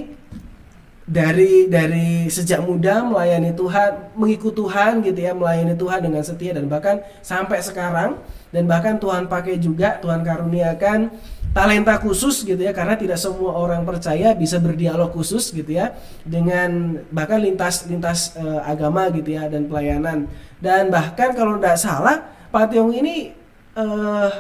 dari 1.12 1.68
dari 1.68 2.32
sejak 2.32 2.64
muda 2.64 3.04
melayani 3.04 3.52
Tuhan, 3.52 4.16
mengikut 4.16 4.56
Tuhan 4.56 5.04
gitu 5.04 5.20
ya, 5.20 5.36
melayani 5.36 5.76
Tuhan 5.76 6.00
dengan 6.00 6.24
setia 6.24 6.56
dan 6.56 6.72
bahkan 6.72 7.04
sampai 7.20 7.60
sekarang. 7.60 8.16
Dan 8.52 8.68
bahkan 8.68 9.00
Tuhan 9.00 9.32
pakai 9.32 9.60
juga 9.60 9.96
Tuhan 10.04 10.28
karuniakan 10.28 11.08
talenta 11.56 12.00
khusus 12.00 12.44
gitu 12.44 12.60
ya 12.60 12.76
karena 12.76 13.00
tidak 13.00 13.16
semua 13.16 13.56
orang 13.56 13.88
percaya 13.88 14.36
bisa 14.36 14.60
berdialog 14.60 15.12
khusus 15.12 15.56
gitu 15.56 15.72
ya 15.72 15.96
dengan 16.28 17.00
bahkan 17.16 17.40
lintas 17.40 17.88
lintas 17.88 18.36
eh, 18.36 18.62
agama 18.64 19.08
gitu 19.12 19.36
ya 19.36 19.48
dan 19.52 19.68
pelayanan. 19.68 20.28
Dan 20.60 20.92
bahkan 20.92 21.32
kalau 21.36 21.60
tidak 21.60 21.80
salah 21.80 22.28
Pak 22.52 22.72
Tiong 22.72 22.92
ini 22.92 23.36
eh 23.76 24.32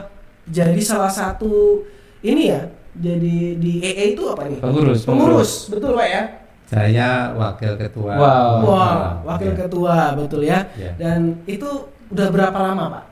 jadi 0.48 0.82
salah 0.84 1.12
satu 1.12 1.84
ini 2.20 2.52
ya 2.52 2.68
jadi 2.92 3.56
di 3.56 3.80
EE 3.80 4.20
itu 4.20 4.28
apa 4.28 4.52
nih? 4.52 4.60
Pengurus, 4.60 5.08
pengurus. 5.08 5.52
betul 5.72 5.96
pak 5.96 6.08
ya 6.12 6.41
saya 6.72 7.36
wakil 7.36 7.76
ketua 7.76 8.16
Wow. 8.16 8.52
wah 8.64 8.98
wakil 9.28 9.52
Ya. 9.52 9.58
ketua 9.60 9.98
betul 10.16 10.42
ya 10.42 10.60
Ya. 10.74 10.96
dan 10.96 11.36
itu 11.44 11.68
udah 12.08 12.28
berapa 12.28 12.56
lama 12.58 12.84
pak 12.90 13.04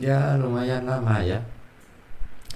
ya 0.00 0.34
lumayan 0.36 0.82
lama 0.84 1.20
ya 1.20 1.40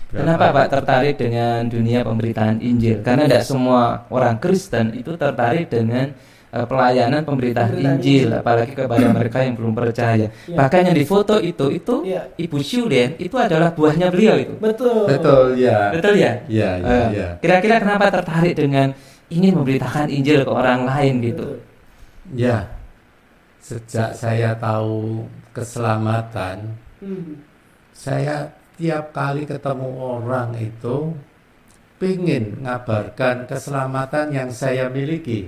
Kenapa 0.09 0.57
Pak 0.57 0.73
tertarik 0.73 1.21
dengan 1.21 1.69
dunia 1.69 2.01
pemberitaan 2.01 2.65
Injil? 2.65 3.05
Karena 3.05 3.29
tidak 3.29 3.45
semua 3.45 4.09
orang 4.09 4.41
Kristen 4.41 4.97
itu 4.97 5.13
tertarik 5.21 5.69
dengan 5.69 6.17
eh, 6.49 6.65
pelayanan 6.65 7.29
pemberitaan 7.29 7.77
Pemberitaan 7.77 8.01
Injil, 8.01 8.33
Injil. 8.33 8.41
apalagi 8.41 8.73
kepada 8.73 9.05
mereka 9.13 9.45
yang 9.45 9.53
belum 9.53 9.77
percaya. 9.77 10.33
Ya. 10.49 10.57
Bahkan 10.57 10.81
yang 10.89 10.97
difoto 10.97 11.37
itu 11.37 11.69
itu 11.69 11.95
Iya. 12.09 12.25
Ibu 12.41 12.57
Shulien 12.57 13.21
itu 13.21 13.37
adalah 13.37 13.69
buahnya 13.69 14.09
beliau 14.09 14.41
itu. 14.41 14.57
betul 14.57 15.05
betul 15.05 15.61
ya 15.61 15.93
Betul 15.93 16.17
ya? 16.17 16.33
ya 16.49 16.71
ya, 16.81 16.89
Eh, 16.89 17.07
ya. 17.13 17.29
Kira-kira 17.37 17.77
kenapa 17.77 18.09
tertarik 18.09 18.57
dengan 18.57 18.97
ingin 19.35 19.53
memberitakan 19.59 20.09
Injil 20.17 20.41
ke 20.47 20.53
orang 20.53 20.81
lain 20.89 21.15
gitu? 21.25 21.49
Ya 22.33 22.59
sejak 23.61 24.11
saya 24.17 24.51
tahu 24.59 25.27
keselamatan 25.57 26.59
Hmm. 26.99 27.47
saya 27.95 28.51
tiap 28.75 29.15
kali 29.15 29.47
ketemu 29.47 29.91
orang 30.19 30.51
itu 30.59 31.15
pingin 32.01 32.45
ngabarkan 32.65 33.47
keselamatan 33.51 34.27
yang 34.35 34.51
saya 34.51 34.91
miliki 34.91 35.41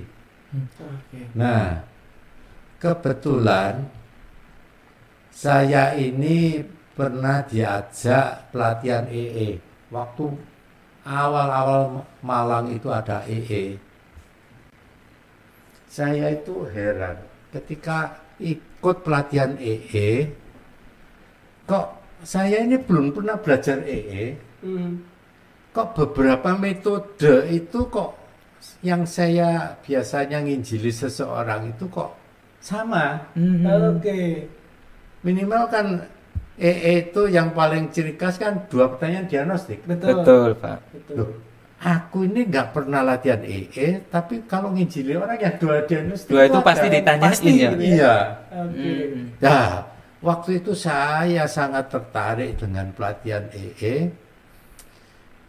Oke. 0.79 1.31
Nah, 1.35 1.83
kebetulan 2.81 3.87
Saya 5.31 5.95
ini 5.95 6.61
pernah 6.97 7.37
diajak 7.51 8.51
pelatihan 8.51 9.07
EE. 9.07 9.59
Waktu 9.91 10.25
awal-awal 11.05 12.05
Malang 12.21 12.73
itu 12.73 12.87
ada 12.93 13.25
EE. 13.25 13.77
Saya 15.91 16.31
itu 16.31 16.63
heran 16.71 17.19
ketika 17.51 18.15
ikut 18.39 19.03
pelatihan 19.03 19.59
EE, 19.59 20.31
kok 21.67 21.99
saya 22.23 22.63
ini 22.63 22.79
belum 22.79 23.11
pernah 23.11 23.35
belajar 23.35 23.83
EE, 23.83 24.39
Hmm. 24.61 25.01
kok 25.73 25.97
beberapa 25.97 26.53
metode 26.53 27.49
itu 27.49 27.79
kok 27.89 28.13
yang 28.85 29.09
saya 29.09 29.73
biasanya 29.81 30.37
nginjili 30.45 30.93
seseorang 30.93 31.73
itu 31.73 31.89
kok 31.89 32.13
sama. 32.61 33.25
Mhm. 33.33 33.65
Oke. 33.97 34.45
Minimal 35.25 35.63
kan 35.73 35.85
EE 36.61 37.09
itu 37.09 37.25
yang 37.25 37.51
paling 37.51 37.89
ciri 37.89 38.13
khas 38.13 38.37
kan 38.37 38.69
dua 38.69 38.85
pertanyaan 38.87 39.25
diagnostik. 39.25 39.81
Betul. 39.83 40.21
Betul, 40.21 40.49
Pak. 40.55 40.77
Betul. 40.93 41.15
Loh, 41.17 41.29
aku 41.81 42.17
ini 42.23 42.45
nggak 42.45 42.67
pernah 42.69 43.01
latihan 43.01 43.41
EE, 43.41 44.05
tapi 44.07 44.45
kalau 44.45 44.69
nginjili 44.69 45.17
orang 45.17 45.35
yang 45.35 45.57
dua 45.57 45.81
diagnostik 45.81 46.29
Dua 46.29 46.45
itu 46.45 46.55
ada. 46.55 46.63
pasti 46.63 46.87
ditanyain 46.87 47.25
Pasti 47.25 47.49
ya. 47.51 47.57
gitu 47.67 47.75
Iya. 47.81 48.15
Oke. 48.53 48.77
Mhm. 48.77 49.21
Nah, 49.41 49.67
waktu 50.21 50.49
itu 50.55 50.71
saya 50.71 51.43
sangat 51.49 51.89
tertarik 51.89 52.53
dengan 52.55 52.93
pelatihan 52.93 53.49
EE. 53.51 53.95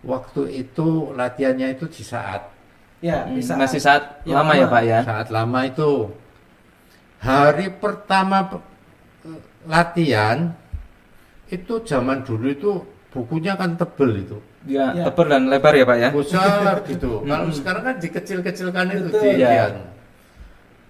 Waktu 0.03 0.43
itu 0.51 0.89
latihannya 1.13 1.69
itu 1.73 1.87
di 1.87 2.03
saat 2.03 2.49
Ya, 2.99 3.27
Hmm, 3.27 3.35
bisa. 3.35 3.59
Masih 3.59 3.83
saat 3.83 4.23
Ya, 4.23 4.39
lama 4.39 4.55
ya. 4.55 4.67
Pak 4.67 4.83
ya. 4.83 4.99
saat 5.03 5.29
lama 5.29 5.67
itu 5.67 6.15
hari 7.19 7.67
pertama 7.75 8.47
pe- 8.47 8.63
latihan 9.67 10.55
itu 11.53 11.75
zaman 11.85 12.25
dulu 12.25 12.47
itu 12.49 12.71
bukunya 13.13 13.53
kan 13.55 13.77
tebel 13.77 14.13
itu 14.19 14.39
Ya, 14.63 14.95
Ya. 14.95 15.11
tebal 15.11 15.27
dan 15.27 15.51
lebar 15.51 15.75
ya, 15.75 15.83
Pak 15.83 15.97
ya. 15.99 16.09
besar 16.15 16.77
gitu 16.87 17.19
kalau 17.29 17.45
Mm-mm. 17.45 17.57
sekarang 17.59 17.83
kan 17.83 17.97
dikecil-kecilkan 17.99 18.85
itu 18.89 19.07
Betul. 19.11 19.21
di 19.21 19.29
Ya. 19.37 19.49
latihan. 19.51 19.75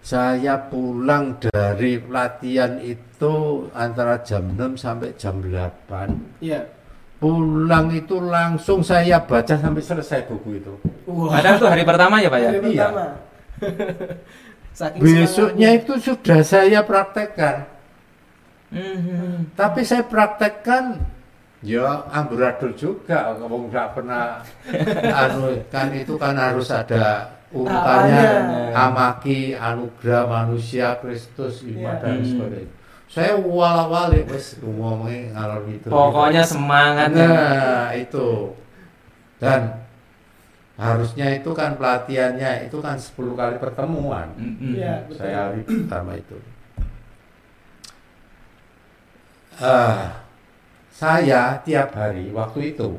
saya 0.02 0.54
pulang 0.66 1.38
dari 1.38 2.02
latihan 2.04 2.74
itu 2.78 3.34
antara 3.72 4.18
jam 4.20 4.50
6 4.50 4.74
sampai 4.76 5.14
jam 5.14 5.38
8 5.40 6.42
Iya. 6.42 6.66
pulang 7.16 7.86
itu 7.88 8.18
langsung 8.18 8.82
saya 8.82 9.22
baca 9.22 9.54
sampai 9.54 9.78
selesai 9.80 10.26
buku 10.26 10.58
itu 10.58 10.74
Wah. 11.06 11.32
Padahal 11.32 11.56
itu 11.56 11.66
hari 11.66 11.82
pertama 11.82 12.18
ya, 12.18 12.28
Pak 12.28 12.38
ya. 12.38 12.48
Hari 12.50 12.58
Iya. 12.60 12.66
pertama. 12.68 13.04
Saking 14.72 15.00
besoknya 15.00 15.68
itu 15.76 15.92
sudah 15.98 16.40
saya 16.42 16.80
praktekkan 16.82 17.71
Mhm. 18.72 19.52
Tapi 19.52 19.80
saya 19.84 20.02
praktekkan 20.02 20.96
ya 21.60 22.02
amburadul 22.10 22.72
juga, 22.74 23.36
ngomong 23.36 23.68
nggak 23.70 23.88
pernah 23.94 24.40
anu 25.22 25.60
kan 25.68 25.92
itu 25.92 26.16
kan 26.16 26.34
harus 26.34 26.72
ada 26.72 27.30
urutannya 27.52 28.26
amaki 28.72 29.52
anugerah 29.54 30.24
manusia 30.24 30.96
Kristus 30.98 31.60
Iya. 31.62 31.76
iman 31.76 31.96
dan 32.00 32.14
Hmm. 32.18 32.26
sebagainya. 32.26 32.72
Saya 33.12 33.36
wala-wali 33.36 34.24
wis 34.24 34.56
ngomongnya 34.58 35.36
ngalor 35.36 35.68
gitu. 35.68 35.86
Pokoknya 35.92 36.40
semangatnya. 36.40 37.28
Nah, 37.28 37.88
itu. 37.92 38.56
Dan 39.36 39.84
harusnya 40.80 41.28
itu 41.36 41.52
kan 41.52 41.76
pelatihannya 41.76 42.72
itu 42.72 42.80
kan 42.80 42.96
10 42.96 43.36
kali 43.36 43.60
pertemuan. 43.60 44.32
Mhm. 44.40 44.72
Iya, 44.80 44.94
betul. 45.04 45.20
Saya 45.20 45.36
hari 45.44 45.60
pertama 45.60 46.16
itu. 46.16 46.36
Ah, 49.60 50.22
saya 50.88 51.60
tiap 51.62 51.92
hari 51.92 52.30
waktu 52.30 52.72
itu 52.72 52.96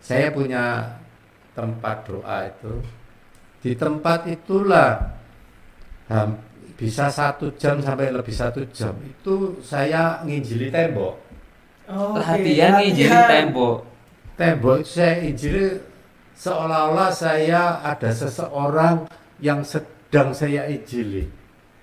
saya 0.00 0.28
punya 0.30 0.96
tempat 1.52 2.04
doa 2.04 2.46
itu 2.46 2.74
di 3.60 3.72
tempat 3.74 4.24
itulah 4.26 4.96
ham- 6.08 6.40
bisa 6.74 7.12
satu 7.12 7.52
jam 7.54 7.76
sampai 7.78 8.08
lebih 8.08 8.32
satu 8.32 8.64
jam 8.72 8.96
itu 9.04 9.60
saya 9.60 10.24
nginjili 10.24 10.72
tembok 10.72 11.16
Oke, 11.90 12.22
Latihan 12.22 12.78
ngijinin 12.78 13.10
latihan. 13.10 13.28
tembok. 13.28 13.76
tembok 14.38 14.76
itu 14.80 14.88
saya 14.88 15.14
injili 15.20 15.64
seolah-olah 16.32 17.10
saya 17.10 17.60
ada 17.82 18.08
seseorang 18.08 18.96
yang 19.38 19.60
sedang 19.60 20.32
saya 20.32 20.64
injili 20.70 21.28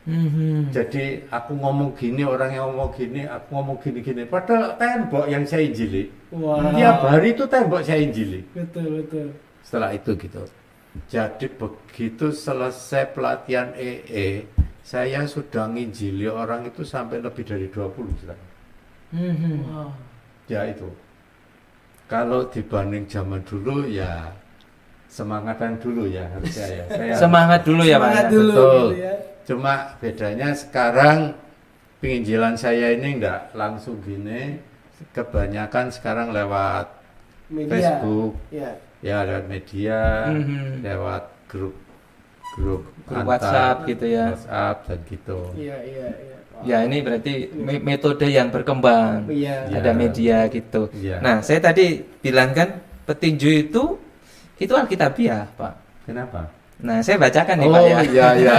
Mhm. 0.08 0.72
Jadi 0.72 1.28
aku 1.28 1.52
ngomong 1.60 1.92
gini, 2.00 2.24
orang 2.24 2.56
yang 2.56 2.72
ngomong 2.72 2.96
gini, 2.96 3.28
aku 3.28 3.48
ngomong 3.60 3.78
gini-gini. 3.84 4.24
Padahal 4.24 4.80
tembok 4.80 5.28
yang 5.28 5.44
saya 5.44 5.68
injili. 5.68 6.08
Wah. 6.32 6.64
Tiap 6.72 6.98
hari 7.04 7.36
itu 7.36 7.44
tembok 7.44 7.84
saya 7.84 8.00
injili. 8.00 8.40
Betul, 8.56 9.04
betul. 9.04 9.28
Setelah 9.68 9.92
itu 9.92 10.16
gitu. 10.16 10.48
Jadi 11.12 11.46
begitu 11.52 12.32
selesai 12.32 13.12
pelatihan 13.12 13.76
EE, 13.76 14.48
saya 14.80 15.28
sudah 15.28 15.68
nginjili 15.68 16.32
orang 16.32 16.72
itu 16.72 16.88
sampai 16.88 17.20
lebih 17.20 17.44
dari 17.44 17.68
20 17.68 18.08
sekarang. 18.24 18.50
Mhm. 19.12 19.56
Wow. 19.68 19.92
Ya 20.48 20.64
itu. 20.72 20.88
Kalau 22.08 22.48
dibanding 22.48 23.04
zaman 23.12 23.44
dulu 23.44 23.84
ya 23.84 24.32
semangatan 25.12 25.76
dulu 25.84 26.08
ya 26.08 26.24
harusnya 26.32 26.68
ya. 26.72 26.86
Saya 26.88 27.14
Semangat 27.20 27.62
dulu 27.68 27.84
ya, 27.84 28.00
Pak. 28.00 28.08
Semangat 28.08 28.24
ya. 28.24 28.32
dulu 28.32 28.52
Betul. 28.56 28.72
gitu 28.72 28.96
ya. 29.04 29.14
Cuma 29.48 29.96
bedanya 30.04 30.52
sekarang 30.52 31.32
penginjilan 32.04 32.60
saya 32.60 32.92
ini 32.92 33.16
enggak 33.16 33.56
langsung 33.56 33.96
gini, 34.04 34.60
kebanyakan 35.16 35.88
sekarang 35.88 36.36
lewat 36.36 36.92
Media. 37.48 37.72
Facebook, 37.72 38.36
Ya. 38.52 38.76
ya 39.00 39.18
lewat 39.24 39.46
media, 39.48 40.00
Mhm. 40.28 40.84
lewat 40.84 41.24
grup 41.48 41.74
grup, 42.60 42.84
Grup 43.08 43.24
antar 43.24 43.28
WhatsApp 43.30 43.78
gitu 43.88 44.06
ya. 44.10 44.26
WhatsApp 44.36 44.78
dan 44.84 45.00
gitu. 45.08 45.40
Iya, 45.56 45.78
iya, 45.86 46.08
iya. 46.12 46.38
Wow. 46.58 46.62
Ya 46.66 46.78
ini 46.84 46.98
berarti 47.00 47.34
me- 47.54 47.84
metode 47.86 48.28
yang 48.28 48.50
berkembang. 48.50 49.30
Iya. 49.30 49.70
Ya. 49.72 49.78
Ada 49.78 49.92
media 49.94 50.38
gitu. 50.50 50.90
Iya. 50.92 51.22
Nah, 51.22 51.40
saya 51.40 51.62
tadi 51.62 52.02
bilang 52.20 52.52
kan 52.52 52.82
petinju 53.06 53.48
itu 53.64 53.84
itu 54.58 54.74
alkitabiah, 54.74 55.48
Pak. 55.54 55.74
Kenapa? 56.04 56.50
Nah, 56.78 57.02
saya 57.02 57.18
bacakan 57.18 57.58
nih, 57.58 57.68
oh 57.68 57.74
Pak 57.74 57.82
ya. 57.82 58.00
iya 58.06 58.28
iya, 58.38 58.58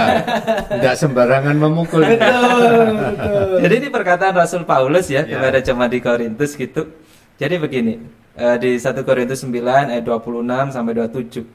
tidak 0.67 0.95
sembarangan 0.99 1.55
memukul. 1.55 2.03
Betul, 2.03 2.99
betul. 2.99 3.47
Jadi 3.63 3.73
ini 3.79 3.87
perkataan 3.87 4.35
Rasul 4.35 4.67
Paulus 4.67 5.07
ya 5.07 5.23
Ya. 5.23 5.39
kepada 5.39 5.63
jemaat 5.63 5.87
di 5.95 6.03
Korintus 6.03 6.59
gitu. 6.59 6.91
Jadi 7.39 7.55
begini, 7.55 7.95
eh, 8.35 8.57
di 8.59 8.75
1 8.75 9.07
Korintus 9.07 9.39
9 9.39 9.87
ayat 9.87 10.03
26 10.03 10.75
sampai 10.75 10.91
27. 10.99 11.47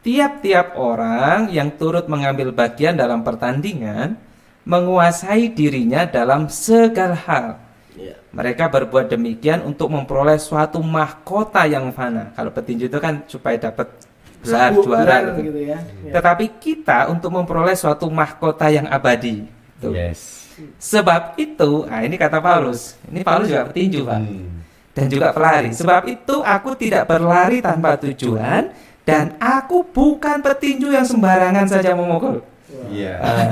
Tiap-tiap 0.00 0.76
orang 0.76 1.48
yang 1.48 1.72
turut 1.80 2.04
mengambil 2.04 2.52
bagian 2.52 3.00
dalam 3.00 3.24
pertandingan 3.24 4.20
menguasai 4.68 5.56
dirinya 5.56 6.04
dalam 6.04 6.52
segala 6.52 7.16
hal. 7.16 7.46
Iya. 7.96 8.20
Mereka 8.32 8.68
berbuat 8.68 9.08
demikian 9.08 9.64
untuk 9.64 9.88
memperoleh 9.88 10.36
suatu 10.36 10.84
mahkota 10.84 11.64
yang 11.64 11.88
fana. 11.96 12.36
Kalau 12.36 12.52
petinju 12.52 12.92
itu 12.92 12.98
kan 13.00 13.24
supaya 13.24 13.56
dapat 13.56 13.88
Sebuah 14.40 14.84
juara 14.84 15.16
gitu. 15.36 15.52
gitu 15.52 15.60
ya. 15.68 15.78
Ya. 16.06 16.12
Tetapi 16.16 16.44
kita 16.56 17.12
untuk 17.12 17.30
memperoleh 17.34 17.76
suatu 17.76 18.08
mahkota 18.08 18.72
yang 18.72 18.88
abadi. 18.88 19.44
Tuh. 19.80 19.92
Yes. 19.92 20.48
Sebab 20.76 21.40
itu, 21.40 21.88
nah 21.88 22.04
ini 22.04 22.20
kata 22.20 22.40
Paulus. 22.40 22.96
Ini 23.08 23.24
Paulus 23.24 23.48
juga 23.48 23.68
petinju, 23.72 24.00
Pak. 24.04 24.18
Hmm. 24.20 24.48
Dan 24.92 25.06
juga 25.08 25.28
pelari. 25.32 25.70
Sebab 25.72 26.02
itu 26.08 26.36
aku 26.44 26.76
tidak 26.76 27.08
berlari 27.08 27.64
tanpa 27.64 27.96
tujuan 27.96 28.68
dan 29.08 29.38
aku 29.40 29.86
bukan 29.88 30.44
petinju 30.44 30.92
yang 30.92 31.06
sembarangan 31.08 31.64
saja 31.64 31.96
memukul. 31.96 32.44
Iya. 32.90 33.14
Ah, 33.22 33.48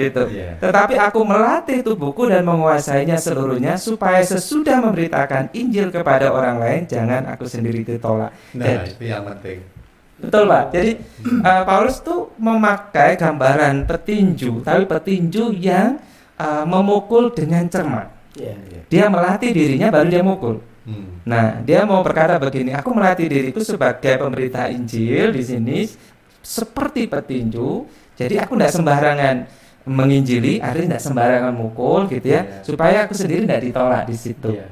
gitu. 0.00 0.22
Iya. 0.32 0.56
Tetapi 0.58 0.96
aku 0.96 1.20
melatih 1.22 1.84
tubuhku 1.84 2.28
dan 2.28 2.42
menguasainya 2.42 3.20
seluruhnya 3.20 3.76
supaya 3.76 4.24
sesudah 4.24 4.80
memberitakan 4.80 5.52
Injil 5.52 5.92
kepada 5.92 6.32
orang 6.32 6.56
lain 6.58 6.82
jangan 6.88 7.28
aku 7.28 7.44
sendiri 7.44 7.84
ditolak. 7.84 8.32
Nah 8.56 8.64
Jadi- 8.64 8.96
itu 8.96 9.04
yang 9.04 9.24
penting. 9.28 9.77
Betul 10.18 10.50
pak. 10.50 10.64
Jadi 10.74 10.92
uh, 11.46 11.62
Paulus 11.62 12.02
tuh 12.02 12.34
memakai 12.42 13.14
gambaran 13.14 13.86
petinju, 13.86 14.66
tapi 14.66 14.82
petinju 14.84 15.54
yang 15.54 16.02
uh, 16.38 16.66
memukul 16.66 17.30
dengan 17.30 17.66
cermat. 17.70 18.10
Iya. 18.34 18.54
Dia 18.90 19.04
melatih 19.10 19.50
dirinya 19.50 19.88
baru 19.90 20.08
dia 20.10 20.22
mukul. 20.22 20.62
Hmm. 20.88 21.20
Nah, 21.28 21.60
dia 21.62 21.84
mau 21.84 22.00
berkata 22.00 22.40
begini, 22.40 22.72
aku 22.72 22.90
melatih 22.96 23.28
diriku 23.28 23.60
sebagai 23.60 24.16
pemberita 24.16 24.66
Injil 24.72 25.34
di 25.36 25.42
sini 25.44 25.78
seperti 26.40 27.04
petinju. 27.06 27.84
Jadi 28.18 28.34
aku 28.40 28.58
tidak 28.58 28.72
sembarangan 28.74 29.36
menginjili, 29.86 30.58
artinya 30.58 30.96
tidak 30.96 31.04
sembarangan 31.04 31.52
mukul 31.54 32.10
gitu 32.10 32.26
ya, 32.26 32.42
Iya. 32.42 32.64
supaya 32.66 32.96
aku 33.06 33.14
sendiri 33.14 33.46
tidak 33.46 33.62
ditolak 33.70 34.02
di 34.08 34.16
situ. 34.16 34.50
Iya. 34.50 34.66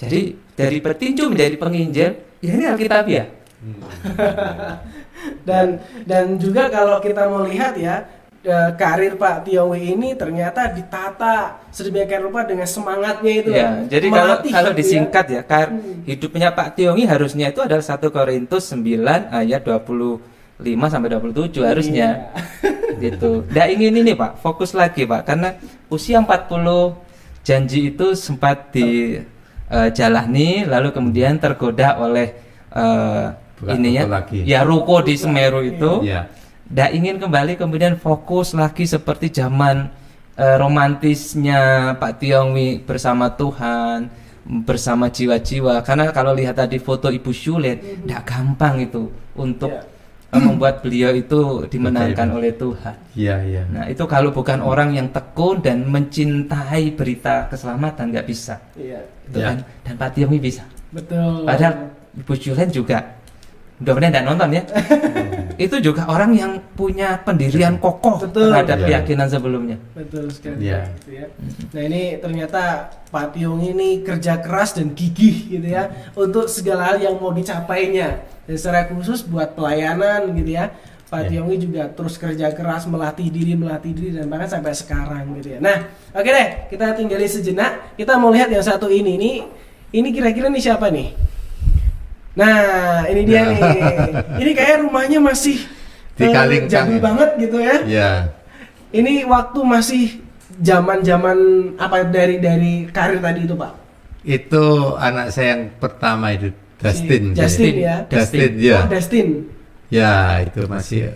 Jadi 0.00 0.20
dari 0.56 0.78
petinju 0.80 1.24
menjadi 1.30 1.56
penginjil, 1.56 2.10
ya 2.44 2.50
ini 2.56 2.64
Alkitabiah. 2.68 3.39
Hmm. 3.60 3.76
Dan 5.44 5.76
dan 6.08 6.40
juga 6.40 6.72
kalau 6.72 6.96
kita 6.96 7.28
mau 7.28 7.44
lihat 7.44 7.76
ya 7.76 8.08
eh, 8.40 8.70
karir 8.72 9.20
Pak 9.20 9.44
Tiongi 9.44 9.92
ini 9.92 10.16
ternyata 10.16 10.72
ditata 10.72 11.60
sedemikian 11.68 12.24
rupa 12.24 12.40
dengan 12.48 12.64
semangatnya 12.64 13.32
itu. 13.36 13.50
Ya, 13.52 13.84
jadi 13.84 14.06
kalau 14.08 14.40
melatih 14.40 14.52
kalau 14.56 14.70
gitu 14.72 14.76
ya. 14.76 14.80
disingkat 14.80 15.26
ya, 15.28 15.42
kar- 15.44 15.76
Hmm. 15.76 16.00
hidupnya 16.08 16.48
Pak 16.56 16.68
Tiongi 16.72 17.04
harusnya 17.04 17.52
itu 17.52 17.60
adalah 17.60 17.84
1 17.84 18.08
Korintus 18.08 18.72
9 18.72 19.28
ayat 19.28 19.60
25 19.60 20.24
sampai 20.88 21.08
27 21.12 21.68
harusnya. 21.68 22.08
Iya. 22.64 22.96
gitu. 23.12 23.44
Nggak 23.44 23.66
ingin 23.76 23.94
ini 24.00 24.12
Pak, 24.16 24.40
fokus 24.40 24.72
lagi 24.72 25.04
Pak, 25.04 25.28
karena 25.28 25.52
usia 25.92 26.16
40 26.16 26.96
janji 27.44 27.92
itu 27.92 28.16
sempat 28.16 28.72
dijalani 28.72 30.64
lalu 30.64 30.88
kemudian 30.92 31.36
tergoda 31.36 32.00
oleh 32.00 32.32
eh, 32.72 33.26
Bukan 33.60 33.76
ininya 33.76 34.02
ruko 34.02 34.14
lagi. 34.16 34.38
ya 34.42 34.60
ruko 34.64 34.96
di 35.04 35.14
Semeru 35.14 35.60
itu. 35.62 35.92
Ya. 36.02 36.26
Ingin 36.88 37.18
kembali 37.18 37.54
kemudian 37.54 37.94
fokus 37.96 38.54
lagi 38.54 38.86
seperti 38.86 39.28
zaman 39.30 39.90
eh, 40.34 40.56
romantisnya 40.56 41.60
Pak 41.96 42.18
Tiongwi 42.18 42.80
bersama 42.80 43.28
Tuhan, 43.30 44.08
bersama 44.64 45.08
jiwa-jiwa. 45.08 45.82
Karena 45.82 46.08
kalau 46.10 46.32
lihat 46.32 46.56
tadi 46.56 46.78
foto 46.78 47.10
Ibu 47.10 47.28
Syulet, 47.30 48.06
nggak 48.06 48.22
gampang 48.24 48.80
itu 48.80 49.10
untuk 49.34 49.68
Ya. 49.68 49.82
eh, 50.30 50.40
membuat 50.40 50.80
beliau 50.80 51.10
itu 51.10 51.66
dimenangkan 51.66 52.30
Betul. 52.30 52.38
oleh 52.38 52.52
Tuhan. 52.54 52.94
Iya, 53.12 53.36
iya. 53.42 53.62
Nah 53.66 53.84
itu 53.90 54.06
kalau 54.06 54.30
bukan 54.30 54.62
orang 54.62 54.94
yang 54.94 55.10
tekun 55.10 55.58
dan 55.58 55.84
mencintai 55.84 56.94
berita 56.94 57.50
keselamatan 57.50 58.14
nggak 58.14 58.24
bisa. 58.24 58.62
Iya, 58.78 59.02
Itu 59.26 59.38
Ya. 59.42 59.46
kan? 59.52 59.56
Dan 59.82 59.94
Pak 59.98 60.10
Tiongwi 60.14 60.38
bisa. 60.38 60.62
betul. 60.90 61.42
Padahal 61.44 61.90
Ibu 62.14 62.34
Julen 62.34 62.70
juga 62.70 63.19
mudah-mudahan 63.80 64.12
tidak 64.12 64.26
nonton 64.28 64.48
ya. 64.52 64.62
itu 65.64 65.76
juga 65.80 66.04
orang 66.06 66.32
yang 66.32 66.52
punya 66.72 67.20
pendirian 67.20 67.76
kokoh 67.76 68.24
Betul. 68.24 68.48
terhadap 68.48 68.78
Iya. 68.80 68.86
keyakinan 68.86 69.28
sebelumnya. 69.28 69.76
Betul 69.92 70.28
sekali. 70.28 70.68
Iya. 70.68 70.88
Gitu 70.96 71.10
ya. 71.16 71.26
Nah 71.72 71.82
ini 71.84 72.02
ternyata 72.16 72.62
Pak 73.08 73.34
Tiong 73.34 73.60
ini 73.60 74.00
kerja 74.00 74.40
keras 74.40 74.76
dan 74.76 74.92
gigih 74.92 75.50
gitu 75.50 75.66
ya 75.66 75.88
untuk 76.12 76.46
segala 76.46 76.92
hal 76.92 77.00
yang 77.00 77.16
mau 77.16 77.32
dicapainya. 77.32 78.20
Dan 78.44 78.56
secara 78.56 78.88
khusus 78.88 79.24
buat 79.24 79.52
pelayanan 79.52 80.32
gitu 80.32 80.52
ya. 80.54 80.72
Pak 81.10 81.26
Iya. 81.26 81.42
Tiongi 81.42 81.56
juga 81.58 81.90
terus 81.90 82.14
kerja 82.14 82.54
keras 82.54 82.86
melatih 82.86 83.28
diri 83.28 83.58
melatih 83.58 83.90
diri 83.90 84.14
dan 84.14 84.30
bahkan 84.30 84.46
sampai 84.46 84.70
sekarang 84.72 85.26
gitu 85.36 85.56
ya. 85.56 85.58
Nah 85.58 85.76
oke 86.12 86.28
deh 86.28 86.48
kita 86.70 86.94
tinggalin 86.94 87.26
sejenak. 87.26 87.98
Kita 87.98 88.14
mau 88.14 88.30
lihat 88.30 88.46
yang 88.46 88.62
satu 88.62 88.86
ini. 88.86 89.18
Ini 89.18 89.30
ini 89.90 90.08
kira-kira 90.14 90.46
nih 90.46 90.62
siapa 90.62 90.86
nih? 90.88 91.10
Nah 92.38 92.54
ini 93.10 93.22
dia 93.26 93.42
Nah. 93.42 93.50
nih. 93.52 93.62
Ini 94.38 94.50
kayak 94.54 94.76
rumahnya 94.86 95.18
masih 95.18 95.58
Di 96.14 96.28
eh, 96.28 96.68
jago 96.68 96.94
banget 97.00 97.30
gitu 97.40 97.56
ya. 97.58 97.76
Ya. 97.88 98.10
Ini 98.92 99.24
waktu 99.24 99.60
masih 99.64 100.04
zaman-zaman 100.60 101.38
apa 101.80 102.04
dari 102.04 102.36
dari 102.38 102.84
karir 102.92 103.18
tadi 103.18 103.48
itu 103.48 103.56
pak? 103.56 103.72
Itu 104.20 104.94
anak 105.00 105.32
saya 105.32 105.56
yang 105.56 105.62
pertama 105.80 106.36
itu 106.36 106.52
Dustin. 106.76 107.32
Si 107.32 107.38
Justin 107.40 107.74
ya. 107.76 107.96
Dustin, 108.04 108.50
ya. 108.60 108.78
Oh, 108.84 108.88
Destin. 108.88 109.28
Ya, 109.90 110.14
itu 110.44 110.60
masih 110.70 111.12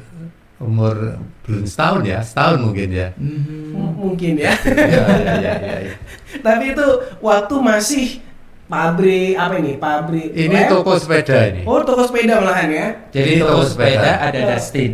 umur 0.59 1.21
belum 1.45 1.65
setahun 1.69 2.03
ya, 2.09 2.19
setahun 2.25 2.59
mungkin 2.65 2.89
ya. 2.91 3.09
M- 3.21 3.95
mungkin 3.97 4.35
ya. 4.41 4.53
ya, 4.65 5.05
ya, 5.05 5.05
ya, 5.41 5.53
ya, 5.61 5.77
ya. 5.93 5.95
Tapi 6.47 6.65
itu 6.73 6.87
waktu 7.21 7.55
masih 7.61 8.07
pabrik 8.65 9.35
apa 9.35 9.55
ini? 9.57 9.73
Pabrik. 9.77 10.29
Ini 10.31 10.49
lem. 10.57 10.69
toko 10.69 10.93
sepeda 10.97 11.37
ini. 11.45 11.63
Oh 11.65 11.81
toko 11.81 12.03
sepeda 12.03 12.39
malahan 12.39 12.69
ya. 12.69 12.87
Jadi 13.11 13.33
toko 13.39 13.51
toko 13.51 13.63
sepeda 13.67 13.93
sepeda. 13.93 14.13
ada 14.21 14.39
Oh. 14.39 14.49
Dustin. 14.51 14.93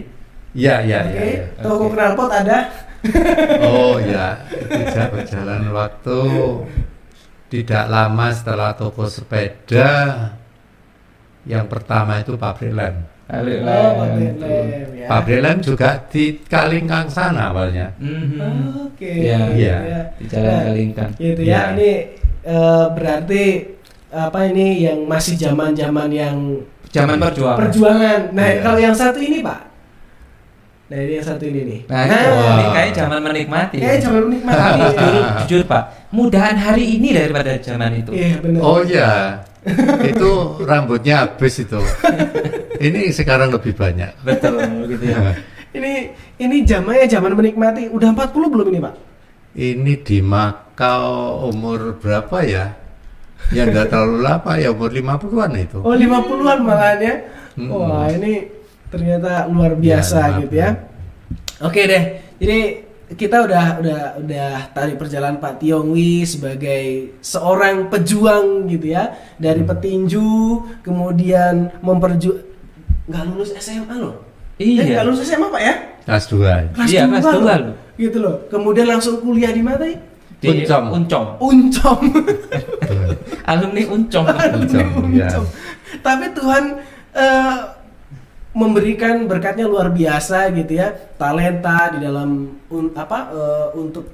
Ya, 0.51 0.83
ya, 0.83 1.01
Oke. 1.01 1.15
ya, 1.15 1.23
ya. 1.31 1.45
Toko 1.61 1.85
Oke. 1.87 1.95
knalpot 1.95 2.31
ada. 2.31 2.59
Oh 3.65 3.97
ya, 3.97 4.45
ja- 4.93 5.09
berjalan 5.09 5.73
waktu 5.73 6.21
tidak 7.49 7.89
lama 7.89 8.29
setelah 8.31 8.77
toko 8.77 9.09
sepeda 9.09 9.89
yang 11.43 11.65
pertama 11.65 12.21
itu 12.21 12.37
pabrik 12.37 12.71
lem. 12.71 13.01
Lalu, 13.27 13.63
Oh, 13.63 13.91
pabrik 13.97 14.35
lem 14.37 14.89
ya. 14.93 15.07
Pabrik 15.09 15.41
lem 15.41 15.57
juga 15.61 15.97
di 16.05 16.25
Kalingkang 16.45 17.09
sana 17.09 17.49
awalnya. 17.49 17.89
Mhm. 17.97 18.93
Oke. 18.93 19.09
Iya. 19.25 19.49
Iya. 19.49 19.77
Di 20.15 20.25
Jalan 20.27 20.45
Nah, 20.47 20.61
Kalingkang. 20.67 21.11
Gitu 21.17 21.41
Iya. 21.41 21.57
ya. 21.57 21.63
Ini 21.73 21.91
eh, 22.43 22.87
berarti 22.91 23.45
apa 24.11 24.39
ini 24.47 24.85
yang 24.85 25.07
masih 25.07 25.35
zaman-zaman 25.35 26.09
yang 26.11 26.37
Zaman 26.91 27.23
perjuangan. 27.23 27.59
perjuangan. 27.63 28.21
Nah, 28.35 28.47
Iya. 28.51 28.61
kalau 28.61 28.79
yang 28.83 28.97
satu 28.97 29.23
ini, 29.23 29.39
Pak. 29.39 29.61
Nah, 30.91 30.99
ini 30.99 31.13
yang 31.15 31.27
satu 31.27 31.45
ini 31.47 31.61
nih. 31.63 31.81
Nah, 31.87 32.03
ini, 32.03 32.15
Wah. 32.19 32.51
ini 32.51 32.65
kayak 32.75 32.91
zaman 32.99 33.19
menikmati. 33.23 33.77
kayak 33.79 33.99
zaman 34.03 34.23
menikmati. 34.27 34.59
Tapi 34.59 34.81
jujur, 34.83 35.15
jujur 35.47 35.63
Pak, 35.71 35.83
mudahan 36.11 36.57
hari 36.59 36.99
ini 36.99 37.15
daripada 37.15 37.55
zaman 37.63 37.91
itu. 37.95 38.11
Iya, 38.11 38.43
benar. 38.43 38.61
Oh 38.67 38.83
ya, 38.83 39.39
itu 40.03 40.31
rambutnya 40.67 41.31
habis 41.31 41.63
itu. 41.63 41.79
Ini 42.81 43.13
sekarang 43.13 43.53
lebih 43.53 43.77
banyak. 43.77 44.25
Betul 44.25 44.57
gitu 44.89 45.05
ya. 45.05 45.37
Ini 45.77 45.93
ini 46.41 46.65
zamannya 46.65 47.05
zaman 47.07 47.37
menikmati. 47.37 47.93
Udah 47.93 48.09
40 48.11 48.49
belum 48.49 48.67
ini, 48.73 48.81
Pak? 48.81 48.95
Ini 49.53 49.93
di 50.01 50.19
Makau 50.81 51.53
umur 51.53 52.01
berapa 52.01 52.41
ya? 52.41 52.73
Ya 53.53 53.69
nggak 53.69 53.93
terlalu 53.93 54.25
lama 54.25 54.53
ya 54.57 54.73
umur 54.73 54.89
50-an 54.89 55.53
itu. 55.61 55.77
Oh, 55.85 55.93
50-an 55.93 56.59
malahan 56.65 56.99
ya. 57.05 57.15
Mm-mm. 57.61 57.69
Wah, 57.69 58.09
ini 58.09 58.49
ternyata 58.89 59.45
luar 59.45 59.77
biasa 59.77 60.19
Ya, 60.25 60.37
gitu 60.41 60.55
ya. 60.57 60.71
Oke 61.61 61.85
deh. 61.85 62.05
Jadi 62.41 62.59
kita 63.13 63.45
udah 63.45 63.65
udah 63.77 64.01
udah 64.25 64.49
tadi 64.73 64.97
perjalanan 64.97 65.37
Pak 65.37 65.61
Tiongwi 65.61 66.25
sebagai 66.25 67.13
seorang 67.21 67.93
pejuang 67.93 68.65
gitu 68.65 68.97
ya 68.97 69.13
dari 69.37 69.61
Hmm. 69.61 69.69
petinju 69.69 70.33
kemudian 70.81 71.77
memperju 71.85 72.41
nggak 73.05 73.25
lulus 73.29 73.53
SMA 73.53 74.01
loh. 74.01 74.17
Iya. 74.57 74.81
Eh, 74.81 74.87
nggak 74.97 75.05
lulus 75.05 75.29
SMA 75.29 75.45
Pak 75.45 75.61
ya? 75.61 75.75
Kelas 76.09 76.25
2. 76.25 76.73
Kelas 76.73 76.89
Iya, 76.89 77.01
dua 77.05 77.13
kelas 77.13 77.25
loh. 77.29 77.37
dua 77.37 77.55
loh. 77.61 77.75
Gitu 78.01 78.17
loh. 78.17 78.37
Kemudian 78.49 78.89
langsung 78.89 79.21
kuliah 79.21 79.53
di 79.53 79.61
mana? 79.61 79.85
ya? 79.85 80.09
Di 80.41 80.49
Uncom. 80.49 80.85
Uncom. 80.97 81.25
Uncom. 81.39 82.01
Alumni 83.51 83.83
Uncom. 83.85 84.25
Uncom, 84.25 84.89
ya. 85.13 85.29
Uncom. 85.29 85.45
Tapi 86.01 86.25
Tuhan 86.33 86.65
eh, 87.13 87.57
memberikan 88.51 89.29
berkatnya 89.29 89.69
luar 89.69 89.93
biasa 89.93 90.51
gitu 90.57 90.81
ya, 90.81 90.91
talenta 91.15 91.93
di 91.95 92.03
dalam 92.03 92.57
un- 92.73 92.95
apa 92.97 93.19
eh, 93.31 93.69
untuk 93.77 94.09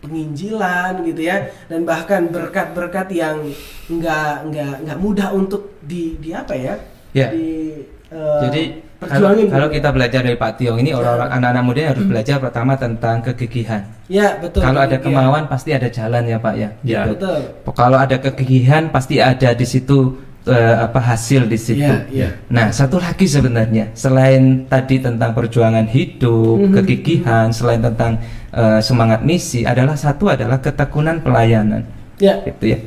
penginjilan 0.00 1.00
gitu 1.08 1.20
ya, 1.24 1.48
dan 1.66 1.82
bahkan 1.82 2.28
berkat-berkat 2.28 3.08
yang 3.10 3.40
nggak 3.88 4.34
nggak 4.52 4.74
nggak 4.84 4.98
mudah 5.00 5.32
untuk 5.32 5.80
di 5.80 6.14
di 6.20 6.30
apa 6.30 6.54
ya? 6.54 6.74
Ya. 7.16 7.32
Di 7.32 7.72
eh, 8.14 8.40
Jadi 8.46 8.62
kalau, 9.04 9.36
kalau 9.36 9.68
kita 9.68 9.88
belajar 9.92 10.20
dari 10.24 10.38
Pak 10.38 10.52
Tiong 10.56 10.80
ini 10.80 10.96
orang-orang 10.96 11.28
anak-anak 11.28 11.62
muda 11.66 11.78
yang 11.82 11.92
harus 11.92 12.06
belajar 12.08 12.36
pertama 12.40 12.72
tentang 12.78 13.20
kegigihan. 13.20 13.82
ya 14.06 14.38
betul. 14.40 14.64
Kalau 14.64 14.80
ada 14.80 14.96
Iya. 14.96 15.04
kemauan 15.04 15.44
pasti 15.44 15.70
ada 15.76 15.88
jalan 15.90 16.22
ya 16.24 16.38
Pak 16.40 16.54
ya. 16.56 16.68
Ya. 16.80 17.00
Gitu. 17.04 17.12
betul. 17.18 17.38
Kalau 17.74 17.98
ada 18.00 18.16
kegigihan 18.16 18.88
pasti 18.88 19.20
ada 19.20 19.50
di 19.52 19.66
situ 19.66 20.16
eh, 20.44 20.76
apa 20.76 21.00
hasil 21.00 21.48
di 21.48 21.56
situ. 21.56 21.80
Iya, 21.88 22.04
iya. 22.12 22.28
Nah, 22.52 22.68
satu 22.68 23.00
lagi 23.00 23.24
sebenarnya 23.24 23.96
selain 23.96 24.68
tadi 24.68 25.00
tentang 25.00 25.32
perjuangan 25.32 25.88
hidup, 25.88 26.68
Mhm. 26.68 26.72
kegigihan, 26.80 27.48
selain 27.48 27.80
tentang 27.80 28.20
eh, 28.54 28.78
semangat 28.78 29.24
misi 29.24 29.64
adalah 29.64 29.96
satu 29.96 30.30
adalah 30.30 30.60
ketekunan 30.60 31.24
pelayanan. 31.24 31.82
Ya. 32.20 32.38
Gitu 32.44 32.76
ya. 32.76 32.78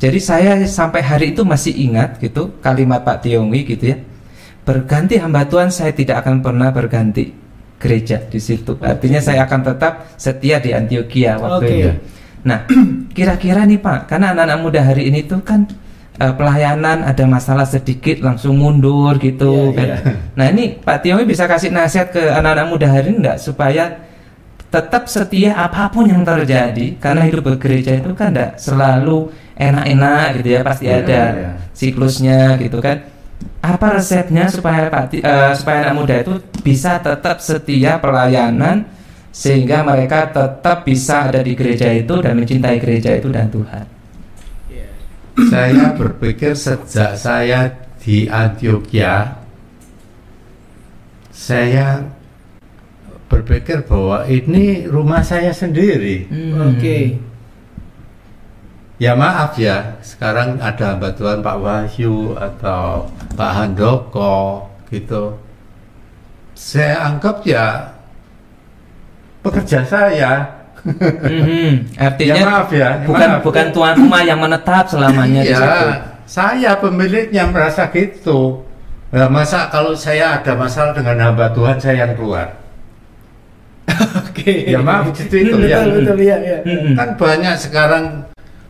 Jadi 0.00 0.18
saya 0.18 0.52
sampai 0.66 0.98
hari 0.98 1.30
itu 1.30 1.46
masih 1.46 1.70
ingat 1.78 2.18
gitu 2.18 2.50
kalimat 2.58 3.04
Pak 3.06 3.22
Tiongwi 3.22 3.62
gitu 3.62 3.92
ya. 3.92 3.96
Berganti 4.62 5.18
hamba 5.18 5.42
Tuhan 5.42 5.74
saya 5.74 5.90
tidak 5.90 6.22
akan 6.22 6.38
pernah 6.38 6.70
berganti 6.70 7.34
gereja 7.82 8.22
di 8.22 8.38
situ. 8.38 8.78
Artinya 8.78 9.18
saya 9.18 9.42
akan 9.42 9.60
tetap 9.74 9.92
setia 10.14 10.62
di 10.62 10.70
Antioquia 10.70 11.34
waktu 11.34 11.66
Oke. 11.66 11.74
itu. 11.82 11.90
Nah, 12.46 12.58
kira-kira 13.16 13.66
nih 13.66 13.82
Pak, 13.82 14.06
karena 14.06 14.30
anak-anak 14.30 14.58
muda 14.62 14.80
hari 14.86 15.10
ini 15.10 15.26
tuh 15.26 15.42
kan 15.42 15.66
eh, 16.14 16.30
pelayanan 16.30 17.02
ada 17.02 17.24
masalah 17.26 17.66
sedikit 17.66 18.22
langsung 18.22 18.54
mundur 18.54 19.18
gitu 19.18 19.74
Iya, 19.74 19.74
kan. 19.74 19.86
iya. 19.86 19.96
Nah, 20.38 20.46
ini 20.54 20.78
Pak 20.78 20.96
Tiongwi 21.02 21.26
bisa 21.26 21.50
kasih 21.50 21.74
nasihat 21.74 22.14
ke 22.14 22.22
anak-anak 22.22 22.66
muda 22.70 22.86
hari 22.86 23.10
ini 23.10 23.18
enggak 23.18 23.38
supaya 23.42 23.98
tetap 24.70 25.04
setia 25.04 25.52
apa 25.52 25.90
pun 25.90 26.06
yang 26.08 26.22
terjadi 26.24 26.96
karena 26.96 27.26
hidup 27.28 27.44
bergereja 27.44 27.92
itu 27.98 28.14
kan 28.16 28.32
tidak 28.32 28.56
selalu 28.56 29.28
enak-enak 29.52 30.40
gitu 30.40 30.48
ya 30.48 30.60
pasti 30.64 30.84
Iya, 30.88 30.96
ada 31.02 31.20
iya. 31.34 31.50
siklusnya 31.76 32.56
gitu 32.56 32.80
kan 32.80 33.04
apa 33.62 33.86
resepnya 33.94 34.50
supaya 34.50 34.90
Pak 34.90 35.04
Ti- 35.08 35.22
eh, 35.22 35.52
supaya 35.54 35.86
anak 35.86 35.94
muda 35.94 36.14
itu 36.18 36.34
bisa 36.60 36.98
tetap 36.98 37.38
setia 37.38 38.02
pelayanan 38.02 38.82
sehingga 39.30 39.86
mereka 39.86 40.28
tetap 40.28 40.82
bisa 40.82 41.30
ada 41.30 41.40
di 41.40 41.54
gereja 41.54 41.88
itu 41.88 42.18
dan 42.20 42.36
mencintai 42.36 42.76
gereja 42.76 43.16
itu 43.16 43.30
dan 43.30 43.48
Tuhan 43.48 43.86
Iya. 44.68 44.88
Saya 45.48 45.94
berpikir 45.94 46.52
sejak 46.52 47.16
saya 47.16 47.70
di 48.02 48.26
Antioquia, 48.26 49.38
saya 51.30 52.02
berpikir 53.30 53.86
bahwa 53.88 54.28
ini 54.28 54.84
rumah 54.84 55.24
saya 55.24 55.54
sendiri. 55.54 56.28
Hmm. 56.28 56.76
Oke. 56.76 57.16
Ya 59.00 59.16
maaf 59.16 59.58
ya, 59.58 59.98
sekarang 60.04 60.60
ada 60.62 60.94
bantuan 60.94 61.40
Pak 61.40 61.56
Wahyu 61.58 62.36
atau 62.38 63.08
Pak 63.32 63.50
Handoko 63.56 64.68
gitu. 64.88 65.36
Saya 66.52 67.08
anggap 67.08 67.42
ya 67.42 67.90
pekerja 69.42 69.82
saya. 69.82 70.32
Mhm. 70.82 71.94
Artinya 71.94 72.34
Ya, 72.34 72.44
maaf 72.44 72.68
ya, 72.74 72.88
bukan 73.06 73.28
maaf. 73.38 73.42
bukan 73.46 73.66
tuan 73.70 73.94
rumah 73.94 74.22
yang 74.26 74.42
menetap 74.42 74.90
selamanya 74.90 75.42
di 75.46 75.54
situ. 75.54 75.62
Iya, 75.62 75.94
saya 76.26 76.72
pemiliknya 76.74 77.46
merasa 77.46 77.86
gitu. 77.94 78.66
Nah, 79.14 79.30
masa 79.30 79.70
kalau 79.70 79.94
saya 79.94 80.42
ada 80.42 80.58
masalah 80.58 80.90
dengan 80.90 81.30
hamba 81.30 81.54
Tuhan 81.54 81.78
saya 81.78 82.02
yang 82.02 82.18
keluar? 82.18 82.58
Oke. 84.26 84.72
Ya 84.74 84.82
maaf 84.82 85.14
gitu 85.14 85.34
itu 85.38 85.54
betul, 85.54 85.70
ya. 85.70 85.78
Betul, 85.86 86.18
ya, 86.18 86.36
ya. 86.42 86.58
Kan 86.98 87.08
banyak 87.14 87.54
sekarang 87.62 88.04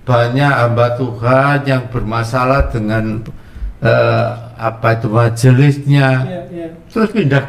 banyak 0.05 0.53
hamba 0.53 0.93
Tuhan 0.99 1.59
yang 1.65 1.83
bermasalah 1.89 2.69
dengan 2.69 3.25
eh, 3.81 4.29
apa 4.63 4.95
itu 4.95 5.07
majelisnya, 5.11 6.09
Ya, 6.23 6.41
ya. 6.47 6.67
terus 6.87 7.11
pindah 7.11 7.43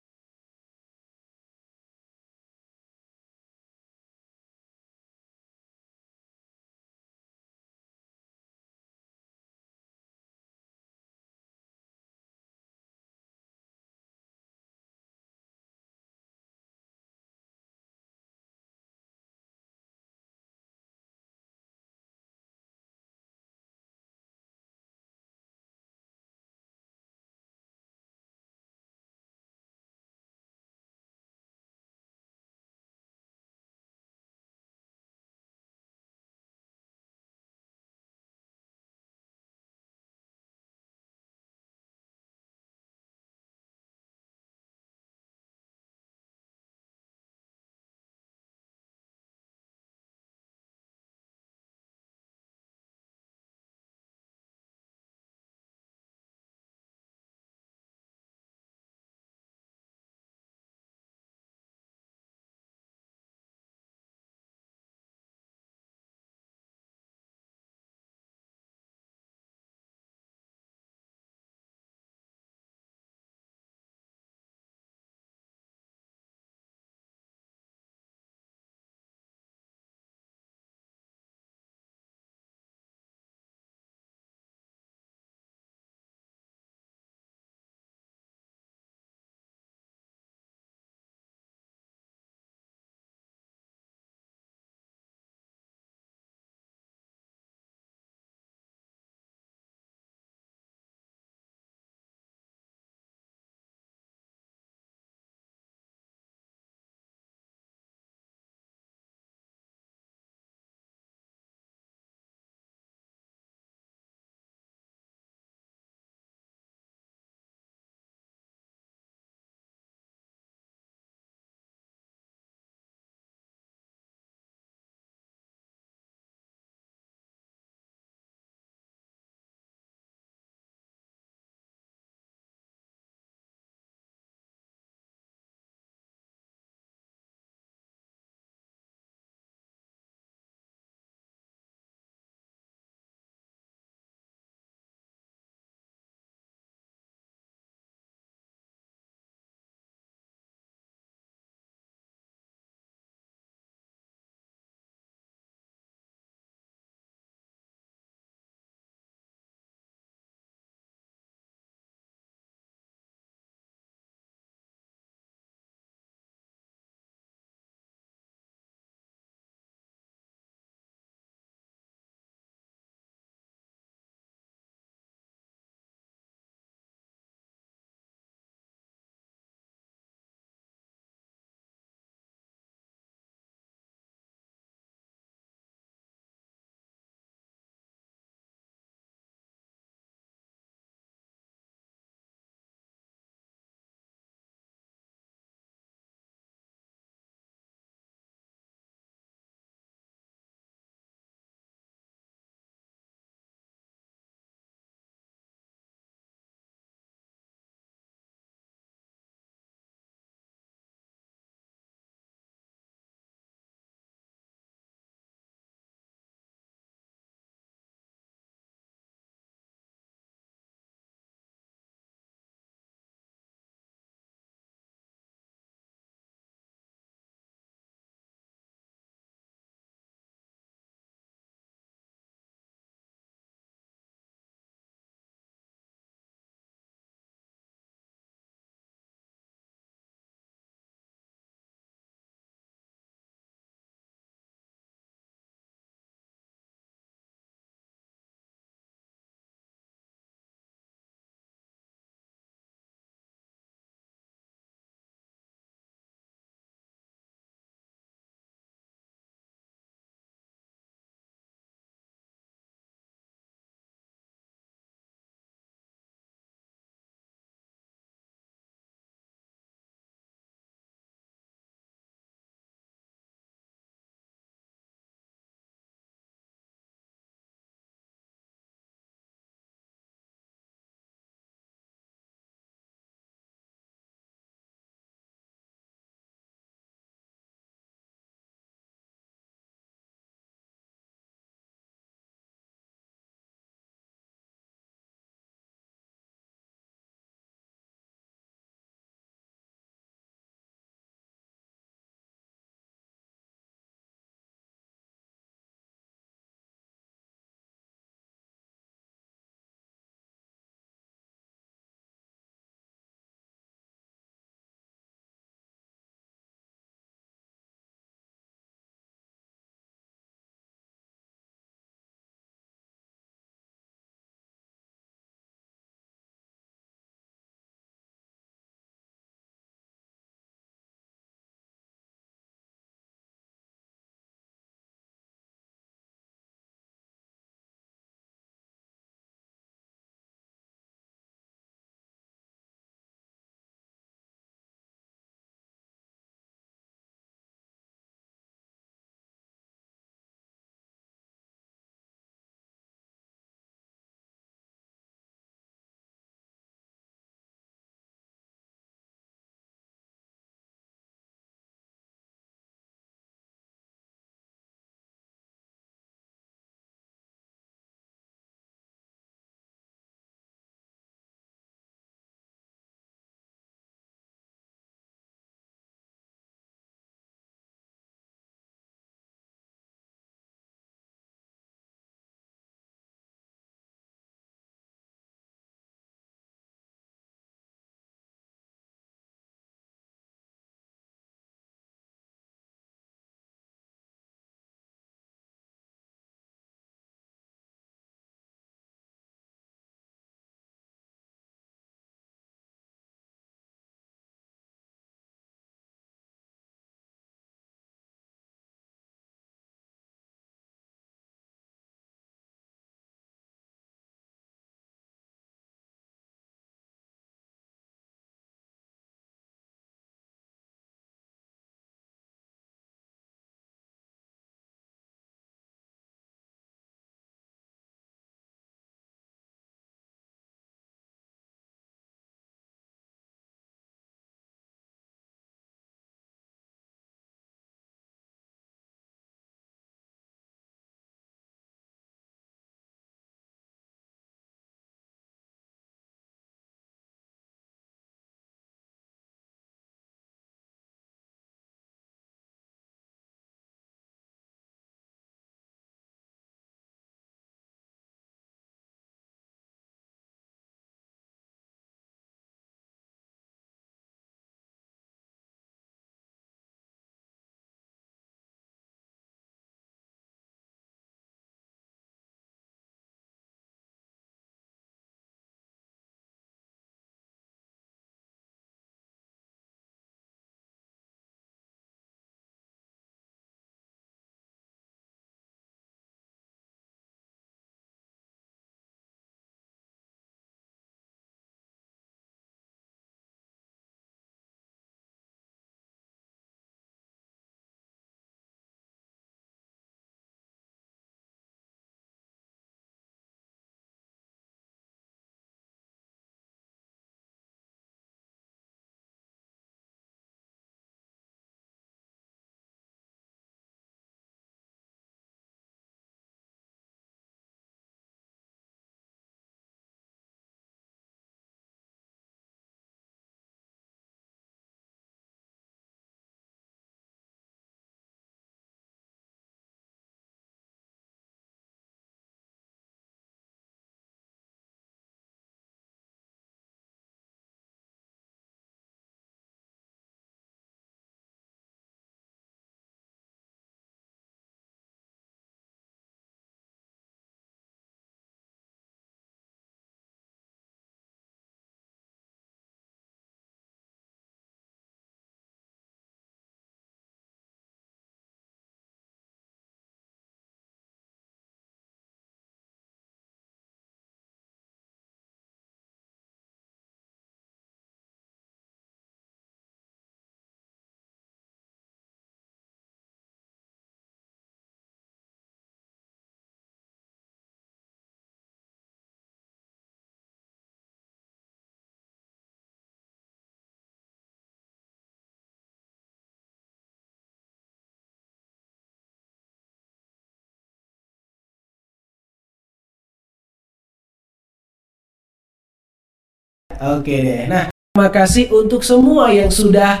Oke 596.80 597.12
deh. 597.20 597.44
Nah, 597.44 597.68
terima 597.68 598.08
kasih 598.08 598.48
untuk 598.48 598.80
semua 598.80 599.28
yang 599.28 599.52
sudah 599.52 600.00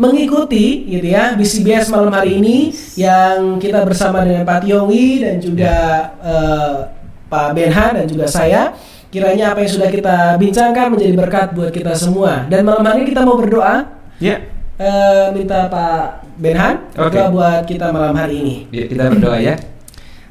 mengikuti 0.00 0.88
gitu 0.88 1.08
ya 1.12 1.32
BCBS 1.36 1.88
malam 1.88 2.12
hari 2.12 2.40
ini 2.40 2.72
yang 2.96 3.56
kita 3.60 3.84
bersama 3.84 4.24
dengan 4.24 4.44
Pak 4.44 4.64
Tiongi 4.64 5.20
dan 5.20 5.36
juga 5.40 5.74
eh, 6.24 6.74
Pak 7.28 7.48
Benhan 7.52 8.00
dan 8.00 8.06
juga 8.08 8.24
saya. 8.32 8.72
Kiranya 9.12 9.52
apa 9.52 9.64
yang 9.64 9.72
sudah 9.76 9.88
kita 9.92 10.16
bincangkan 10.40 10.92
menjadi 10.92 11.12
berkat 11.16 11.48
buat 11.52 11.68
kita 11.72 11.92
semua. 11.92 12.48
Dan 12.48 12.64
malam 12.64 12.84
hari 12.84 13.04
ini 13.04 13.08
kita 13.12 13.22
mau 13.24 13.36
berdoa 13.36 13.92
Ya, 14.16 14.40
eh, 14.80 15.28
minta 15.36 15.68
Pak 15.68 16.24
Benhan 16.40 16.88
Oke. 16.96 17.12
berdoa 17.12 17.28
buat 17.28 17.62
kita 17.68 17.92
malam 17.92 18.16
hari 18.16 18.40
ini. 18.40 18.56
Ya, 18.72 18.88
kita 18.88 19.12
berdoa 19.12 19.36
ya. 19.36 19.60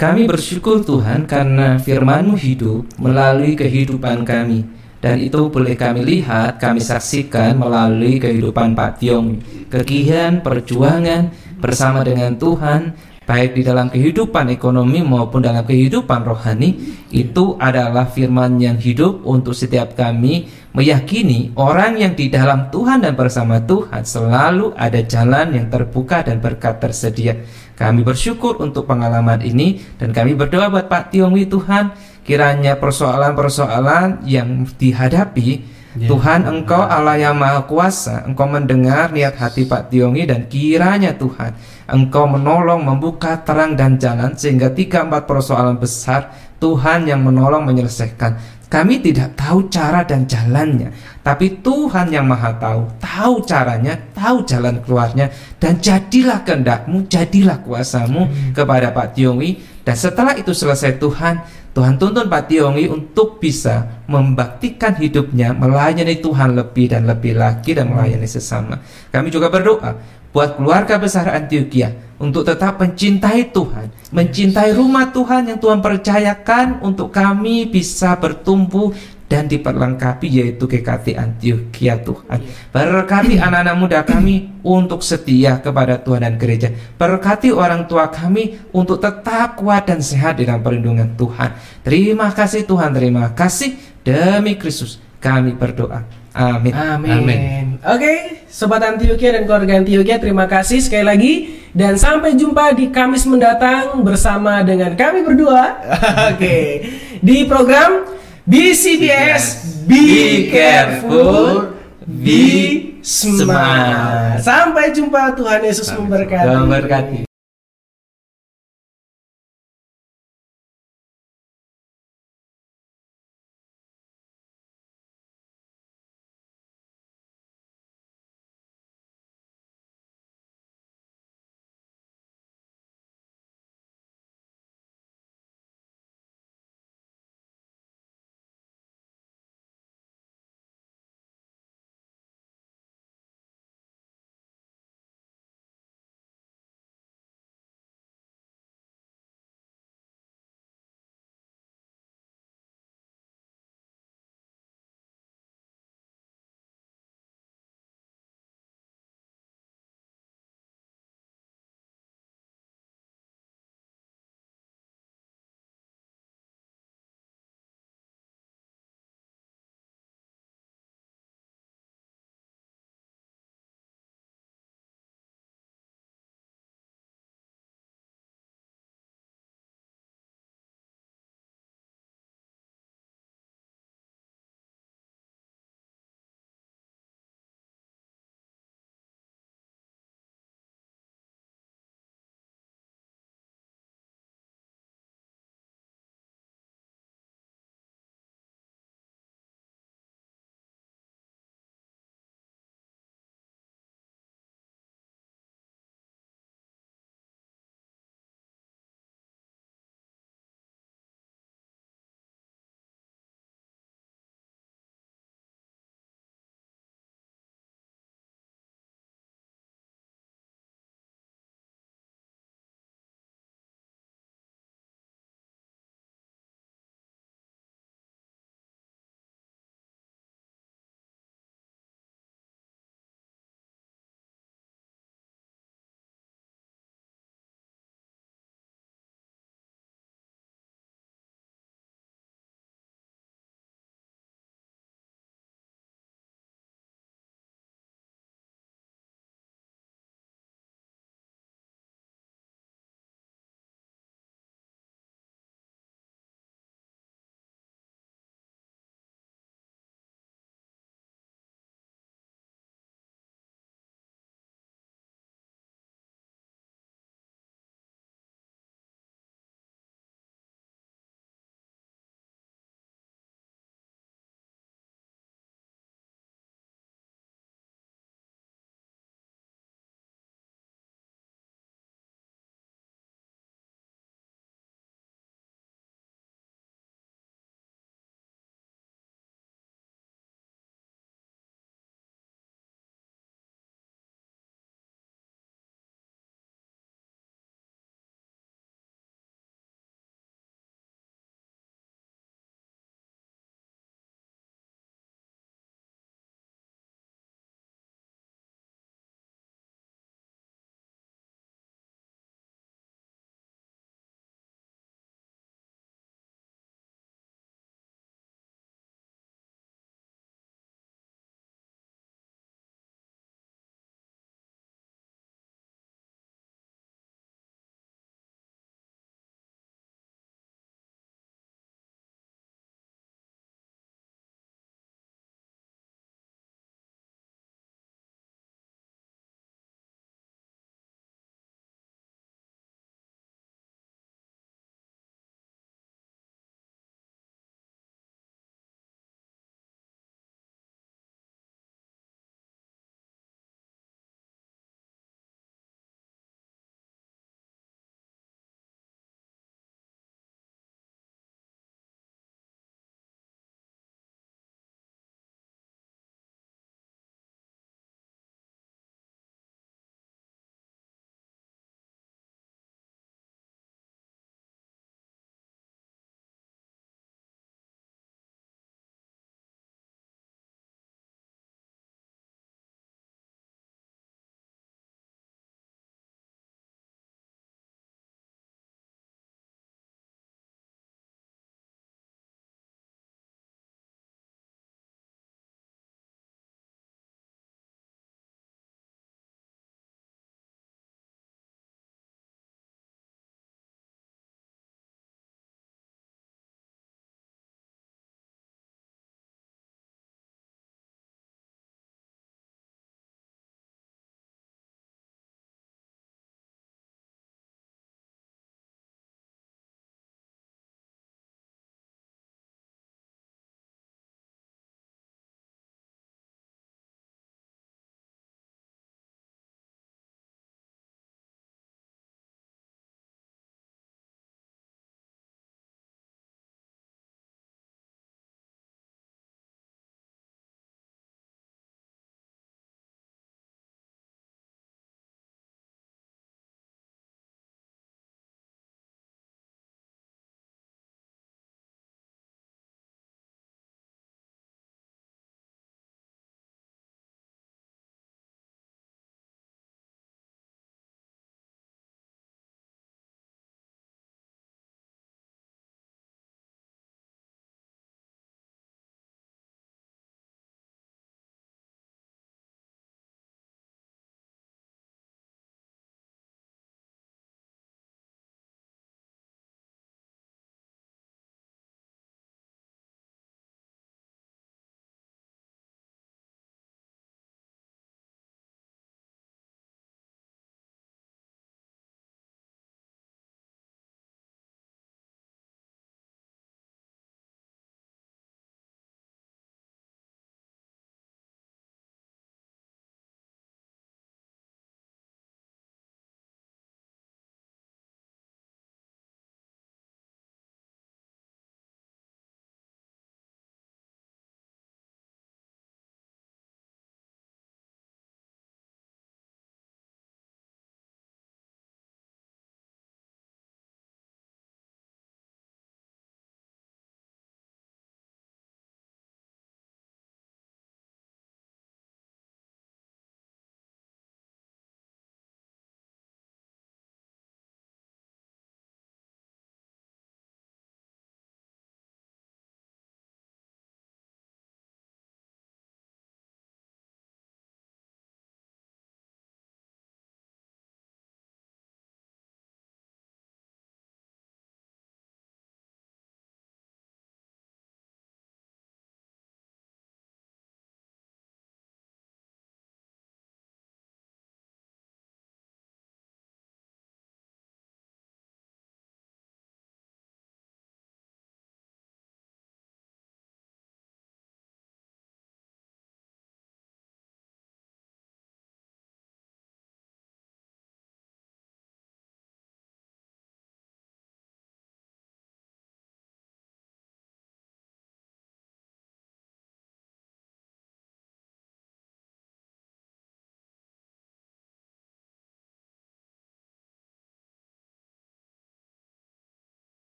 Kami 0.00 0.24
bersyukur 0.24 0.80
Tuhan 0.84 1.28
karena 1.28 1.76
firman-Mu 1.76 2.36
hidup 2.40 2.84
melalui 2.96 3.52
kehidupan 3.56 4.24
kami. 4.24 4.64
Dan 4.96 5.20
itu 5.20 5.52
boleh 5.52 5.76
kami 5.76 6.02
lihat, 6.02 6.56
kami 6.56 6.80
saksikan 6.80 7.60
melalui 7.60 8.16
kehidupan 8.16 8.72
Pak 8.72 9.02
Tiong. 9.04 9.38
Kegiatan, 9.68 10.40
perjuangan 10.40 11.30
bersama 11.60 12.00
dengan 12.00 12.34
Tuhan, 12.40 12.96
baik 13.26 13.58
di 13.58 13.62
dalam 13.66 13.92
kehidupan 13.92 14.48
ekonomi 14.54 15.04
maupun 15.04 15.44
dalam 15.44 15.66
kehidupan 15.68 16.24
rohani, 16.24 16.96
itu 17.12 17.58
adalah 17.60 18.08
firman 18.08 18.56
yang 18.56 18.80
hidup 18.80 19.20
untuk 19.26 19.52
setiap 19.52 19.94
kami 19.98 20.48
meyakini 20.76 21.56
orang 21.56 21.96
yang 21.96 22.12
di 22.12 22.28
dalam 22.28 22.68
Tuhan 22.68 23.00
dan 23.00 23.16
bersama 23.16 23.64
Tuhan 23.64 24.04
selalu 24.04 24.76
ada 24.76 25.00
jalan 25.00 25.56
yang 25.56 25.66
terbuka 25.72 26.20
dan 26.20 26.38
berkat 26.44 26.76
tersedia. 26.76 27.40
Kami 27.76 28.04
bersyukur 28.04 28.60
untuk 28.60 28.84
pengalaman 28.84 29.40
ini 29.44 29.80
dan 30.00 30.12
kami 30.12 30.36
berdoa 30.36 30.68
buat 30.68 30.88
Pak 30.88 31.12
Tiongwi 31.12 31.48
Tuhan 31.48 31.92
kiranya 32.26 32.76
persoalan-persoalan 32.82 34.26
yang 34.26 34.66
dihadapi 34.66 35.78
Ya. 35.96 36.12
Tuhan 36.12 36.44
Engkau 36.44 36.84
Allah 36.84 37.16
yang 37.16 37.40
Maha 37.40 37.64
Kuasa 37.64 38.28
Engkau 38.28 38.44
mendengar 38.44 39.16
niat 39.16 39.32
hati 39.40 39.64
Pak 39.64 39.88
Tiongwi 39.88 40.28
dan 40.28 40.44
kiranya 40.44 41.16
Tuhan 41.16 41.56
Engkau 41.88 42.28
menolong 42.28 42.84
membuka 42.84 43.40
terang 43.40 43.80
dan 43.80 43.96
jalan 43.96 44.36
sehingga 44.36 44.68
tiga 44.76 45.08
empat 45.08 45.24
persoalan 45.24 45.80
besar 45.80 46.28
Tuhan 46.60 47.08
yang 47.08 47.24
menolong 47.24 47.64
menyelesaikan 47.64 48.36
kami 48.66 48.98
tidak 48.98 49.38
tahu 49.38 49.70
cara 49.70 50.02
dan 50.02 50.26
jalannya, 50.26 50.90
tapi 51.22 51.62
Tuhan 51.62 52.10
yang 52.10 52.26
Maha 52.26 52.50
Tahu, 52.58 52.98
tahu 52.98 53.34
caranya, 53.46 53.94
tahu 54.10 54.42
jalan 54.42 54.82
keluarnya, 54.82 55.30
dan 55.62 55.78
jadilah 55.78 56.42
kehendakmu, 56.42 57.06
jadilah 57.06 57.62
kuasamu 57.62 58.26
kepada 58.50 58.90
Pak 58.90 59.14
Tiongwi. 59.14 59.62
Dan 59.86 59.94
setelah 59.94 60.34
itu 60.34 60.50
selesai 60.50 60.98
Tuhan, 60.98 61.46
Tuhan 61.76 62.00
tuntun 62.00 62.24
Pak 62.32 62.48
Tiongwi 62.48 62.88
untuk 62.88 63.36
bisa 63.36 64.00
membaktikan 64.08 64.96
hidupnya, 64.96 65.52
melayani 65.52 66.24
Tuhan 66.24 66.56
lebih 66.56 66.88
dan 66.88 67.04
lebih 67.04 67.36
lagi 67.36 67.76
dan 67.76 67.92
melayani 67.92 68.24
sesama. 68.24 68.80
Kami 69.12 69.28
juga 69.28 69.52
berdoa 69.52 69.92
buat 70.32 70.56
keluarga 70.56 70.96
besar 70.96 71.28
Antioquia 71.36 72.16
untuk 72.16 72.48
tetap 72.48 72.80
mencintai 72.80 73.52
Tuhan, 73.52 73.92
mencintai 74.08 74.72
rumah 74.72 75.12
Tuhan 75.12 75.52
yang 75.52 75.60
Tuhan 75.60 75.84
percayakan 75.84 76.80
untuk 76.80 77.12
kami 77.12 77.68
bisa 77.68 78.16
bertumbuh 78.16 78.96
dan 79.26 79.50
diperlengkapi 79.50 80.26
yaitu 80.30 80.70
GKT 80.70 81.18
Antioquia 81.18 81.98
Tuhan. 81.98 82.38
Berkati 82.70 83.38
anak-anak 83.46 83.76
muda 83.76 84.00
kami 84.06 84.62
untuk 84.62 85.02
setia 85.02 85.58
kepada 85.58 85.98
Tuhan 85.98 86.22
dan 86.22 86.34
gereja. 86.38 86.70
Berkati 86.94 87.50
orang 87.50 87.90
tua 87.90 88.06
kami 88.06 88.70
untuk 88.70 89.02
tetap 89.02 89.58
kuat 89.58 89.90
dan 89.90 89.98
sehat 89.98 90.38
dalam 90.38 90.62
perlindungan 90.62 91.18
Tuhan. 91.18 91.58
Terima 91.82 92.30
kasih 92.30 92.62
Tuhan, 92.64 92.94
terima 92.94 93.34
kasih 93.34 93.74
demi 94.06 94.54
Kristus 94.54 95.02
kami 95.18 95.58
berdoa. 95.58 96.06
Amin. 96.36 96.70
Amin. 96.76 97.10
Amin. 97.10 97.64
Oke, 97.80 98.44
sobat 98.52 98.84
Antioquia 98.84 99.40
dan 99.40 99.48
keluarga 99.48 99.80
Antioquia, 99.80 100.20
terima 100.20 100.44
kasih 100.44 100.84
sekali 100.84 101.04
lagi 101.08 101.32
dan 101.72 101.96
sampai 101.96 102.36
jumpa 102.36 102.76
di 102.76 102.92
Kamis 102.92 103.24
mendatang 103.24 104.04
bersama 104.04 104.60
dengan 104.60 104.92
kami 104.92 105.24
berdua. 105.24 105.80
Oke, 106.30 106.84
di 107.24 107.48
program 107.48 108.04
BCBS 108.46 109.82
Be 109.90 110.46
Careful, 110.54 111.74
Be 112.06 113.02
Smart. 113.02 114.38
Sampai 114.38 114.94
jumpa 114.94 115.34
Tuhan 115.34 115.66
Yesus 115.66 115.90
memberkati. 115.90 116.54
Memberkati. 116.54 117.25